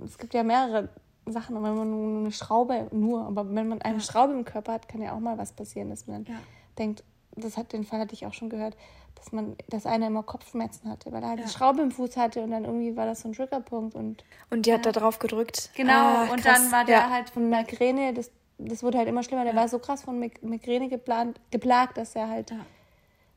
es 0.05 0.18
gibt 0.18 0.35
ja 0.35 0.42
mehrere 0.42 0.88
Sachen, 1.27 1.55
wenn 1.57 1.74
man 1.74 1.90
nur 1.90 2.20
eine 2.20 2.33
Schraube, 2.33 2.88
nur, 2.92 3.27
aber 3.27 3.46
wenn 3.55 3.68
man 3.68 3.81
eine 3.81 3.98
ja. 3.98 4.00
Schraube 4.00 4.33
im 4.35 4.44
Körper 4.44 4.72
hat, 4.74 4.88
kann 4.88 5.00
ja 5.00 5.14
auch 5.14 5.20
mal 5.20 5.38
was 5.38 5.53
passieren, 5.53 5.88
dass 5.88 6.07
man 6.07 6.24
ja. 6.24 6.35
denkt, 6.79 7.03
das 7.37 7.57
hat 7.57 7.72
den 7.72 7.85
Fall 7.85 8.00
hatte 8.00 8.14
ich 8.14 8.27
auch 8.27 8.35
schon 8.35 8.50
gehört, 8.50 8.77
dass 9.14 9.33
man, 9.33 9.57
dass 9.68 9.87
einer 9.87 10.09
immer 10.09 10.22
Kopfschmerzen 10.22 10.90
hatte, 10.90 11.12
weil 11.12 11.22
er 11.22 11.31
halt 11.31 11.40
ja. 11.40 11.46
die 11.46 11.50
Schraube 11.50 11.83
im 11.83 11.90
Fuß 11.90 12.16
hatte 12.16 12.42
und 12.42 12.50
dann 12.50 12.64
irgendwie 12.64 12.96
war 12.96 13.07
das 13.07 13.22
so 13.22 13.29
ein 13.29 13.33
Triggerpunkt 13.33 13.94
und 13.94 14.24
und 14.50 14.66
die 14.66 14.72
hat 14.72 14.85
da 14.85 14.92
drauf 14.92 15.18
gedrückt. 15.18 15.70
Genau 15.74 15.92
ah, 15.92 16.29
und 16.31 16.44
dann 16.44 16.70
war 16.70 16.85
der 16.85 17.11
halt 17.11 17.31
von 17.31 17.48
Migräne, 17.48 18.12
das 18.12 18.31
das 18.59 18.83
wurde 18.83 18.99
halt 18.99 19.09
immer 19.09 19.23
schlimmer. 19.23 19.45
Der 19.45 19.55
ja. 19.55 19.61
war 19.61 19.69
so 19.69 19.79
krass 19.79 20.03
von 20.03 20.19
Migräne 20.19 20.88
geplant, 20.88 21.40
geplagt, 21.51 21.97
dass 21.97 22.14
er 22.14 22.29
halt 22.29 22.51
ja, 22.51 22.64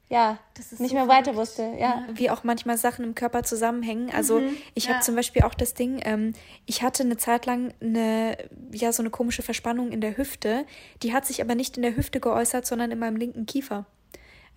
ja 0.10 0.40
nicht 0.58 0.90
so 0.90 0.96
mehr 0.96 1.08
weiter 1.08 1.36
wusste. 1.36 1.74
Ja. 1.78 2.06
Wie 2.14 2.30
auch 2.30 2.44
manchmal 2.44 2.78
Sachen 2.78 3.04
im 3.04 3.16
Körper 3.16 3.44
zusammenhängen. 3.44 4.10
Also 4.12 4.40
mhm, 4.40 4.56
ich 4.74 4.90
habe 4.90 5.02
zum 5.02 5.16
Beispiel 5.16 5.44
auch 5.44 5.54
das 5.54 5.74
Ding, 5.74 6.00
ähm, 6.04 6.34
ich 6.66 6.84
hatte 6.84 7.04
eine 7.04 7.18
Zeit 7.18 7.46
lang 7.46 7.74
eine, 7.82 8.38
ja, 8.72 8.92
so 8.92 9.02
eine 9.02 9.10
komische 9.10 9.42
Verspannung 9.42 9.92
in 9.92 10.02
der 10.02 10.18
Hüfte. 10.18 10.66
Die 11.04 11.14
hat 11.14 11.26
sich 11.26 11.42
aber 11.42 11.56
nicht 11.56 11.78
in 11.78 11.84
der 11.84 11.96
Hüfte 11.96 12.20
geäußert, 12.20 12.66
sondern 12.66 12.92
in 12.92 13.00
meinem 13.00 13.18
linken 13.18 13.46
Kiefer. 13.46 13.86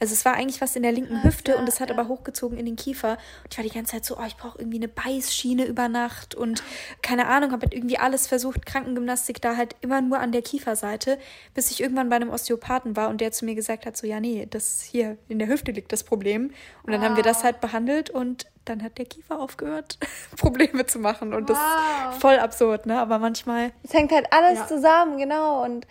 Also 0.00 0.14
es 0.14 0.24
war 0.24 0.34
eigentlich 0.34 0.62
was 0.62 0.76
in 0.76 0.82
der 0.82 0.92
linken 0.92 1.22
Hüfte 1.22 1.52
ja, 1.52 1.58
und 1.58 1.68
es 1.68 1.78
hat 1.78 1.90
aber 1.90 2.08
hochgezogen 2.08 2.58
in 2.58 2.64
den 2.64 2.76
Kiefer. 2.76 3.18
Und 3.44 3.52
ich 3.52 3.58
war 3.58 3.64
die 3.64 3.70
ganze 3.70 3.92
Zeit 3.92 4.04
so, 4.06 4.16
oh, 4.16 4.24
ich 4.26 4.36
brauche 4.36 4.58
irgendwie 4.58 4.78
eine 4.78 4.88
Beißschiene 4.88 5.66
über 5.66 5.88
Nacht 5.88 6.34
und 6.34 6.62
keine 7.02 7.26
Ahnung, 7.26 7.52
habe 7.52 7.62
halt 7.62 7.74
irgendwie 7.74 7.98
alles 7.98 8.26
versucht, 8.26 8.64
Krankengymnastik 8.64 9.42
da 9.42 9.56
halt 9.56 9.76
immer 9.82 10.00
nur 10.00 10.18
an 10.18 10.32
der 10.32 10.40
Kieferseite, 10.40 11.18
bis 11.54 11.70
ich 11.70 11.82
irgendwann 11.82 12.08
bei 12.08 12.16
einem 12.16 12.30
Osteopathen 12.30 12.96
war 12.96 13.10
und 13.10 13.20
der 13.20 13.30
zu 13.32 13.44
mir 13.44 13.54
gesagt 13.54 13.84
hat, 13.84 13.96
so 13.96 14.06
ja, 14.06 14.20
nee, 14.20 14.46
das 14.48 14.80
hier 14.80 15.18
in 15.28 15.38
der 15.38 15.48
Hüfte 15.48 15.70
liegt 15.72 15.92
das 15.92 16.02
Problem. 16.02 16.50
Und 16.82 16.92
dann 16.92 17.02
wow. 17.02 17.08
haben 17.08 17.16
wir 17.16 17.22
das 17.22 17.44
halt 17.44 17.60
behandelt 17.60 18.08
und 18.08 18.46
dann 18.64 18.82
hat 18.82 18.98
der 18.98 19.04
Kiefer 19.04 19.38
aufgehört, 19.38 19.98
Probleme 20.36 20.86
zu 20.86 20.98
machen. 20.98 21.34
Und 21.34 21.48
wow. 21.48 21.56
das 21.56 22.14
ist 22.14 22.22
voll 22.22 22.38
absurd, 22.38 22.86
ne? 22.86 22.98
Aber 22.98 23.18
manchmal. 23.18 23.72
Es 23.82 23.92
hängt 23.92 24.12
halt 24.12 24.32
alles 24.32 24.60
ja. 24.60 24.66
zusammen, 24.66 25.18
genau. 25.18 25.62
Und 25.64 25.86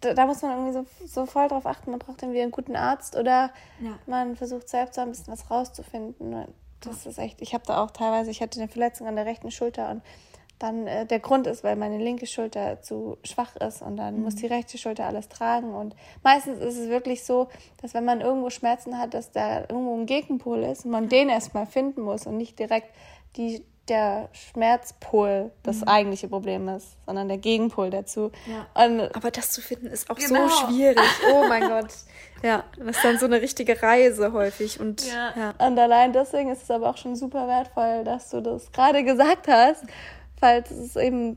da, 0.00 0.14
da, 0.14 0.26
muss 0.26 0.42
man 0.42 0.52
irgendwie 0.52 0.72
so, 0.72 1.06
so 1.06 1.26
voll 1.26 1.48
drauf 1.48 1.66
achten. 1.66 1.90
Man 1.90 1.98
braucht 1.98 2.22
irgendwie 2.22 2.42
einen 2.42 2.50
guten 2.50 2.76
Arzt 2.76 3.16
oder 3.16 3.50
ja. 3.80 3.98
man 4.06 4.36
versucht 4.36 4.68
selbst 4.68 4.98
ein 4.98 5.10
bisschen 5.10 5.32
was 5.32 5.50
rauszufinden. 5.50 6.46
Das 6.80 7.06
ist 7.06 7.18
echt, 7.18 7.42
ich 7.42 7.54
habe 7.54 7.64
da 7.66 7.82
auch 7.82 7.90
teilweise, 7.90 8.30
ich 8.30 8.40
hatte 8.40 8.60
eine 8.60 8.68
Verletzung 8.68 9.06
an 9.06 9.16
der 9.16 9.26
rechten 9.26 9.50
Schulter 9.50 9.90
und 9.90 10.02
dann 10.58 10.86
äh, 10.86 11.06
der 11.06 11.20
Grund 11.20 11.46
ist, 11.46 11.62
weil 11.62 11.76
meine 11.76 11.98
linke 11.98 12.26
Schulter 12.26 12.82
zu 12.82 13.18
schwach 13.22 13.56
ist 13.56 13.82
und 13.82 13.96
dann 13.96 14.16
mhm. 14.16 14.22
muss 14.24 14.34
die 14.36 14.46
rechte 14.46 14.78
Schulter 14.78 15.06
alles 15.06 15.28
tragen. 15.28 15.74
Und 15.74 15.94
meistens 16.22 16.60
ist 16.60 16.76
es 16.76 16.88
wirklich 16.88 17.24
so, 17.24 17.48
dass 17.80 17.94
wenn 17.94 18.04
man 18.04 18.20
irgendwo 18.20 18.50
Schmerzen 18.50 18.98
hat, 18.98 19.14
dass 19.14 19.30
da 19.30 19.60
irgendwo 19.60 19.96
ein 19.96 20.06
Gegenpol 20.06 20.62
ist 20.64 20.84
und 20.84 20.90
man 20.90 21.04
ja. 21.04 21.10
den 21.10 21.28
erstmal 21.28 21.66
finden 21.66 22.02
muss 22.02 22.26
und 22.26 22.36
nicht 22.36 22.58
direkt 22.58 22.92
die 23.36 23.64
der 23.88 24.28
Schmerzpol 24.32 25.50
das 25.62 25.80
mhm. 25.80 25.88
eigentliche 25.88 26.28
Problem 26.28 26.68
ist, 26.68 26.96
sondern 27.06 27.28
der 27.28 27.38
Gegenpol 27.38 27.90
dazu. 27.90 28.30
Ja. 28.46 28.66
Und, 28.84 29.14
Aber 29.14 29.30
das 29.30 29.52
zu 29.52 29.60
finden 29.60 29.86
ist 29.86 30.10
auch 30.10 30.16
genau. 30.16 30.48
so 30.48 30.66
schwierig. 30.66 30.98
Oh 31.32 31.44
mein 31.48 31.62
Gott. 31.68 31.88
Ja, 32.42 32.64
das 32.76 32.96
ist 32.96 33.04
dann 33.04 33.18
so 33.18 33.26
eine 33.26 33.40
richtige 33.40 33.82
Reise 33.82 34.32
häufig. 34.32 34.78
Und, 34.80 35.06
ja. 35.06 35.32
ja. 35.36 35.66
und 35.66 35.78
allein 35.78 36.12
deswegen 36.12 36.50
ist 36.50 36.62
es 36.62 36.70
aber 36.70 36.90
auch 36.90 36.96
schon 36.96 37.16
super 37.16 37.48
wertvoll, 37.48 38.04
dass 38.04 38.30
du 38.30 38.40
das 38.40 38.70
gerade 38.72 39.02
gesagt 39.04 39.48
hast, 39.48 39.84
falls 40.38 40.70
es 40.70 40.96
eben 40.96 41.36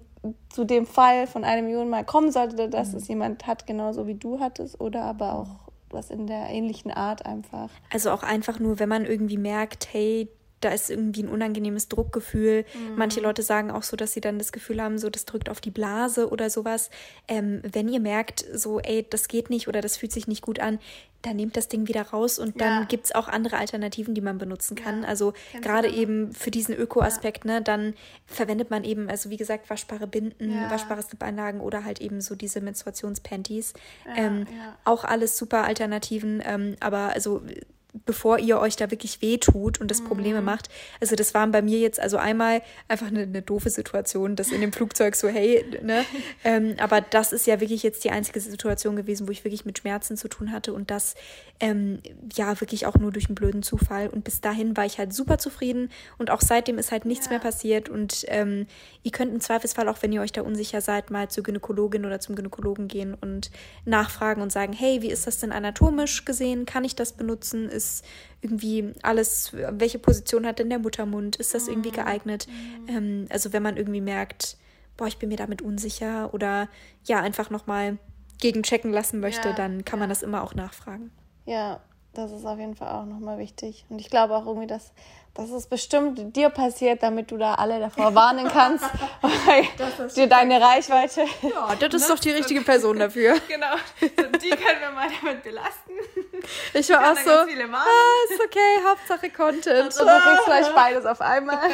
zu 0.49 0.65
dem 0.65 0.85
Fall 0.85 1.25
von 1.25 1.43
einem 1.43 1.65
Million 1.65 1.89
mal 1.89 2.05
kommen 2.05 2.31
sollte, 2.31 2.69
dass 2.69 2.91
mhm. 2.91 2.97
es 2.97 3.07
jemand 3.07 3.47
hat, 3.47 3.65
genauso 3.65 4.07
wie 4.07 4.15
du 4.15 4.39
hattest, 4.39 4.79
oder 4.79 5.03
aber 5.03 5.33
auch 5.33 5.71
was 5.89 6.09
in 6.09 6.27
der 6.27 6.49
ähnlichen 6.49 6.91
Art 6.91 7.25
einfach. 7.25 7.69
Also 7.91 8.11
auch 8.11 8.23
einfach 8.23 8.59
nur, 8.59 8.79
wenn 8.79 8.89
man 8.89 9.05
irgendwie 9.05 9.37
merkt, 9.37 9.89
hey, 9.91 10.29
da 10.61 10.69
ist 10.69 10.89
irgendwie 10.89 11.23
ein 11.23 11.29
unangenehmes 11.29 11.89
Druckgefühl. 11.89 12.65
Mhm. 12.73 12.95
Manche 12.95 13.19
Leute 13.19 13.43
sagen 13.43 13.71
auch 13.71 13.83
so, 13.83 13.97
dass 13.97 14.13
sie 14.13 14.21
dann 14.21 14.37
das 14.37 14.51
Gefühl 14.51 14.81
haben, 14.81 14.97
so 14.97 15.09
das 15.09 15.25
drückt 15.25 15.49
auf 15.49 15.59
die 15.59 15.71
Blase 15.71 16.29
oder 16.29 16.49
sowas. 16.49 16.89
Ähm, 17.27 17.61
wenn 17.63 17.89
ihr 17.89 17.99
merkt, 17.99 18.45
so, 18.53 18.79
ey, 18.79 19.05
das 19.09 19.27
geht 19.27 19.49
nicht 19.49 19.67
oder 19.67 19.81
das 19.81 19.97
fühlt 19.97 20.11
sich 20.11 20.27
nicht 20.27 20.41
gut 20.41 20.59
an, 20.59 20.79
dann 21.21 21.35
nehmt 21.35 21.55
das 21.55 21.67
Ding 21.67 21.87
wieder 21.87 22.01
raus 22.01 22.39
und 22.39 22.61
dann 22.61 22.87
ja. 22.89 22.99
es 23.03 23.13
auch 23.13 23.27
andere 23.27 23.57
Alternativen, 23.57 24.15
die 24.15 24.21
man 24.21 24.37
benutzen 24.37 24.75
kann. 24.75 25.03
Ja. 25.03 25.07
Also 25.07 25.33
gerade 25.61 25.87
eben 25.87 26.33
für 26.33 26.51
diesen 26.51 26.75
Öko-Aspekt, 26.75 27.45
ja. 27.45 27.53
ne, 27.53 27.61
dann 27.61 27.93
verwendet 28.25 28.71
man 28.71 28.83
eben, 28.83 29.09
also 29.09 29.29
wie 29.29 29.37
gesagt, 29.37 29.69
waschbare 29.69 30.07
Binden, 30.07 30.51
waschbare 30.69 31.01
Slip-Einlagen 31.01 31.61
oder 31.61 31.83
halt 31.83 32.01
eben 32.01 32.21
so 32.21 32.35
diese 32.35 32.61
Menstruationspanties. 32.61 33.73
Ähm, 34.15 34.47
auch 34.83 35.03
alles 35.03 35.37
super 35.37 35.63
Alternativen, 35.63 36.41
ähm, 36.43 36.75
aber 36.79 37.09
also 37.13 37.41
bevor 38.05 38.39
ihr 38.39 38.59
euch 38.59 38.75
da 38.75 38.89
wirklich 38.89 39.21
wehtut 39.21 39.81
und 39.81 39.91
das 39.91 40.01
Probleme 40.01 40.39
mhm. 40.39 40.45
macht. 40.45 40.69
Also 40.99 41.15
das 41.15 41.33
waren 41.33 41.51
bei 41.51 41.61
mir 41.61 41.79
jetzt 41.79 41.99
also 41.99 42.17
einmal 42.17 42.61
einfach 42.87 43.07
eine, 43.07 43.23
eine 43.23 43.41
doofe 43.41 43.69
Situation, 43.69 44.35
das 44.35 44.51
in 44.51 44.61
dem 44.61 44.71
Flugzeug 44.71 45.15
so, 45.15 45.27
hey, 45.27 45.65
ne? 45.83 46.05
ähm, 46.43 46.75
aber 46.79 47.01
das 47.01 47.33
ist 47.33 47.47
ja 47.47 47.59
wirklich 47.59 47.83
jetzt 47.83 48.03
die 48.03 48.11
einzige 48.11 48.39
Situation 48.39 48.95
gewesen, 48.95 49.27
wo 49.27 49.31
ich 49.31 49.43
wirklich 49.43 49.65
mit 49.65 49.79
Schmerzen 49.79 50.15
zu 50.15 50.29
tun 50.29 50.51
hatte 50.51 50.73
und 50.73 50.89
das 50.89 51.15
ähm, 51.59 51.99
ja 52.33 52.59
wirklich 52.61 52.85
auch 52.85 52.95
nur 52.95 53.11
durch 53.11 53.27
einen 53.27 53.35
blöden 53.35 53.63
Zufall. 53.63 54.07
Und 54.07 54.23
bis 54.23 54.41
dahin 54.41 54.75
war 54.77 54.85
ich 54.85 54.97
halt 54.97 55.13
super 55.13 55.37
zufrieden 55.37 55.89
und 56.17 56.31
auch 56.31 56.41
seitdem 56.41 56.77
ist 56.77 56.91
halt 56.91 57.05
nichts 57.05 57.25
ja. 57.25 57.31
mehr 57.31 57.39
passiert 57.39 57.89
und 57.89 58.25
ähm, 58.27 58.67
ihr 59.03 59.11
könnt 59.11 59.33
im 59.33 59.41
Zweifelsfall 59.41 59.87
auch, 59.89 60.01
wenn 60.01 60.13
ihr 60.13 60.21
euch 60.21 60.31
da 60.31 60.41
unsicher 60.41 60.81
seid, 60.81 61.11
mal 61.11 61.29
zur 61.29 61.43
Gynäkologin 61.43 62.05
oder 62.05 62.19
zum 62.19 62.35
Gynäkologen 62.35 62.87
gehen 62.87 63.15
und 63.19 63.51
nachfragen 63.85 64.41
und 64.41 64.51
sagen, 64.51 64.73
hey, 64.73 65.01
wie 65.01 65.11
ist 65.11 65.27
das 65.27 65.39
denn 65.39 65.51
anatomisch 65.51 66.25
gesehen? 66.25 66.65
Kann 66.65 66.83
ich 66.83 66.95
das 66.95 67.13
benutzen? 67.13 67.69
Ist 67.81 68.05
irgendwie 68.41 68.93
alles, 69.03 69.51
welche 69.53 69.99
Position 69.99 70.45
hat 70.45 70.59
denn 70.59 70.69
der 70.69 70.79
Muttermund? 70.79 71.35
Ist 71.35 71.53
das 71.53 71.67
irgendwie 71.67 71.89
mhm. 71.89 71.95
geeignet? 71.95 72.47
Ähm, 72.87 73.27
also 73.29 73.53
wenn 73.53 73.63
man 73.63 73.77
irgendwie 73.77 74.01
merkt, 74.01 74.57
boah, 74.97 75.07
ich 75.07 75.17
bin 75.17 75.29
mir 75.29 75.37
damit 75.37 75.61
unsicher 75.61 76.33
oder 76.33 76.69
ja, 77.05 77.21
einfach 77.21 77.49
nochmal 77.49 77.97
gegenchecken 78.39 78.91
lassen 78.91 79.19
möchte, 79.19 79.49
ja, 79.49 79.55
dann 79.55 79.85
kann 79.85 79.99
ja. 79.99 80.01
man 80.01 80.09
das 80.09 80.23
immer 80.23 80.43
auch 80.43 80.55
nachfragen. 80.55 81.11
Ja, 81.45 81.79
das 82.13 82.31
ist 82.31 82.45
auf 82.45 82.59
jeden 82.59 82.75
Fall 82.75 82.89
auch 82.89 83.05
nochmal 83.05 83.37
wichtig. 83.37 83.85
Und 83.89 83.99
ich 83.99 84.09
glaube 84.09 84.35
auch 84.35 84.45
irgendwie, 84.45 84.67
dass, 84.67 84.93
dass 85.33 85.49
es 85.49 85.67
bestimmt 85.67 86.35
dir 86.35 86.49
passiert, 86.49 87.01
damit 87.03 87.31
du 87.31 87.37
da 87.37 87.55
alle 87.55 87.79
davor 87.79 88.13
warnen 88.13 88.47
kannst. 88.49 88.85
dir 90.15 90.27
deine 90.27 90.61
Reichweite. 90.61 91.25
Ja, 91.41 91.75
das 91.75 91.93
ist 91.93 92.09
doch 92.09 92.19
die 92.19 92.31
richtige 92.31 92.61
Person 92.61 92.99
dafür. 92.99 93.35
genau. 93.47 93.75
So, 93.99 94.07
die 94.07 94.49
können 94.49 94.79
wir 94.79 94.91
mal 94.91 95.07
damit 95.21 95.43
belasten. 95.43 95.91
Ich 96.73 96.89
war 96.89 97.11
auch 97.11 97.17
so, 97.17 97.29
ah, 97.29 97.45
ist 98.29 98.41
okay, 98.43 98.59
Hauptsache 98.87 99.29
Content. 99.29 99.85
Also, 99.85 100.05
du 100.05 100.09
kriegst 100.09 100.43
vielleicht 100.45 100.75
beides 100.75 101.05
auf 101.05 101.21
einmal. 101.21 101.69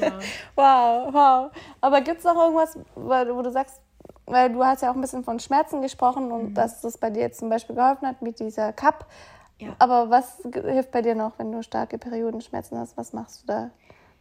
ja. 0.00 0.18
Wow, 0.54 1.12
wow. 1.12 1.50
Aber 1.80 2.00
gibt 2.00 2.18
es 2.18 2.24
noch 2.24 2.36
irgendwas, 2.36 2.78
wo 2.94 3.42
du 3.42 3.50
sagst, 3.50 3.80
weil 4.26 4.52
du 4.52 4.64
hast 4.64 4.82
ja 4.82 4.90
auch 4.90 4.94
ein 4.94 5.00
bisschen 5.00 5.24
von 5.24 5.40
Schmerzen 5.40 5.82
gesprochen 5.82 6.30
und 6.30 6.50
mhm. 6.50 6.54
dass 6.54 6.80
das 6.80 6.98
bei 6.98 7.10
dir 7.10 7.22
jetzt 7.22 7.38
zum 7.38 7.48
Beispiel 7.48 7.74
geholfen 7.74 8.06
hat 8.06 8.22
mit 8.22 8.38
dieser 8.40 8.72
Cup. 8.72 9.06
Ja. 9.58 9.74
Aber 9.78 10.10
was 10.10 10.40
hilft 10.52 10.90
bei 10.92 11.02
dir 11.02 11.14
noch, 11.14 11.38
wenn 11.38 11.50
du 11.50 11.62
starke 11.62 11.98
Periodenschmerzen 11.98 12.78
hast? 12.78 12.96
Was 12.96 13.12
machst 13.12 13.42
du 13.42 13.46
da? 13.46 13.70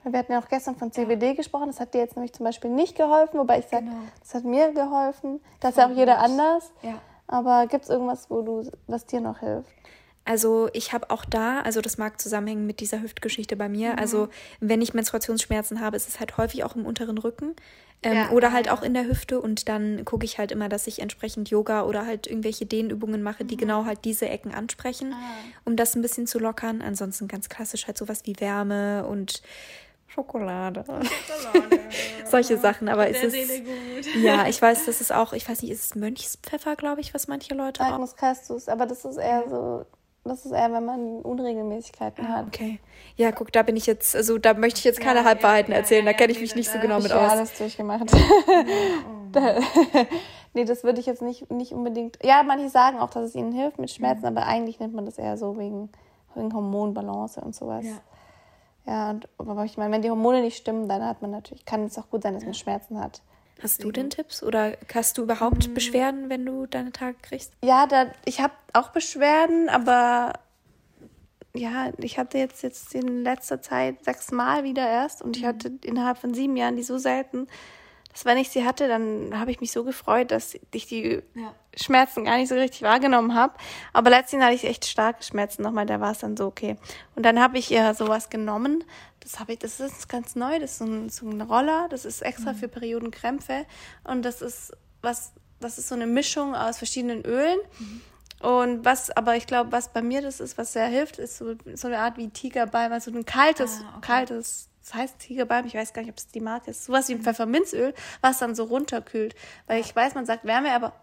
Wir 0.03 0.19
hatten 0.19 0.31
ja 0.31 0.39
auch 0.39 0.47
gestern 0.47 0.75
von 0.75 0.91
CBD 0.91 1.27
ja. 1.27 1.33
gesprochen. 1.33 1.67
Das 1.67 1.79
hat 1.79 1.93
dir 1.93 1.99
jetzt 1.99 2.15
nämlich 2.15 2.33
zum 2.33 2.45
Beispiel 2.45 2.69
nicht 2.69 2.95
geholfen, 2.95 3.39
wobei 3.39 3.59
ich 3.59 3.65
sage, 3.65 3.85
genau. 3.85 3.97
das 4.19 4.33
hat 4.33 4.43
mir 4.43 4.71
geholfen. 4.71 5.41
Das 5.59 5.71
ist 5.71 5.77
ja 5.77 5.87
auch 5.87 5.95
jeder 5.95 6.19
anders. 6.19 6.71
Ja. 6.81 6.99
Aber 7.27 7.67
gibt 7.67 7.83
es 7.83 7.89
irgendwas, 7.89 8.29
wo 8.29 8.41
du, 8.41 8.71
was 8.87 9.05
dir 9.05 9.19
noch 9.19 9.39
hilft? 9.39 9.69
Also 10.23 10.69
ich 10.73 10.91
habe 10.91 11.09
auch 11.09 11.23
da, 11.23 11.61
also 11.61 11.79
das 11.79 11.97
mag 11.97 12.19
zusammenhängen 12.19 12.65
mit 12.65 12.81
dieser 12.81 13.01
Hüftgeschichte 13.01 13.55
bei 13.55 13.69
mir. 13.69 13.93
Mhm. 13.93 13.99
Also 13.99 14.27
wenn 14.59 14.81
ich 14.81 14.93
Menstruationsschmerzen 14.93 15.79
habe, 15.79 15.95
ist 15.95 16.07
es 16.07 16.19
halt 16.19 16.37
häufig 16.37 16.63
auch 16.63 16.75
im 16.75 16.85
unteren 16.85 17.17
Rücken. 17.17 17.55
Ähm, 18.03 18.15
ja, 18.15 18.29
oder 18.29 18.51
halt 18.51 18.69
auch 18.69 18.83
in 18.83 18.93
der 18.93 19.07
Hüfte 19.07 19.41
und 19.41 19.67
dann 19.67 20.05
gucke 20.05 20.23
ich 20.23 20.37
halt 20.37 20.51
immer, 20.51 20.69
dass 20.69 20.85
ich 20.85 21.01
entsprechend 21.01 21.49
Yoga 21.49 21.83
oder 21.83 22.05
halt 22.05 22.27
irgendwelche 22.27 22.67
Dehnübungen 22.67 23.23
mache, 23.23 23.43
die 23.43 23.55
mhm. 23.55 23.59
genau 23.59 23.85
halt 23.85 24.05
diese 24.05 24.29
Ecken 24.29 24.53
ansprechen, 24.53 25.13
ah. 25.13 25.17
um 25.65 25.75
das 25.75 25.95
ein 25.95 26.03
bisschen 26.03 26.27
zu 26.27 26.37
lockern. 26.37 26.83
Ansonsten 26.83 27.27
ganz 27.27 27.49
klassisch 27.49 27.87
halt 27.87 27.97
sowas 27.97 28.21
wie 28.25 28.39
Wärme 28.39 29.05
und 29.07 29.41
Schokolade. 30.07 30.83
Schokolade. 30.85 31.79
Solche 32.25 32.57
Sachen, 32.57 32.87
aber 32.87 33.07
ist 33.07 33.23
es 33.23 33.61
Ja, 34.15 34.47
ich 34.47 34.61
weiß, 34.61 34.85
das 34.87 35.01
ist 35.01 35.11
auch, 35.11 35.33
ich 35.33 35.47
weiß 35.47 35.61
nicht, 35.63 35.71
ist 35.71 35.85
es 35.85 35.95
Mönchspfeffer, 35.95 36.75
glaube 36.75 37.01
ich, 37.01 37.13
was 37.13 37.27
manche 37.27 37.55
Leute 37.55 37.83
Magnus 37.83 38.15
Castus, 38.15 38.69
aber 38.69 38.85
das 38.85 39.05
ist 39.05 39.17
eher 39.17 39.43
so 39.49 39.85
das 40.27 40.45
ist 40.45 40.51
eher, 40.51 40.71
wenn 40.71 40.85
man 40.85 41.21
Unregelmäßigkeiten 41.21 42.25
ah, 42.25 42.37
hat. 42.37 42.47
Okay. 42.47 42.79
Ja, 43.15 43.31
guck, 43.31 43.51
da 43.51 43.63
bin 43.63 43.75
ich 43.75 43.85
jetzt, 43.85 44.15
also 44.15 44.37
da 44.37 44.53
möchte 44.53 44.79
ich 44.79 44.85
jetzt 44.85 44.99
keine 44.99 45.19
ja, 45.19 45.25
Halbwahrheiten 45.25 45.71
ja, 45.71 45.79
erzählen, 45.79 46.05
ja, 46.05 46.11
da 46.11 46.17
kenne 46.17 46.31
ich 46.31 46.39
mich 46.39 46.55
nicht 46.55 46.69
so 46.69 46.79
genau 46.79 46.99
mit 46.99 47.11
aus. 47.11 47.25
Ich 47.25 47.31
alles 47.31 47.57
durchgemacht. 47.57 48.11
nee, 50.53 50.65
das 50.65 50.83
würde 50.83 50.99
ich 50.99 51.05
jetzt 51.05 51.21
nicht, 51.21 51.49
nicht 51.51 51.71
unbedingt. 51.73 52.19
Ja, 52.23 52.43
manche 52.43 52.69
sagen 52.69 52.99
auch, 52.99 53.09
dass 53.09 53.23
es 53.23 53.35
ihnen 53.35 53.51
hilft 53.51 53.79
mit 53.79 53.91
Schmerzen, 53.91 54.21
mhm. 54.21 54.37
aber 54.37 54.47
eigentlich 54.47 54.79
nennt 54.79 54.93
man 54.93 55.05
das 55.05 55.17
eher 55.17 55.37
so 55.37 55.57
wegen, 55.57 55.89
wegen 56.35 56.53
Hormonbalance 56.53 57.41
und 57.41 57.55
sowas. 57.55 57.85
Ja. 57.85 57.97
Ja, 58.87 59.09
und, 59.09 59.27
aber 59.37 59.65
ich 59.65 59.77
meine, 59.77 59.91
wenn 59.91 60.01
die 60.01 60.09
Hormone 60.09 60.41
nicht 60.41 60.55
stimmen, 60.55 60.87
dann 60.87 61.05
hat 61.05 61.21
man 61.21 61.31
natürlich, 61.31 61.65
kann 61.65 61.83
es 61.83 61.97
auch 61.99 62.09
gut 62.09 62.23
sein, 62.23 62.33
dass 62.33 62.45
man 62.45 62.53
Schmerzen 62.53 62.99
hat. 62.99 63.21
Hast 63.61 63.83
du 63.83 63.91
denn 63.91 64.09
Tipps 64.09 64.43
oder 64.43 64.77
hast 64.93 65.17
du 65.17 65.23
überhaupt 65.23 65.67
mhm. 65.67 65.73
Beschwerden, 65.73 66.29
wenn 66.29 66.45
du 66.45 66.65
deine 66.65 66.91
Tage 66.91 67.17
kriegst? 67.21 67.53
Ja, 67.63 67.87
da, 67.87 68.11
ich 68.25 68.39
habe 68.39 68.53
auch 68.73 68.89
Beschwerden, 68.89 69.69
aber 69.69 70.33
ja, 71.55 71.91
ich 71.97 72.19
hatte 72.19 72.37
jetzt, 72.37 72.61
jetzt 72.61 72.93
in 72.93 73.23
letzter 73.23 73.61
Zeit 73.61 74.03
sechsmal 74.03 74.63
wieder 74.63 74.87
erst 74.87 75.21
und 75.21 75.35
ich 75.37 75.43
mhm. 75.43 75.47
hatte 75.47 75.71
innerhalb 75.83 76.17
von 76.19 76.33
sieben 76.33 76.55
Jahren 76.55 76.75
die 76.75 76.83
so 76.83 76.97
selten, 76.97 77.47
dass 78.11 78.25
wenn 78.25 78.37
ich 78.37 78.49
sie 78.49 78.65
hatte, 78.65 78.87
dann 78.87 79.39
habe 79.39 79.51
ich 79.51 79.61
mich 79.61 79.71
so 79.71 79.83
gefreut, 79.83 80.31
dass 80.31 80.57
ich 80.73 80.87
die 80.87 81.21
ja. 81.35 81.53
Schmerzen 81.75 82.25
gar 82.25 82.37
nicht 82.37 82.49
so 82.49 82.55
richtig 82.55 82.81
wahrgenommen 82.81 83.35
habe. 83.35 83.53
Aber 83.93 84.09
letztens 84.09 84.43
hatte 84.43 84.55
ich 84.55 84.63
echt 84.63 84.85
starke 84.85 85.23
Schmerzen 85.23 85.61
nochmal, 85.61 85.85
da 85.85 85.99
war 85.99 86.11
es 86.11 86.19
dann 86.19 86.35
so 86.35 86.47
okay. 86.47 86.77
Und 87.15 87.23
dann 87.23 87.39
habe 87.39 87.57
ich 87.57 87.71
ihr 87.71 87.93
sowas 87.93 88.29
genommen. 88.29 88.83
Das 89.19 89.39
habe 89.39 89.53
ich, 89.53 89.59
das 89.59 89.79
ist 89.79 90.09
ganz 90.09 90.35
neu, 90.35 90.59
das 90.59 90.71
ist 90.71 90.77
so 90.79 90.85
ein, 90.85 91.09
so 91.09 91.29
ein 91.29 91.41
Roller, 91.41 91.87
das 91.89 92.05
ist 92.05 92.21
extra 92.21 92.53
mhm. 92.53 92.57
für 92.57 92.67
Periodenkrämpfe. 92.67 93.65
Und 94.03 94.23
das 94.23 94.41
ist 94.41 94.71
was, 95.01 95.33
das 95.59 95.77
ist 95.77 95.89
so 95.89 95.95
eine 95.95 96.07
Mischung 96.07 96.55
aus 96.55 96.77
verschiedenen 96.77 97.23
Ölen. 97.23 97.59
Mhm. 97.79 98.01
Und 98.39 98.85
was, 98.85 99.09
aber 99.09 99.35
ich 99.35 99.47
glaube, 99.47 99.71
was 99.71 99.91
bei 99.91 100.01
mir 100.01 100.21
das 100.21 100.39
ist, 100.39 100.57
was 100.57 100.73
sehr 100.73 100.87
hilft, 100.87 101.17
ist 101.17 101.37
so, 101.37 101.55
so 101.73 101.87
eine 101.87 101.99
Art 101.99 102.17
wie 102.17 102.29
Tigerbalm, 102.29 102.91
also 102.91 103.11
ein 103.11 103.25
kaltes, 103.25 103.81
ah, 103.81 103.97
okay. 103.97 104.07
kaltes, 104.07 104.69
das 104.87 104.93
heißt 104.93 105.19
Tigerbalm, 105.19 105.65
ich 105.65 105.75
weiß 105.75 105.91
gar 105.91 106.01
nicht, 106.01 106.11
ob 106.11 106.17
es 106.17 106.27
die 106.27 106.39
Marke 106.39 106.71
ist, 106.71 106.85
sowas 106.85 107.09
wie 107.09 107.13
ein 107.13 107.17
mhm. 107.17 107.23
Pfefferminzöl, 107.23 107.93
was 108.21 108.39
dann 108.39 108.55
so 108.55 108.63
runterkühlt. 108.63 109.35
Weil 109.65 109.81
ich 109.81 109.93
weiß, 109.93 110.15
man 110.15 110.25
sagt 110.25 110.45
Wärme, 110.45 110.71
aber 110.71 110.93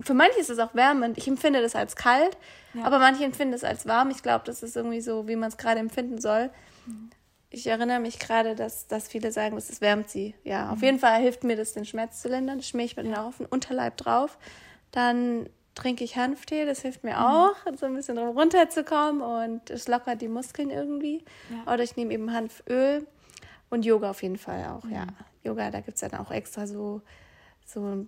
für 0.00 0.14
manche 0.14 0.38
ist 0.38 0.50
es 0.50 0.60
auch 0.60 0.72
wärmend. 0.74 1.18
Ich 1.18 1.26
empfinde 1.26 1.60
das 1.60 1.74
als 1.74 1.96
kalt, 1.96 2.36
ja. 2.74 2.84
aber 2.84 3.00
manche 3.00 3.24
empfinden 3.24 3.54
es 3.54 3.64
als 3.64 3.86
warm. 3.86 4.10
Ich 4.10 4.22
glaube, 4.22 4.44
das 4.44 4.62
ist 4.62 4.76
irgendwie 4.76 5.00
so, 5.00 5.26
wie 5.26 5.34
man 5.34 5.48
es 5.48 5.56
gerade 5.56 5.80
empfinden 5.80 6.20
soll. 6.20 6.50
Mhm. 6.86 7.10
Ich 7.50 7.66
erinnere 7.66 7.98
mich 7.98 8.20
gerade, 8.20 8.54
dass, 8.54 8.86
dass 8.86 9.08
viele 9.08 9.32
sagen, 9.32 9.56
das 9.56 9.80
wärmt 9.80 10.10
sie. 10.10 10.36
Ja, 10.44 10.66
mhm. 10.66 10.70
auf 10.70 10.82
jeden 10.82 10.98
Fall 11.00 11.20
hilft 11.20 11.42
mir 11.42 11.56
das, 11.56 11.72
den 11.72 11.86
Schmerz 11.86 12.22
zu 12.22 12.28
lindern. 12.28 12.58
Das 12.58 12.68
schmier 12.68 12.84
ich 12.84 12.96
mir 12.96 13.02
dann 13.02 13.16
auf 13.16 13.38
den 13.38 13.46
Unterleib 13.46 13.96
drauf. 13.96 14.38
Dann 14.92 15.48
trinke 15.74 16.04
ich 16.04 16.16
Hanftee, 16.16 16.66
das 16.66 16.82
hilft 16.82 17.02
mir 17.02 17.16
mhm. 17.16 17.24
auch, 17.24 17.56
so 17.76 17.86
ein 17.86 17.94
bisschen 17.94 18.16
runterzukommen 18.16 19.22
und 19.22 19.70
es 19.70 19.88
lockert 19.88 20.20
die 20.20 20.28
Muskeln 20.28 20.70
irgendwie. 20.70 21.24
Ja. 21.50 21.72
Oder 21.72 21.82
ich 21.82 21.96
nehme 21.96 22.14
eben 22.14 22.32
Hanföl 22.32 23.08
und 23.74 23.84
Yoga 23.84 24.10
auf 24.10 24.22
jeden 24.22 24.38
Fall 24.38 24.64
auch, 24.64 24.88
ja. 24.88 25.04
Mhm. 25.04 25.14
Yoga, 25.42 25.70
da 25.70 25.80
gibt 25.80 25.96
es 25.96 26.08
dann 26.08 26.18
auch 26.18 26.30
extra 26.30 26.66
so, 26.66 27.02
so 27.66 28.06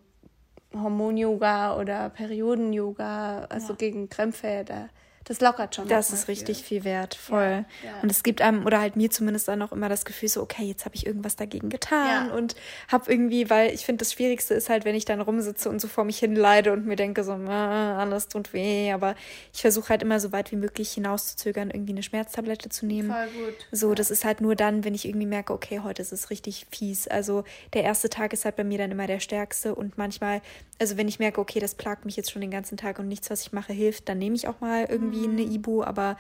Hormon-Yoga 0.73 1.77
oder 1.77 2.09
Perioden-Yoga, 2.09 3.45
also 3.51 3.73
ja. 3.73 3.77
gegen 3.77 4.09
Krämpfe, 4.09 4.65
da 4.65 4.89
das 5.27 5.41
lockert 5.41 5.75
schon. 5.75 5.89
Das 5.89 6.13
ist 6.13 6.29
richtig 6.29 6.59
viel, 6.59 6.81
viel 6.81 6.85
wert, 6.85 7.17
voll. 7.17 7.65
Ja, 7.83 7.89
ja. 7.89 8.01
Und 8.01 8.13
es 8.13 8.23
gibt 8.23 8.41
einem, 8.41 8.65
oder 8.65 8.81
halt 8.81 8.95
mir 8.95 9.11
zumindest 9.11 9.49
dann 9.49 9.61
auch 9.61 9.73
immer 9.73 9.89
das 9.89 10.05
Gefühl 10.05 10.29
so, 10.29 10.41
okay, 10.41 10.63
jetzt 10.63 10.85
habe 10.85 10.95
ich 10.95 11.05
irgendwas 11.05 11.35
dagegen 11.35 11.69
getan 11.69 12.29
ja. 12.29 12.35
und 12.35 12.55
habe 12.87 13.11
irgendwie, 13.11 13.51
weil 13.51 13.75
ich 13.75 13.85
finde, 13.85 14.05
das 14.05 14.13
Schwierigste 14.13 14.55
ist 14.55 14.69
halt, 14.69 14.85
wenn 14.85 14.95
ich 14.95 15.05
dann 15.05 15.21
rumsitze 15.21 15.69
und 15.69 15.81
so 15.81 15.89
vor 15.89 16.05
mich 16.05 16.21
hin 16.21 16.37
leide 16.37 16.73
und 16.73 16.87
mir 16.87 16.95
denke 16.95 17.25
so, 17.25 17.33
alles 17.33 18.29
tut 18.29 18.53
weh, 18.53 18.93
aber 18.93 19.17
ich 19.53 19.63
versuche 19.63 19.89
halt 19.89 20.03
immer 20.03 20.21
so 20.21 20.31
weit 20.31 20.53
wie 20.53 20.57
möglich 20.57 20.93
hinauszuzögern, 20.93 21.71
irgendwie 21.71 21.93
eine 21.93 22.05
Schmerztablette 22.05 22.69
zu 22.69 22.87
nehmen. 22.87 23.11
Voll 23.11 23.27
gut. 23.47 23.67
So, 23.73 23.95
das 23.95 24.13
ist 24.13 24.25
halt 24.25 24.41
nur 24.41 24.55
dann, 24.55 24.85
wenn 24.85 24.95
ich 24.95 25.09
irgendwie 25.09 25.27
merke, 25.27 25.53
okay, 25.53 25.81
heute 25.83 26.03
ist 26.03 26.13
es 26.13 26.31
richtig 26.31 26.69
fies. 26.71 27.09
Also 27.09 27.43
der 27.73 27.83
erste 27.83 28.09
Tag 28.11 28.33
ist 28.33 28.45
halt 28.45 28.55
bei 28.55 28.65
mir 28.65 28.79
dann 28.79 28.93
immer 28.93 29.09
der 29.09 29.19
stärkste 29.19 29.75
und 29.75 29.99
manchmal, 29.99 30.41
also 30.79 30.97
wenn 30.97 31.09
ich 31.09 31.19
merke, 31.19 31.41
okay, 31.41 31.59
das 31.59 31.75
plagt 31.75 32.05
mich 32.05 32.15
jetzt 32.15 32.31
schon 32.31 32.43
den 32.43 32.53
ganzen 32.53 32.77
Tag 32.77 33.01
und 33.01 33.09
nichts, 33.09 33.29
was 33.29 33.41
ich 33.41 33.53
mache, 33.53 33.73
hilft, 33.73 34.09
dann 34.09 34.19
nehme 34.19 34.37
ich 34.37 34.47
auch 34.47 34.61
mal 34.61 34.87
irgendwie 34.89 35.16
irgendwie 35.23 35.45
eine 35.45 35.53
Ibu, 35.55 35.83
aber 35.83 36.17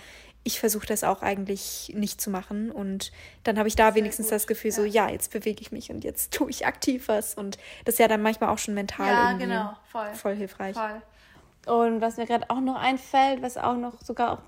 ich 0.47 0.61
versuche 0.61 0.87
das 0.87 1.03
auch 1.03 1.23
eigentlich 1.23 1.93
nicht 1.97 2.21
zu 2.21 2.31
machen. 2.31 2.71
Und 2.71 3.11
dann 3.43 3.59
habe 3.59 3.67
ich 3.67 3.75
da 3.75 3.87
Sehr 3.87 3.97
wenigstens 3.97 4.27
gut. 4.27 4.35
das 4.35 4.47
Gefühl, 4.47 4.71
so, 4.71 4.85
ja. 4.85 5.07
ja, 5.07 5.13
jetzt 5.13 5.33
bewege 5.33 5.61
ich 5.61 5.73
mich 5.73 5.91
und 5.91 6.05
jetzt 6.05 6.33
tue 6.35 6.51
ich 6.51 6.67
aktiv 6.67 7.09
was. 7.09 7.35
Und 7.35 7.59
das 7.85 7.95
ist 7.95 7.99
ja 7.99 8.09
dann 8.09 8.23
manchmal 8.23 8.51
auch 8.51 8.59
schon 8.59 8.75
mental 8.75 9.09
ja, 9.09 9.31
irgendwie 9.31 9.47
genau. 9.47 9.73
voll. 9.91 10.15
voll 10.15 10.37
hilfreich. 10.37 10.77
Voll. 10.77 11.03
Und 11.67 12.01
was 12.01 12.17
mir 12.17 12.27
gerade 12.27 12.49
auch 12.49 12.61
noch 12.61 12.77
einfällt, 12.77 13.43
was 13.43 13.57
auch 13.57 13.77
noch 13.77 14.01
sogar 14.01 14.35
auch, 14.35 14.39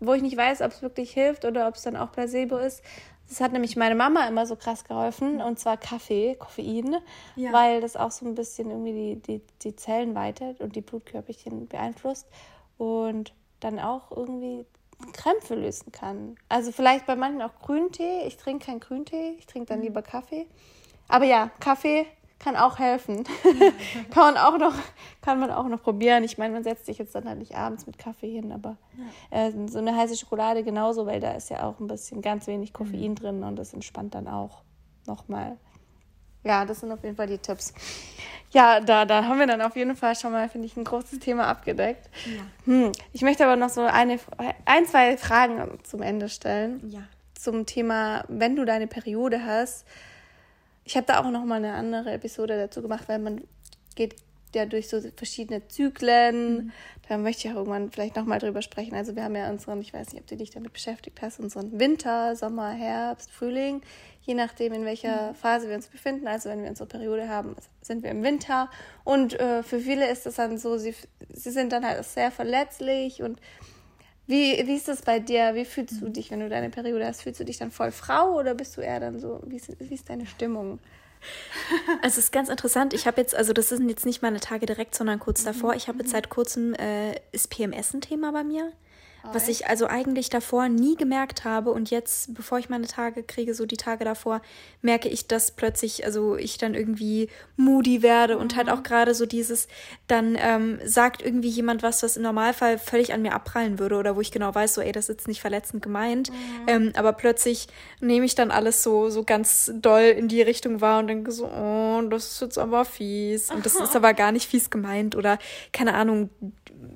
wo 0.00 0.12
ich 0.14 0.22
nicht 0.22 0.36
weiß, 0.36 0.60
ob 0.60 0.72
es 0.72 0.82
wirklich 0.82 1.12
hilft 1.12 1.44
oder 1.44 1.68
ob 1.68 1.76
es 1.76 1.82
dann 1.82 1.96
auch 1.96 2.10
Placebo 2.10 2.56
ist, 2.56 2.82
das 3.28 3.40
hat 3.40 3.52
nämlich 3.52 3.76
meine 3.76 3.94
Mama 3.94 4.26
immer 4.26 4.46
so 4.46 4.56
krass 4.56 4.84
geholfen, 4.84 5.40
und 5.40 5.58
zwar 5.58 5.76
Kaffee, 5.76 6.34
Koffein, 6.34 6.96
ja. 7.36 7.52
weil 7.52 7.80
das 7.80 7.96
auch 7.96 8.10
so 8.10 8.26
ein 8.26 8.34
bisschen 8.34 8.70
irgendwie 8.70 9.14
die, 9.14 9.38
die, 9.38 9.42
die 9.62 9.76
Zellen 9.76 10.14
weitet 10.14 10.60
und 10.60 10.76
die 10.76 10.82
Blutkörperchen 10.82 11.68
beeinflusst. 11.68 12.26
Und 12.76 13.32
dann 13.64 13.78
auch 13.78 14.10
irgendwie 14.10 14.66
Krämpfe 15.12 15.54
lösen 15.54 15.90
kann. 15.90 16.36
Also 16.48 16.70
vielleicht 16.70 17.06
bei 17.06 17.16
manchen 17.16 17.42
auch 17.42 17.58
Grüntee. 17.60 18.26
Ich 18.26 18.36
trinke 18.36 18.66
keinen 18.66 18.80
Grüntee, 18.80 19.34
ich 19.38 19.46
trinke 19.46 19.66
dann 19.68 19.78
mhm. 19.78 19.84
lieber 19.86 20.02
Kaffee. 20.02 20.46
Aber 21.08 21.24
ja, 21.24 21.50
Kaffee 21.60 22.06
kann 22.38 22.56
auch 22.56 22.78
helfen. 22.78 23.24
kann 24.10 24.34
man 24.34 24.36
auch 24.36 24.58
noch, 24.58 24.74
kann 25.22 25.40
man 25.40 25.50
auch 25.50 25.66
noch 25.66 25.82
probieren. 25.82 26.24
Ich 26.24 26.36
meine, 26.36 26.52
man 26.52 26.62
setzt 26.62 26.86
sich 26.86 26.98
jetzt 26.98 27.14
dann 27.14 27.26
halt 27.26 27.38
nicht 27.38 27.54
abends 27.54 27.86
mit 27.86 27.98
Kaffee 27.98 28.30
hin, 28.30 28.52
aber 28.52 28.76
äh, 29.30 29.50
so 29.66 29.78
eine 29.78 29.96
heiße 29.96 30.16
Schokolade 30.16 30.62
genauso, 30.62 31.06
weil 31.06 31.20
da 31.20 31.32
ist 31.32 31.48
ja 31.50 31.66
auch 31.66 31.80
ein 31.80 31.86
bisschen 31.86 32.20
ganz 32.20 32.46
wenig 32.46 32.72
Koffein 32.72 33.12
mhm. 33.12 33.14
drin 33.14 33.44
und 33.44 33.56
das 33.56 33.72
entspannt 33.72 34.14
dann 34.14 34.28
auch 34.28 34.62
nochmal. 35.06 35.58
Ja, 36.44 36.64
das 36.64 36.80
sind 36.80 36.92
auf 36.92 37.02
jeden 37.02 37.16
Fall 37.16 37.26
die 37.26 37.38
Tipps. 37.38 37.72
Ja, 38.50 38.78
da, 38.78 39.04
da 39.04 39.24
haben 39.24 39.40
wir 39.40 39.48
dann 39.48 39.62
auf 39.62 39.74
jeden 39.74 39.96
Fall 39.96 40.14
schon 40.14 40.30
mal, 40.30 40.48
finde 40.48 40.66
ich, 40.66 40.76
ein 40.76 40.84
großes 40.84 41.18
Thema 41.18 41.48
abgedeckt. 41.48 42.08
Ja. 42.24 42.72
Hm. 42.72 42.92
Ich 43.12 43.22
möchte 43.22 43.44
aber 43.44 43.56
noch 43.56 43.70
so 43.70 43.80
eine, 43.80 44.20
ein, 44.64 44.86
zwei 44.86 45.16
Fragen 45.16 45.78
zum 45.82 46.02
Ende 46.02 46.28
stellen. 46.28 46.80
Ja. 46.88 47.02
Zum 47.34 47.66
Thema, 47.66 48.24
wenn 48.28 48.54
du 48.54 48.64
deine 48.64 48.86
Periode 48.86 49.44
hast. 49.44 49.84
Ich 50.84 50.96
habe 50.96 51.06
da 51.06 51.20
auch 51.20 51.30
noch 51.30 51.44
mal 51.44 51.56
eine 51.56 51.72
andere 51.72 52.12
Episode 52.12 52.56
dazu 52.56 52.80
gemacht, 52.80 53.04
weil 53.08 53.18
man 53.18 53.42
geht 53.96 54.16
ja 54.54 54.66
durch 54.66 54.88
so 54.88 55.00
verschiedene 55.16 55.66
Zyklen. 55.66 56.54
Mhm. 56.54 56.72
Da 57.08 57.18
möchte 57.18 57.48
ich 57.48 57.52
auch 57.52 57.58
irgendwann 57.58 57.90
vielleicht 57.90 58.16
noch 58.16 58.24
mal 58.24 58.38
drüber 58.38 58.62
sprechen. 58.62 58.94
Also 58.94 59.16
wir 59.16 59.24
haben 59.24 59.34
ja 59.34 59.50
unseren, 59.50 59.80
ich 59.80 59.92
weiß 59.92 60.12
nicht, 60.12 60.22
ob 60.22 60.26
du 60.28 60.36
dich 60.36 60.50
damit 60.50 60.72
beschäftigt 60.72 61.20
hast, 61.22 61.40
unseren 61.40 61.80
Winter, 61.80 62.36
Sommer, 62.36 62.70
Herbst, 62.70 63.30
Frühling. 63.30 63.82
Je 64.24 64.34
nachdem, 64.34 64.72
in 64.72 64.84
welcher 64.84 65.30
mhm. 65.30 65.34
Phase 65.34 65.68
wir 65.68 65.76
uns 65.76 65.86
befinden. 65.86 66.26
Also 66.26 66.48
wenn 66.48 66.62
wir 66.62 66.70
unsere 66.70 66.88
Periode 66.88 67.28
haben, 67.28 67.54
sind 67.82 68.02
wir 68.02 68.10
im 68.10 68.22
Winter. 68.22 68.70
Und 69.04 69.38
äh, 69.38 69.62
für 69.62 69.78
viele 69.78 70.10
ist 70.10 70.26
es 70.26 70.36
dann 70.36 70.58
so, 70.58 70.78
sie, 70.78 70.94
sie 71.32 71.50
sind 71.50 71.72
dann 71.72 71.86
halt 71.86 72.04
sehr 72.04 72.30
verletzlich. 72.30 73.22
Und 73.22 73.38
wie, 74.26 74.66
wie 74.66 74.76
ist 74.76 74.88
das 74.88 75.02
bei 75.02 75.20
dir? 75.20 75.54
Wie 75.54 75.66
fühlst 75.66 76.00
du 76.00 76.08
dich, 76.08 76.30
wenn 76.30 76.40
du 76.40 76.48
deine 76.48 76.70
Periode 76.70 77.06
hast? 77.06 77.22
Fühlst 77.22 77.40
du 77.40 77.44
dich 77.44 77.58
dann 77.58 77.70
voll 77.70 77.92
Frau 77.92 78.38
oder 78.38 78.54
bist 78.54 78.76
du 78.76 78.80
eher 78.80 79.00
dann 79.00 79.20
so, 79.20 79.40
wie 79.44 79.56
ist, 79.56 79.68
wie 79.78 79.94
ist 79.94 80.08
deine 80.08 80.26
Stimmung? 80.26 80.78
Also 82.00 82.00
es 82.02 82.18
ist 82.18 82.32
ganz 82.32 82.48
interessant. 82.48 82.94
Ich 82.94 83.06
habe 83.06 83.20
jetzt, 83.20 83.34
also 83.34 83.52
das 83.52 83.68
sind 83.68 83.88
jetzt 83.90 84.06
nicht 84.06 84.22
meine 84.22 84.40
Tage 84.40 84.64
direkt, 84.64 84.94
sondern 84.94 85.18
kurz 85.18 85.42
mhm. 85.42 85.46
davor. 85.46 85.74
Ich 85.74 85.88
habe 85.88 85.98
jetzt 85.98 86.08
mhm. 86.08 86.12
seit 86.12 86.30
kurzem, 86.30 86.72
äh, 86.74 87.14
ist 87.32 87.50
PMS 87.50 87.92
ein 87.92 88.00
Thema 88.00 88.32
bei 88.32 88.42
mir 88.42 88.72
was 89.32 89.48
ich 89.48 89.66
also 89.66 89.86
eigentlich 89.86 90.28
davor 90.28 90.68
nie 90.68 90.96
gemerkt 90.96 91.44
habe 91.44 91.70
und 91.70 91.90
jetzt, 91.90 92.34
bevor 92.34 92.58
ich 92.58 92.68
meine 92.68 92.86
Tage 92.86 93.22
kriege, 93.22 93.54
so 93.54 93.66
die 93.66 93.76
Tage 93.76 94.04
davor, 94.04 94.42
merke 94.82 95.08
ich, 95.08 95.26
dass 95.26 95.50
plötzlich, 95.50 96.04
also 96.04 96.36
ich 96.36 96.58
dann 96.58 96.74
irgendwie 96.74 97.28
moody 97.56 98.02
werde 98.02 98.36
mhm. 98.36 98.42
und 98.42 98.56
halt 98.56 98.68
auch 98.68 98.78
mhm. 98.78 98.82
gerade 98.82 99.14
so 99.14 99.26
dieses, 99.26 99.68
dann 100.06 100.36
ähm, 100.38 100.78
sagt 100.84 101.22
irgendwie 101.22 101.48
jemand 101.48 101.82
was, 101.82 102.02
was 102.02 102.16
im 102.16 102.22
Normalfall 102.22 102.78
völlig 102.78 103.12
an 103.12 103.22
mir 103.22 103.32
abprallen 103.32 103.78
würde 103.78 103.96
oder 103.96 104.16
wo 104.16 104.20
ich 104.20 104.30
genau 104.30 104.54
weiß, 104.54 104.74
so 104.74 104.80
ey, 104.80 104.92
das 104.92 105.04
ist 105.04 105.16
jetzt 105.16 105.28
nicht 105.28 105.40
verletzend 105.40 105.82
gemeint, 105.82 106.30
mhm. 106.30 106.36
ähm, 106.66 106.92
aber 106.96 107.12
plötzlich 107.12 107.68
nehme 108.00 108.26
ich 108.26 108.34
dann 108.34 108.50
alles 108.50 108.82
so, 108.82 109.10
so 109.10 109.24
ganz 109.24 109.72
doll 109.74 110.02
in 110.02 110.28
die 110.28 110.42
Richtung 110.42 110.80
wahr 110.80 110.98
und 110.98 111.06
denke 111.06 111.32
so, 111.32 111.46
oh, 111.46 112.02
das 112.08 112.32
ist 112.32 112.40
jetzt 112.40 112.58
aber 112.58 112.84
fies 112.84 113.50
und 113.50 113.64
das 113.64 113.74
ist 113.74 113.96
aber 113.96 114.12
gar 114.14 114.32
nicht 114.32 114.48
fies 114.48 114.70
gemeint 114.70 115.16
oder 115.16 115.38
keine 115.72 115.94
Ahnung, 115.94 116.30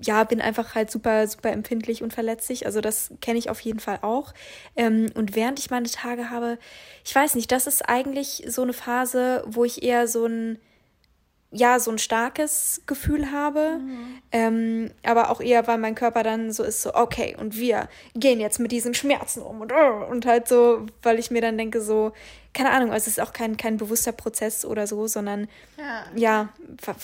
ja, 0.03 0.25
bin 0.25 0.41
einfach 0.41 0.75
halt 0.75 0.91
super, 0.91 1.27
super 1.27 1.51
empfindlich 1.51 2.03
und 2.03 2.13
verletzlich. 2.19 2.67
Also 2.67 2.81
das 2.81 3.13
kenne 3.21 3.39
ich 3.39 3.49
auf 3.49 3.61
jeden 3.61 3.79
Fall 3.79 4.01
auch. 4.03 4.35
Ähm, 4.75 5.07
und 5.15 5.37
während 5.37 5.61
ich 5.61 5.71
meine 5.71 5.89
Tage 5.89 6.31
habe, 6.31 6.59
ich 7.05 7.15
weiß 7.15 7.37
nicht, 7.37 7.53
das 7.53 7.69
ist 7.69 7.89
eigentlich 7.89 8.43
so 8.49 8.63
eine 8.63 8.73
Phase, 8.73 9.45
wo 9.47 9.65
ich 9.65 9.85
eher 9.85 10.09
so 10.09 10.27
ein 10.27 10.59
ja, 11.51 11.79
so 11.79 11.91
ein 11.91 11.97
starkes 11.97 12.83
Gefühl 12.85 13.33
habe, 13.33 13.79
mhm. 13.79 14.19
ähm, 14.33 14.91
aber 15.03 15.31
auch 15.31 15.41
eher, 15.41 15.67
weil 15.67 15.79
mein 15.79 15.95
Körper 15.95 16.23
dann 16.23 16.53
so 16.53 16.63
ist, 16.63 16.83
so, 16.83 16.93
okay, 16.93 17.35
und 17.41 17.57
wir 17.57 17.89
gehen 18.15 18.39
jetzt 18.39 18.61
mit 18.61 18.71
diesen 18.71 18.93
Schmerzen 18.93 19.41
um 19.41 19.63
und, 19.63 19.73
und 19.73 20.27
halt 20.27 20.47
so, 20.47 20.85
weil 21.03 21.19
ich 21.19 21.31
mir 21.31 21.41
dann 21.41 21.57
denke, 21.57 21.81
so, 21.81 22.13
keine 22.55 22.71
Ahnung, 22.71 22.91
also 22.93 23.05
es 23.05 23.19
ist 23.19 23.21
auch 23.21 23.33
kein, 23.33 23.57
kein 23.57 23.77
bewusster 23.77 24.13
Prozess 24.13 24.65
oder 24.65 24.87
so, 24.87 25.07
sondern 25.07 25.49
ja, 25.77 26.07
ja 26.15 26.49
boah, 26.87 26.97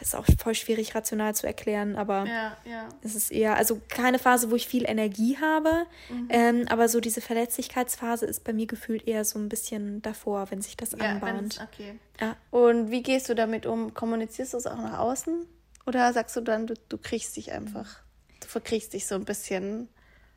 ist 0.00 0.14
auch 0.14 0.26
voll 0.38 0.54
schwierig 0.54 0.94
rational 0.94 1.34
zu 1.34 1.46
erklären, 1.46 1.96
aber 1.96 2.26
ja, 2.26 2.56
ja. 2.64 2.88
es 3.02 3.14
ist 3.14 3.32
eher, 3.32 3.56
also 3.56 3.80
keine 3.88 4.18
Phase, 4.18 4.50
wo 4.50 4.56
ich 4.56 4.68
viel 4.68 4.84
Energie 4.88 5.38
habe, 5.40 5.86
mhm. 6.08 6.28
ähm, 6.30 6.64
aber 6.68 6.88
so 6.88 7.00
diese 7.00 7.20
Verletzlichkeitsphase 7.20 8.26
ist 8.26 8.44
bei 8.44 8.52
mir 8.52 8.66
gefühlt 8.66 9.06
eher 9.08 9.24
so 9.24 9.38
ein 9.38 9.48
bisschen 9.48 10.02
davor, 10.02 10.50
wenn 10.50 10.62
sich 10.62 10.76
das 10.76 10.92
ja, 10.92 10.98
anbahnt. 10.98 11.66
Okay. 11.72 11.98
Ja. 12.20 12.36
Und 12.50 12.90
wie 12.90 13.02
gehst 13.02 13.28
du 13.28 13.34
damit 13.34 13.66
um? 13.66 13.94
Kommunizierst 13.94 14.52
du 14.52 14.58
es 14.58 14.66
auch 14.66 14.76
nach 14.76 14.98
außen? 14.98 15.46
Oder 15.86 16.12
sagst 16.12 16.36
du 16.36 16.40
dann, 16.40 16.66
du, 16.66 16.74
du 16.88 16.98
kriegst 16.98 17.36
dich 17.36 17.52
einfach, 17.52 18.00
du 18.40 18.46
verkriechst 18.46 18.92
dich 18.92 19.06
so 19.06 19.14
ein 19.14 19.24
bisschen? 19.24 19.88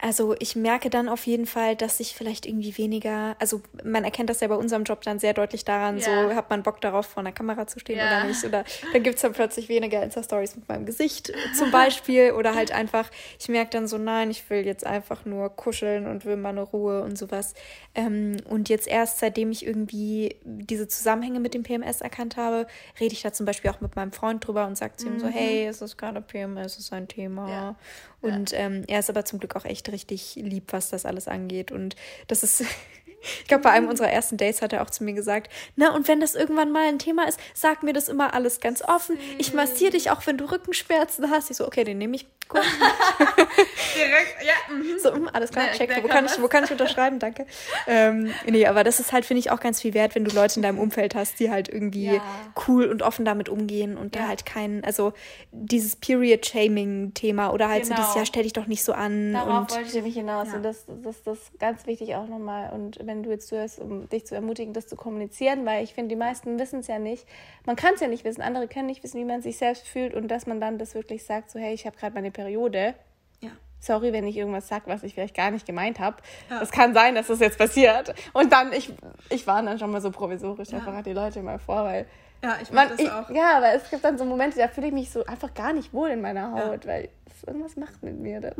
Also 0.03 0.35
ich 0.39 0.57
merke 0.57 0.89
dann 0.89 1.07
auf 1.07 1.25
jeden 1.27 1.45
Fall, 1.45 1.77
dass 1.77 2.01
ich 2.01 2.13
vielleicht 2.13 2.45
irgendwie 2.45 2.77
weniger, 2.77 3.37
also 3.39 3.61
man 3.85 4.03
erkennt 4.03 4.29
das 4.29 4.41
ja 4.41 4.49
bei 4.49 4.55
unserem 4.55 4.83
Job 4.83 5.01
dann 5.01 5.17
sehr 5.17 5.33
deutlich 5.33 5.63
daran, 5.63 5.97
ja. 5.97 6.03
so 6.03 6.35
hat 6.35 6.49
man 6.49 6.61
Bock 6.61 6.81
darauf, 6.81 7.05
vor 7.05 7.21
einer 7.21 7.31
Kamera 7.31 7.67
zu 7.67 7.79
stehen 7.79 7.99
ja. 7.99 8.07
oder 8.07 8.25
nicht. 8.25 8.43
Oder 8.43 8.65
dann 8.91 9.01
gibt 9.01 9.15
es 9.15 9.21
dann 9.21 9.31
plötzlich 9.31 9.69
weniger 9.69 10.03
Insta-Stories 10.03 10.57
mit 10.57 10.67
meinem 10.67 10.85
Gesicht 10.85 11.31
zum 11.57 11.71
Beispiel. 11.71 12.33
oder 12.33 12.53
halt 12.53 12.73
einfach, 12.73 13.09
ich 13.39 13.47
merke 13.47 13.69
dann 13.69 13.87
so, 13.87 13.97
nein, 13.97 14.29
ich 14.29 14.49
will 14.49 14.65
jetzt 14.65 14.85
einfach 14.85 15.23
nur 15.23 15.47
kuscheln 15.47 16.05
und 16.05 16.25
will 16.25 16.35
meine 16.35 16.63
Ruhe 16.63 17.01
und 17.01 17.17
sowas. 17.17 17.53
Ähm, 17.95 18.35
und 18.49 18.67
jetzt 18.67 18.89
erst, 18.89 19.19
seitdem 19.19 19.51
ich 19.51 19.65
irgendwie 19.65 20.35
diese 20.43 20.85
Zusammenhänge 20.85 21.39
mit 21.39 21.53
dem 21.53 21.63
PMS 21.63 22.01
erkannt 22.01 22.35
habe, 22.35 22.67
rede 22.99 23.13
ich 23.13 23.21
da 23.21 23.31
zum 23.31 23.45
Beispiel 23.45 23.71
auch 23.71 23.79
mit 23.79 23.95
meinem 23.95 24.11
Freund 24.11 24.45
drüber 24.45 24.67
und 24.67 24.77
sage 24.77 24.97
zu 24.97 25.07
ihm 25.07 25.19
so, 25.19 25.27
mhm. 25.27 25.31
hey, 25.31 25.65
es 25.65 25.81
ist 25.81 25.95
gerade 25.95 26.19
PMS, 26.19 26.73
es 26.73 26.79
ist 26.79 26.93
ein 26.93 27.07
Thema. 27.07 27.49
Ja. 27.49 27.75
Und 28.23 28.51
ähm, 28.53 28.83
er 28.87 28.99
ist 28.99 29.09
aber 29.09 29.25
zum 29.25 29.39
Glück 29.39 29.55
auch 29.55 29.65
echt 29.65 29.91
richtig 29.91 30.35
lieb, 30.35 30.71
was 30.71 30.89
das 30.89 31.05
alles 31.05 31.27
angeht. 31.27 31.71
Und 31.71 31.95
das 32.27 32.43
ist 32.43 32.63
ich 33.39 33.47
glaube, 33.47 33.63
bei 33.63 33.71
einem 33.71 33.87
unserer 33.87 34.09
ersten 34.09 34.37
Dates 34.37 34.61
hat 34.61 34.73
er 34.73 34.81
auch 34.81 34.89
zu 34.89 35.03
mir 35.03 35.13
gesagt, 35.13 35.51
na, 35.75 35.93
und 35.93 36.07
wenn 36.07 36.19
das 36.19 36.35
irgendwann 36.35 36.71
mal 36.71 36.87
ein 36.87 36.99
Thema 36.99 37.27
ist, 37.27 37.39
sag 37.53 37.83
mir 37.83 37.93
das 37.93 38.09
immer 38.09 38.33
alles 38.33 38.59
ganz 38.59 38.81
offen. 38.81 39.17
Ich 39.37 39.53
massiere 39.53 39.91
dich 39.91 40.11
auch, 40.11 40.25
wenn 40.27 40.37
du 40.37 40.45
Rückenschmerzen 40.45 41.29
hast. 41.29 41.49
Ich 41.51 41.57
so, 41.57 41.67
okay, 41.67 41.83
den 41.83 41.97
nehme 41.97 42.15
ich. 42.15 42.27
Gut. 42.49 42.61
Direkt, 43.95 44.43
ja. 44.43 44.75
Mhm. 44.75 44.99
So, 44.99 45.11
mh, 45.11 45.31
alles 45.31 45.51
klar, 45.51 45.71
check. 45.71 45.89
Wo 46.03 46.07
kann, 46.07 46.25
ich, 46.25 46.41
wo 46.41 46.47
kann 46.47 46.63
ich 46.63 46.71
unterschreiben? 46.71 47.19
Danke. 47.19 47.45
Ähm, 47.87 48.33
nee, 48.45 48.65
aber 48.65 48.83
das 48.83 48.99
ist 48.99 49.13
halt, 49.13 49.25
finde 49.25 49.39
ich, 49.39 49.51
auch 49.51 49.59
ganz 49.59 49.81
viel 49.81 49.93
wert, 49.93 50.15
wenn 50.15 50.25
du 50.25 50.35
Leute 50.35 50.57
in 50.57 50.61
deinem 50.61 50.79
Umfeld 50.79 51.15
hast, 51.15 51.39
die 51.39 51.49
halt 51.49 51.69
irgendwie 51.69 52.15
ja. 52.15 52.21
cool 52.67 52.85
und 52.85 53.01
offen 53.01 53.23
damit 53.23 53.49
umgehen 53.49 53.97
und 53.97 54.15
ja. 54.15 54.23
da 54.23 54.27
halt 54.27 54.45
kein, 54.45 54.83
also 54.83 55.13
dieses 55.51 55.95
Period-Shaming-Thema 55.95 57.51
oder 57.51 57.69
halt 57.69 57.83
genau. 57.83 57.95
so 57.95 58.01
dieses, 58.01 58.15
ja, 58.15 58.25
stell 58.25 58.43
dich 58.43 58.53
doch 58.53 58.67
nicht 58.67 58.83
so 58.83 58.93
an. 58.93 59.33
Darauf 59.33 59.61
und, 59.61 59.71
wollte 59.71 59.87
ich 59.87 59.93
nämlich 59.93 60.15
hinaus. 60.15 60.49
Ja. 60.49 60.55
Und 60.55 60.63
das, 60.63 60.85
das, 61.03 61.23
das 61.23 61.37
ist 61.37 61.59
ganz 61.59 61.85
wichtig 61.85 62.15
auch 62.15 62.27
nochmal. 62.27 62.71
Und 62.73 62.99
wenn 63.01 63.12
wenn 63.13 63.23
du 63.23 63.29
jetzt 63.29 63.47
zuhörst, 63.47 63.79
um 63.79 64.09
dich 64.09 64.25
zu 64.25 64.33
ermutigen, 64.33 64.73
das 64.73 64.87
zu 64.87 64.95
kommunizieren, 64.95 65.65
weil 65.65 65.83
ich 65.83 65.93
finde, 65.93 66.09
die 66.09 66.15
meisten 66.15 66.57
wissen 66.57 66.79
es 66.79 66.87
ja 66.87 66.97
nicht. 66.97 67.27
Man 67.65 67.75
kann 67.75 67.93
es 67.93 68.01
ja 68.01 68.07
nicht 68.07 68.25
wissen, 68.25 68.41
andere 68.41 68.67
können 68.67 68.87
nicht 68.87 69.03
wissen, 69.03 69.19
wie 69.19 69.25
man 69.25 69.43
sich 69.43 69.57
selbst 69.57 69.87
fühlt 69.87 70.15
und 70.15 70.29
dass 70.29 70.47
man 70.47 70.59
dann 70.59 70.79
das 70.79 70.95
wirklich 70.95 71.23
sagt, 71.23 71.51
so 71.51 71.59
hey, 71.59 71.73
ich 71.75 71.85
habe 71.85 71.95
gerade 71.95 72.15
meine 72.15 72.31
Periode. 72.31 72.95
Ja. 73.39 73.51
Sorry, 73.79 74.13
wenn 74.13 74.25
ich 74.25 74.35
irgendwas 74.35 74.67
sage, 74.67 74.85
was 74.87 75.03
ich 75.03 75.13
vielleicht 75.13 75.35
gar 75.35 75.51
nicht 75.51 75.67
gemeint 75.67 75.99
habe. 75.99 76.17
Es 76.49 76.69
ja. 76.69 76.75
kann 76.75 76.95
sein, 76.95 77.13
dass 77.13 77.27
das 77.27 77.39
jetzt 77.39 77.59
passiert. 77.59 78.15
Und 78.33 78.51
dann, 78.51 78.73
ich, 78.73 78.91
ich 79.29 79.45
war 79.45 79.61
dann 79.61 79.77
schon 79.77 79.91
mal 79.91 80.01
so 80.01 80.09
provisorisch, 80.09 80.69
ja. 80.69 80.79
einfach 80.79 81.03
die 81.03 81.13
Leute 81.13 81.43
mal 81.43 81.59
vor, 81.59 81.83
weil 81.83 82.07
ja, 82.43 82.57
ich 82.61 82.71
mag 82.71 82.89
das 82.89 82.99
ich, 82.99 83.09
auch. 83.09 83.29
Ja, 83.29 83.57
aber 83.57 83.73
es 83.73 83.89
gibt 83.89 84.03
dann 84.03 84.17
so 84.17 84.25
Momente, 84.25 84.57
da 84.57 84.67
fühle 84.67 84.87
ich 84.87 84.93
mich 84.93 85.09
so 85.09 85.25
einfach 85.25 85.53
gar 85.53 85.73
nicht 85.73 85.93
wohl 85.93 86.09
in 86.09 86.21
meiner 86.21 86.51
Haut, 86.51 86.85
ja. 86.85 86.91
weil 86.91 87.09
irgendwas 87.45 87.75
macht 87.75 88.01
mit 88.03 88.19
mir. 88.19 88.41
Dann. 88.41 88.53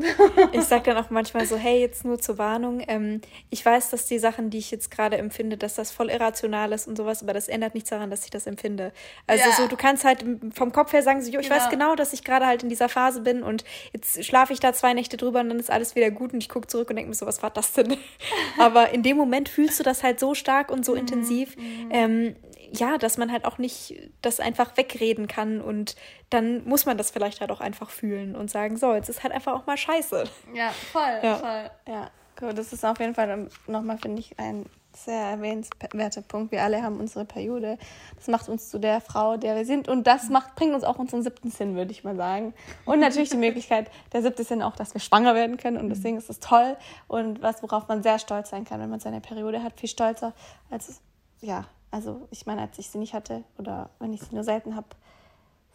ich 0.52 0.62
sage 0.62 0.82
dann 0.84 0.96
auch 0.96 1.10
manchmal 1.10 1.46
so, 1.46 1.56
hey, 1.56 1.80
jetzt 1.80 2.04
nur 2.04 2.18
zur 2.18 2.38
Warnung. 2.38 2.82
Ähm, 2.86 3.20
ich 3.50 3.64
weiß, 3.64 3.90
dass 3.90 4.06
die 4.06 4.18
Sachen, 4.18 4.50
die 4.50 4.58
ich 4.58 4.70
jetzt 4.70 4.90
gerade 4.90 5.16
empfinde, 5.16 5.56
dass 5.56 5.74
das 5.74 5.90
voll 5.90 6.10
irrational 6.10 6.72
ist 6.72 6.86
und 6.86 6.96
sowas, 6.96 7.22
aber 7.22 7.32
das 7.32 7.48
ändert 7.48 7.74
nichts 7.74 7.90
daran, 7.90 8.10
dass 8.10 8.24
ich 8.24 8.30
das 8.30 8.46
empfinde. 8.46 8.92
Also 9.26 9.48
ja. 9.48 9.56
so, 9.56 9.68
du 9.68 9.76
kannst 9.76 10.04
halt 10.04 10.24
vom 10.54 10.72
Kopf 10.72 10.92
her 10.92 11.02
sagen, 11.02 11.22
so, 11.22 11.30
jo, 11.30 11.40
ich 11.40 11.48
genau. 11.48 11.60
weiß 11.60 11.70
genau, 11.70 11.94
dass 11.94 12.12
ich 12.12 12.24
gerade 12.24 12.46
halt 12.46 12.62
in 12.62 12.68
dieser 12.68 12.88
Phase 12.88 13.20
bin 13.20 13.42
und 13.42 13.64
jetzt 13.92 14.24
schlafe 14.24 14.52
ich 14.52 14.60
da 14.60 14.72
zwei 14.72 14.92
Nächte 14.94 15.16
drüber 15.16 15.40
und 15.40 15.48
dann 15.48 15.58
ist 15.58 15.70
alles 15.70 15.94
wieder 15.94 16.10
gut 16.10 16.32
und 16.32 16.40
ich 16.40 16.48
gucke 16.48 16.66
zurück 16.66 16.90
und 16.90 16.96
denke 16.96 17.08
mir 17.08 17.14
so, 17.14 17.26
was 17.26 17.42
war 17.42 17.50
das 17.50 17.72
denn? 17.72 17.96
aber 18.58 18.90
in 18.90 19.02
dem 19.02 19.16
Moment 19.16 19.48
fühlst 19.48 19.78
du 19.78 19.82
das 19.82 20.02
halt 20.02 20.20
so 20.20 20.34
stark 20.34 20.70
und 20.70 20.84
so 20.84 20.92
mhm. 20.92 20.98
intensiv. 20.98 21.56
Mhm. 21.56 21.88
Ähm, 21.90 22.36
ja, 22.78 22.98
dass 22.98 23.18
man 23.18 23.30
halt 23.30 23.44
auch 23.44 23.58
nicht 23.58 23.94
das 24.22 24.40
einfach 24.40 24.76
wegreden 24.76 25.26
kann 25.26 25.60
und 25.60 25.96
dann 26.30 26.64
muss 26.64 26.86
man 26.86 26.96
das 26.96 27.10
vielleicht 27.10 27.40
halt 27.40 27.50
auch 27.50 27.60
einfach 27.60 27.90
fühlen 27.90 28.36
und 28.36 28.50
sagen, 28.50 28.76
so, 28.76 28.94
jetzt 28.94 29.08
ist 29.08 29.22
halt 29.22 29.32
einfach 29.32 29.52
auch 29.52 29.66
mal 29.66 29.76
scheiße. 29.76 30.24
Ja, 30.54 30.70
voll, 30.70 31.20
ja. 31.22 31.36
voll. 31.36 31.70
Ja, 31.88 32.10
cool. 32.40 32.54
Das 32.54 32.72
ist 32.72 32.84
auf 32.84 32.98
jeden 33.00 33.14
Fall 33.14 33.48
nochmal, 33.66 33.98
finde 33.98 34.20
ich, 34.20 34.38
ein 34.38 34.66
sehr 34.96 35.20
erwähnenswerter 35.20 36.22
Punkt. 36.22 36.52
Wir 36.52 36.62
alle 36.62 36.82
haben 36.82 37.00
unsere 37.00 37.24
Periode. 37.24 37.78
Das 38.16 38.28
macht 38.28 38.48
uns 38.48 38.70
zu 38.70 38.78
der 38.78 39.00
Frau, 39.00 39.36
der 39.36 39.56
wir 39.56 39.64
sind. 39.64 39.88
Und 39.88 40.06
das 40.06 40.28
macht, 40.28 40.54
bringt 40.54 40.74
uns 40.74 40.84
auch 40.84 40.98
unseren 40.98 41.22
siebten 41.22 41.50
Sinn, 41.50 41.74
würde 41.74 41.90
ich 41.90 42.04
mal 42.04 42.16
sagen. 42.16 42.54
Und 42.84 43.00
natürlich 43.00 43.30
die 43.30 43.36
Möglichkeit, 43.36 43.90
der 44.12 44.22
siebte 44.22 44.44
Sinn 44.44 44.62
auch, 44.62 44.76
dass 44.76 44.94
wir 44.94 45.00
schwanger 45.00 45.34
werden 45.34 45.56
können. 45.56 45.78
Und 45.78 45.88
deswegen 45.88 46.16
ist 46.16 46.30
es 46.30 46.40
toll. 46.40 46.76
Und 47.08 47.42
was, 47.42 47.62
worauf 47.62 47.88
man 47.88 48.02
sehr 48.02 48.18
stolz 48.18 48.50
sein 48.50 48.64
kann, 48.64 48.80
wenn 48.80 48.90
man 48.90 49.00
seine 49.00 49.20
Periode 49.20 49.62
hat. 49.62 49.78
Viel 49.78 49.88
stolzer 49.88 50.32
als, 50.70 51.00
ja, 51.40 51.64
also 51.94 52.26
ich 52.32 52.44
meine, 52.44 52.62
als 52.62 52.76
ich 52.80 52.88
sie 52.88 52.98
nicht 52.98 53.14
hatte 53.14 53.44
oder 53.56 53.88
wenn 54.00 54.12
ich 54.12 54.20
sie 54.20 54.34
nur 54.34 54.42
selten 54.42 54.74
habe, 54.74 54.88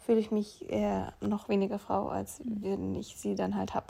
fühle 0.04 0.18
ich 0.18 0.30
mich 0.30 0.70
eher 0.70 1.14
noch 1.22 1.48
weniger 1.48 1.78
Frau, 1.78 2.08
als 2.08 2.42
wenn 2.44 2.94
ich 2.94 3.16
sie 3.16 3.34
dann 3.34 3.56
halt 3.56 3.72
habe. 3.72 3.86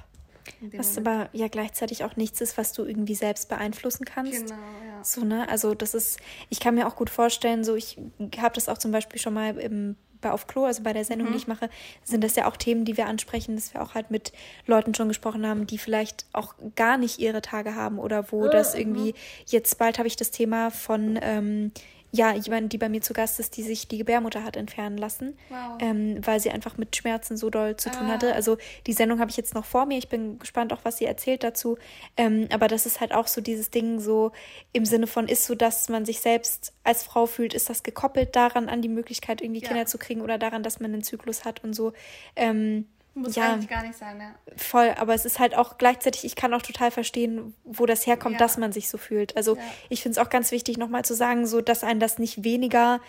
Was 0.72 0.94
Moment. 0.94 1.08
aber 1.08 1.28
ja 1.32 1.48
gleichzeitig 1.48 2.04
auch 2.04 2.14
nichts 2.14 2.40
ist, 2.40 2.56
was 2.56 2.72
du 2.72 2.84
irgendwie 2.84 3.16
selbst 3.16 3.48
beeinflussen 3.48 4.04
kannst. 4.04 4.46
Genau, 4.46 4.60
ja. 4.86 5.02
So, 5.02 5.24
ne? 5.24 5.48
Also 5.48 5.74
das 5.74 5.92
ist, 5.92 6.20
ich 6.50 6.60
kann 6.60 6.76
mir 6.76 6.86
auch 6.86 6.94
gut 6.94 7.10
vorstellen, 7.10 7.64
so 7.64 7.74
ich 7.74 7.98
habe 8.38 8.54
das 8.54 8.68
auch 8.68 8.78
zum 8.78 8.92
Beispiel 8.92 9.20
schon 9.20 9.34
mal 9.34 9.58
im 9.58 9.96
bei 10.20 10.30
Auf 10.32 10.46
Klo, 10.46 10.64
also 10.64 10.82
bei 10.82 10.92
der 10.92 11.04
Sendung, 11.04 11.28
mhm. 11.28 11.32
die 11.32 11.38
ich 11.38 11.48
mache, 11.48 11.70
sind 12.04 12.22
das 12.22 12.36
ja 12.36 12.46
auch 12.46 12.56
Themen, 12.56 12.84
die 12.84 12.96
wir 12.96 13.06
ansprechen, 13.06 13.54
dass 13.54 13.72
wir 13.74 13.82
auch 13.82 13.94
halt 13.94 14.10
mit 14.10 14.32
Leuten 14.66 14.94
schon 14.94 15.08
gesprochen 15.08 15.46
haben, 15.46 15.66
die 15.66 15.78
vielleicht 15.78 16.26
auch 16.32 16.54
gar 16.76 16.98
nicht 16.98 17.18
ihre 17.18 17.40
Tage 17.40 17.74
haben 17.74 17.98
oder 17.98 18.30
wo 18.30 18.44
oh, 18.44 18.48
das 18.48 18.74
irgendwie, 18.74 19.12
mhm. 19.12 19.16
jetzt 19.46 19.78
bald 19.78 19.98
habe 19.98 20.08
ich 20.08 20.16
das 20.16 20.30
Thema 20.30 20.70
von 20.70 21.18
ähm, 21.22 21.72
ja, 22.12 22.34
jemand, 22.34 22.72
die 22.72 22.78
bei 22.78 22.88
mir 22.88 23.00
zu 23.00 23.12
Gast 23.12 23.38
ist, 23.38 23.56
die 23.56 23.62
sich 23.62 23.86
die 23.86 23.98
Gebärmutter 23.98 24.42
hat 24.42 24.56
entfernen 24.56 24.98
lassen, 24.98 25.36
wow. 25.48 25.78
ähm, 25.80 26.20
weil 26.26 26.40
sie 26.40 26.50
einfach 26.50 26.76
mit 26.76 26.96
Schmerzen 26.96 27.36
so 27.36 27.50
doll 27.50 27.76
zu 27.76 27.90
tun 27.90 28.06
ah. 28.06 28.14
hatte. 28.14 28.34
Also 28.34 28.58
die 28.86 28.92
Sendung 28.92 29.20
habe 29.20 29.30
ich 29.30 29.36
jetzt 29.36 29.54
noch 29.54 29.64
vor 29.64 29.86
mir. 29.86 29.96
Ich 29.96 30.08
bin 30.08 30.38
gespannt 30.38 30.72
auch, 30.72 30.80
was 30.82 30.98
sie 30.98 31.04
erzählt 31.04 31.44
dazu. 31.44 31.78
Ähm, 32.16 32.48
aber 32.52 32.66
das 32.66 32.84
ist 32.84 33.00
halt 33.00 33.14
auch 33.14 33.28
so 33.28 33.40
dieses 33.40 33.70
Ding 33.70 34.00
so 34.00 34.32
im 34.72 34.84
Sinne 34.84 35.06
von, 35.06 35.28
ist 35.28 35.46
so, 35.46 35.54
dass 35.54 35.88
man 35.88 36.04
sich 36.04 36.20
selbst 36.20 36.72
als 36.82 37.04
Frau 37.04 37.26
fühlt, 37.26 37.54
ist 37.54 37.70
das 37.70 37.84
gekoppelt 37.84 38.34
daran, 38.34 38.68
an 38.68 38.82
die 38.82 38.88
Möglichkeit, 38.88 39.40
irgendwie 39.40 39.60
ja. 39.60 39.68
Kinder 39.68 39.86
zu 39.86 39.98
kriegen 39.98 40.20
oder 40.20 40.36
daran, 40.36 40.64
dass 40.64 40.80
man 40.80 40.92
einen 40.92 41.04
Zyklus 41.04 41.44
hat 41.44 41.62
und 41.62 41.74
so. 41.74 41.92
Ähm, 42.34 42.86
Muss 43.20 43.36
ja, 43.36 43.52
eigentlich 43.52 43.68
gar 43.68 43.82
nicht 43.82 43.98
sein, 43.98 44.18
ja. 44.18 44.34
Voll, 44.56 44.94
aber 44.96 45.14
es 45.14 45.26
ist 45.26 45.38
halt 45.38 45.54
auch 45.54 45.76
gleichzeitig, 45.76 46.24
ich 46.24 46.36
kann 46.36 46.54
auch 46.54 46.62
total 46.62 46.90
verstehen, 46.90 47.54
wo 47.64 47.84
das 47.84 48.06
herkommt, 48.06 48.34
ja. 48.34 48.38
dass 48.38 48.56
man 48.56 48.72
sich 48.72 48.88
so 48.88 48.96
fühlt. 48.96 49.36
Also 49.36 49.56
ja. 49.56 49.62
ich 49.90 50.02
finde 50.02 50.18
es 50.18 50.26
auch 50.26 50.30
ganz 50.30 50.52
wichtig, 50.52 50.78
nochmal 50.78 51.04
zu 51.04 51.14
sagen, 51.14 51.46
so 51.46 51.60
dass 51.60 51.84
einen 51.84 52.00
das 52.00 52.18
nicht 52.18 52.44
weniger, 52.44 53.00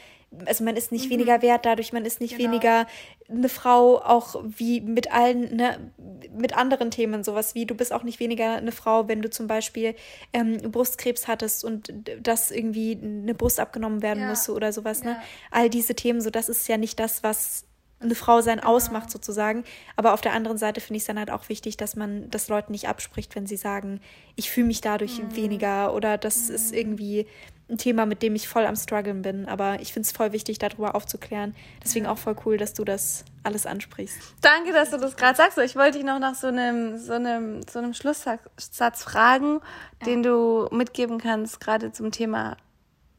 also 0.45 0.65
man 0.65 0.75
ist 0.75 0.91
nicht 0.91 1.05
mhm. 1.05 1.11
weniger 1.11 1.41
wert 1.41 1.65
dadurch, 1.65 1.93
man 1.93 2.03
ist 2.03 2.19
nicht 2.19 2.37
genau. 2.37 2.51
weniger 2.51 2.87
eine 3.29 3.47
Frau, 3.47 4.01
auch 4.01 4.35
wie 4.43 4.81
mit 4.81 5.13
allen, 5.13 5.55
ne, 5.55 5.91
mit 6.33 6.57
anderen 6.57 6.91
Themen, 6.91 7.23
sowas 7.23 7.55
wie, 7.55 7.65
du 7.65 7.75
bist 7.75 7.93
auch 7.93 8.03
nicht 8.03 8.19
weniger 8.19 8.55
eine 8.55 8.73
Frau, 8.73 9.07
wenn 9.07 9.21
du 9.21 9.29
zum 9.29 9.47
Beispiel 9.47 9.95
ähm, 10.33 10.57
Brustkrebs 10.57 11.29
hattest 11.29 11.63
und 11.63 11.93
das 12.19 12.51
irgendwie 12.51 12.99
eine 13.01 13.33
Brust 13.33 13.61
abgenommen 13.61 14.01
werden 14.01 14.23
ja. 14.23 14.29
musste 14.29 14.53
oder 14.53 14.73
sowas, 14.73 15.03
ne? 15.03 15.21
All 15.51 15.69
diese 15.69 15.95
Themen, 15.95 16.19
so 16.19 16.29
das 16.29 16.49
ist 16.49 16.67
ja 16.67 16.75
nicht 16.75 16.99
das, 16.99 17.23
was 17.23 17.65
eine 18.01 18.15
Frau 18.15 18.41
sein 18.41 18.59
ausmacht 18.59 19.11
sozusagen. 19.11 19.63
Aber 19.95 20.13
auf 20.13 20.21
der 20.21 20.33
anderen 20.33 20.57
Seite 20.57 20.81
finde 20.81 20.97
ich 20.97 21.03
es 21.03 21.07
dann 21.07 21.19
halt 21.19 21.31
auch 21.31 21.49
wichtig, 21.49 21.77
dass 21.77 21.95
man 21.95 22.29
das 22.29 22.47
Leuten 22.47 22.71
nicht 22.71 22.87
abspricht, 22.87 23.35
wenn 23.35 23.47
sie 23.47 23.57
sagen, 23.57 24.01
ich 24.35 24.49
fühle 24.49 24.67
mich 24.67 24.81
dadurch 24.81 25.21
mhm. 25.21 25.35
weniger 25.35 25.93
oder 25.93 26.17
das 26.17 26.49
mhm. 26.49 26.55
ist 26.55 26.73
irgendwie 26.73 27.27
ein 27.69 27.77
Thema, 27.77 28.05
mit 28.05 28.21
dem 28.21 28.35
ich 28.35 28.47
voll 28.47 28.65
am 28.65 28.75
struggeln 28.75 29.21
bin. 29.21 29.47
Aber 29.47 29.79
ich 29.79 29.93
finde 29.93 30.05
es 30.07 30.11
voll 30.11 30.33
wichtig, 30.33 30.59
darüber 30.59 30.93
aufzuklären. 30.95 31.55
Deswegen 31.83 32.05
auch 32.05 32.17
voll 32.17 32.35
cool, 32.45 32.57
dass 32.57 32.73
du 32.73 32.83
das 32.83 33.23
alles 33.43 33.65
ansprichst. 33.65 34.17
Danke, 34.41 34.73
dass 34.73 34.91
du 34.91 34.97
das 34.97 35.15
gerade 35.15 35.37
sagst. 35.37 35.57
Ich 35.57 35.75
wollte 35.75 35.97
dich 35.97 36.05
noch 36.05 36.19
nach 36.19 36.35
so 36.35 36.47
einem, 36.47 36.97
so 36.97 37.13
einem, 37.13 37.61
so 37.63 37.79
einem 37.79 37.93
Schlusssatz 37.93 39.03
fragen, 39.03 39.61
ja. 40.01 40.05
den 40.05 40.21
du 40.21 40.67
mitgeben 40.71 41.17
kannst, 41.17 41.59
gerade 41.59 41.91
zum 41.91 42.11
Thema 42.11 42.57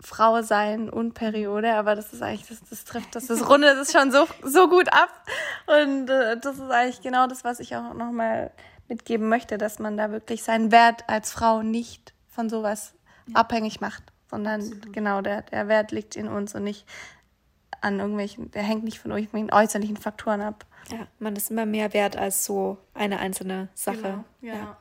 Frau 0.03 0.43
sein 0.43 0.91
und 0.91 1.15
Periode, 1.15 1.75
aber 1.75 1.95
das 1.95 2.13
ist 2.13 2.23
eigentlich, 2.23 2.49
das, 2.49 2.61
das 2.69 2.85
trifft 2.85 3.15
das, 3.15 3.29
das 3.29 3.49
rundet 3.49 3.77
es 3.79 3.93
schon 3.93 4.11
so, 4.11 4.27
so 4.43 4.69
gut 4.69 4.93
ab. 4.93 5.11
Und 5.67 6.11
äh, 6.11 6.37
das 6.39 6.57
ist 6.57 6.71
eigentlich 6.71 7.03
genau 7.03 7.29
das, 7.29 7.45
was 7.45 7.61
ich 7.61 7.77
auch 7.77 7.95
nochmal 7.95 8.51
mitgeben 8.89 9.29
möchte, 9.29 9.59
dass 9.59 9.79
man 9.79 9.97
da 9.97 10.11
wirklich 10.11 10.43
seinen 10.43 10.73
Wert 10.73 11.09
als 11.09 11.33
Frau 11.33 11.63
nicht 11.63 12.15
von 12.29 12.49
sowas 12.51 12.95
ja. 13.27 13.37
abhängig 13.37 13.81
macht, 13.81 14.03
sondern 14.29 14.61
Absolut. 14.61 14.93
genau 14.93 15.23
der, 15.23 15.43
der 15.43 15.69
Wert 15.69 15.93
liegt 15.93 16.17
in 16.17 16.29
uns 16.29 16.55
und 16.55 16.65
nicht 16.65 16.87
an 17.81 18.01
irgendwelchen, 18.01 18.51
der 18.51 18.63
hängt 18.63 18.85
nicht 18.85 18.99
von 18.99 19.13
irgendwelchen 19.13 19.53
äußerlichen 19.53 19.97
Faktoren 19.97 20.41
ab. 20.41 20.67
Ja, 20.91 21.07
man 21.21 21.37
ist 21.37 21.51
immer 21.51 21.67
mehr 21.67 21.93
wert 21.93 22.17
als 22.17 22.45
so 22.45 22.79
eine 22.93 23.21
einzelne 23.21 23.69
Sache. 23.75 23.97
Genau, 24.03 24.25
ja. 24.41 24.55
ja. 24.55 24.77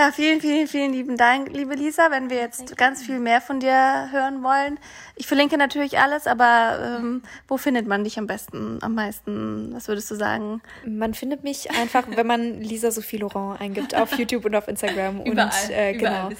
Ja, 0.00 0.12
vielen, 0.12 0.40
vielen, 0.40 0.66
vielen 0.66 0.94
lieben 0.94 1.18
Dank, 1.18 1.54
liebe 1.54 1.74
Lisa. 1.74 2.10
Wenn 2.10 2.30
wir 2.30 2.38
jetzt 2.38 2.74
ganz 2.78 3.02
viel 3.02 3.18
mehr 3.18 3.42
von 3.42 3.60
dir 3.60 4.08
hören 4.10 4.42
wollen, 4.42 4.78
ich 5.14 5.26
verlinke 5.26 5.58
natürlich 5.58 5.98
alles, 5.98 6.26
aber 6.26 6.96
ähm, 6.98 7.22
wo 7.46 7.58
findet 7.58 7.86
man 7.86 8.02
dich 8.02 8.18
am 8.18 8.26
besten, 8.26 8.78
am 8.80 8.94
meisten? 8.94 9.74
Was 9.74 9.88
würdest 9.88 10.10
du 10.10 10.14
sagen? 10.14 10.62
Man 10.86 11.12
findet 11.12 11.44
mich 11.44 11.70
einfach, 11.72 12.04
wenn 12.16 12.26
man 12.26 12.62
Lisa 12.62 12.90
Sophie 12.90 13.18
Laurent 13.18 13.60
eingibt, 13.60 13.94
auf 13.94 14.18
YouTube 14.18 14.46
und 14.46 14.54
auf 14.54 14.68
Instagram. 14.68 15.20
Überall, 15.26 15.50
und 15.64 15.70
äh, 15.70 15.92
genau. 15.92 16.30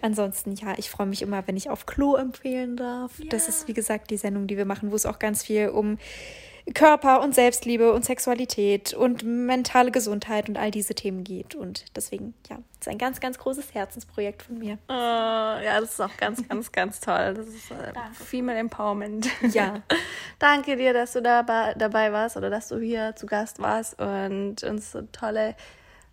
Ansonsten, 0.00 0.52
ja, 0.52 0.74
ich 0.76 0.88
freue 0.88 1.08
mich 1.08 1.20
immer, 1.20 1.42
wenn 1.48 1.56
ich 1.56 1.70
auf 1.70 1.86
Klo 1.86 2.14
empfehlen 2.14 2.76
darf. 2.76 3.18
Ja. 3.18 3.30
Das 3.30 3.48
ist, 3.48 3.66
wie 3.66 3.74
gesagt, 3.74 4.12
die 4.12 4.16
Sendung, 4.16 4.46
die 4.46 4.56
wir 4.56 4.64
machen, 4.64 4.92
wo 4.92 4.94
es 4.94 5.06
auch 5.06 5.18
ganz 5.18 5.42
viel 5.42 5.70
um 5.70 5.98
Körper 6.74 7.22
und 7.22 7.34
Selbstliebe 7.34 7.92
und 7.92 8.04
Sexualität 8.04 8.94
und 8.94 9.22
mentale 9.22 9.90
Gesundheit 9.90 10.48
und 10.48 10.58
all 10.58 10.70
diese 10.70 10.94
Themen 10.94 11.24
geht. 11.24 11.54
Und 11.54 11.84
deswegen, 11.96 12.34
ja, 12.48 12.58
es 12.74 12.86
ist 12.86 12.88
ein 12.88 12.98
ganz, 12.98 13.20
ganz 13.20 13.38
großes 13.38 13.74
Herzensprojekt 13.74 14.42
von 14.42 14.58
mir. 14.58 14.78
Oh, 14.88 14.92
ja, 14.92 15.80
das 15.80 15.92
ist 15.92 16.00
auch 16.00 16.16
ganz, 16.16 16.46
ganz, 16.48 16.72
ganz 16.72 17.00
toll. 17.00 17.34
Das 17.34 17.46
ist 17.46 17.70
äh, 17.70 17.92
Female 18.12 18.58
Empowerment. 18.58 19.28
Ja. 19.52 19.82
Danke 20.38 20.76
dir, 20.76 20.92
dass 20.92 21.12
du 21.12 21.22
dabei, 21.22 21.74
dabei 21.76 22.12
warst 22.12 22.36
oder 22.36 22.50
dass 22.50 22.68
du 22.68 22.78
hier 22.78 23.14
zu 23.16 23.26
Gast 23.26 23.60
warst 23.60 24.00
und 24.00 24.62
uns 24.62 24.92
so 24.92 25.02
tolle 25.12 25.54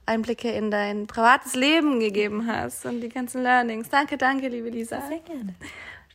Einblicke 0.05 0.51
in 0.51 0.71
dein 0.71 1.07
privates 1.07 1.55
Leben 1.55 1.99
gegeben 1.99 2.47
hast 2.47 2.85
und 2.85 3.01
die 3.01 3.09
ganzen 3.09 3.43
Learnings. 3.43 3.89
Danke, 3.89 4.17
danke, 4.17 4.47
liebe 4.47 4.69
Lisa. 4.69 5.01
Sehr 5.07 5.19
gerne. 5.19 5.55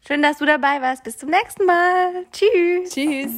Schön, 0.07 0.23
dass 0.23 0.39
du 0.39 0.47
dabei 0.47 0.81
warst. 0.81 1.05
Bis 1.05 1.19
zum 1.19 1.31
nächsten 1.31 1.67
Mal. 1.67 2.25
Tschüss. 2.33 2.91
Tschüss. 2.91 3.33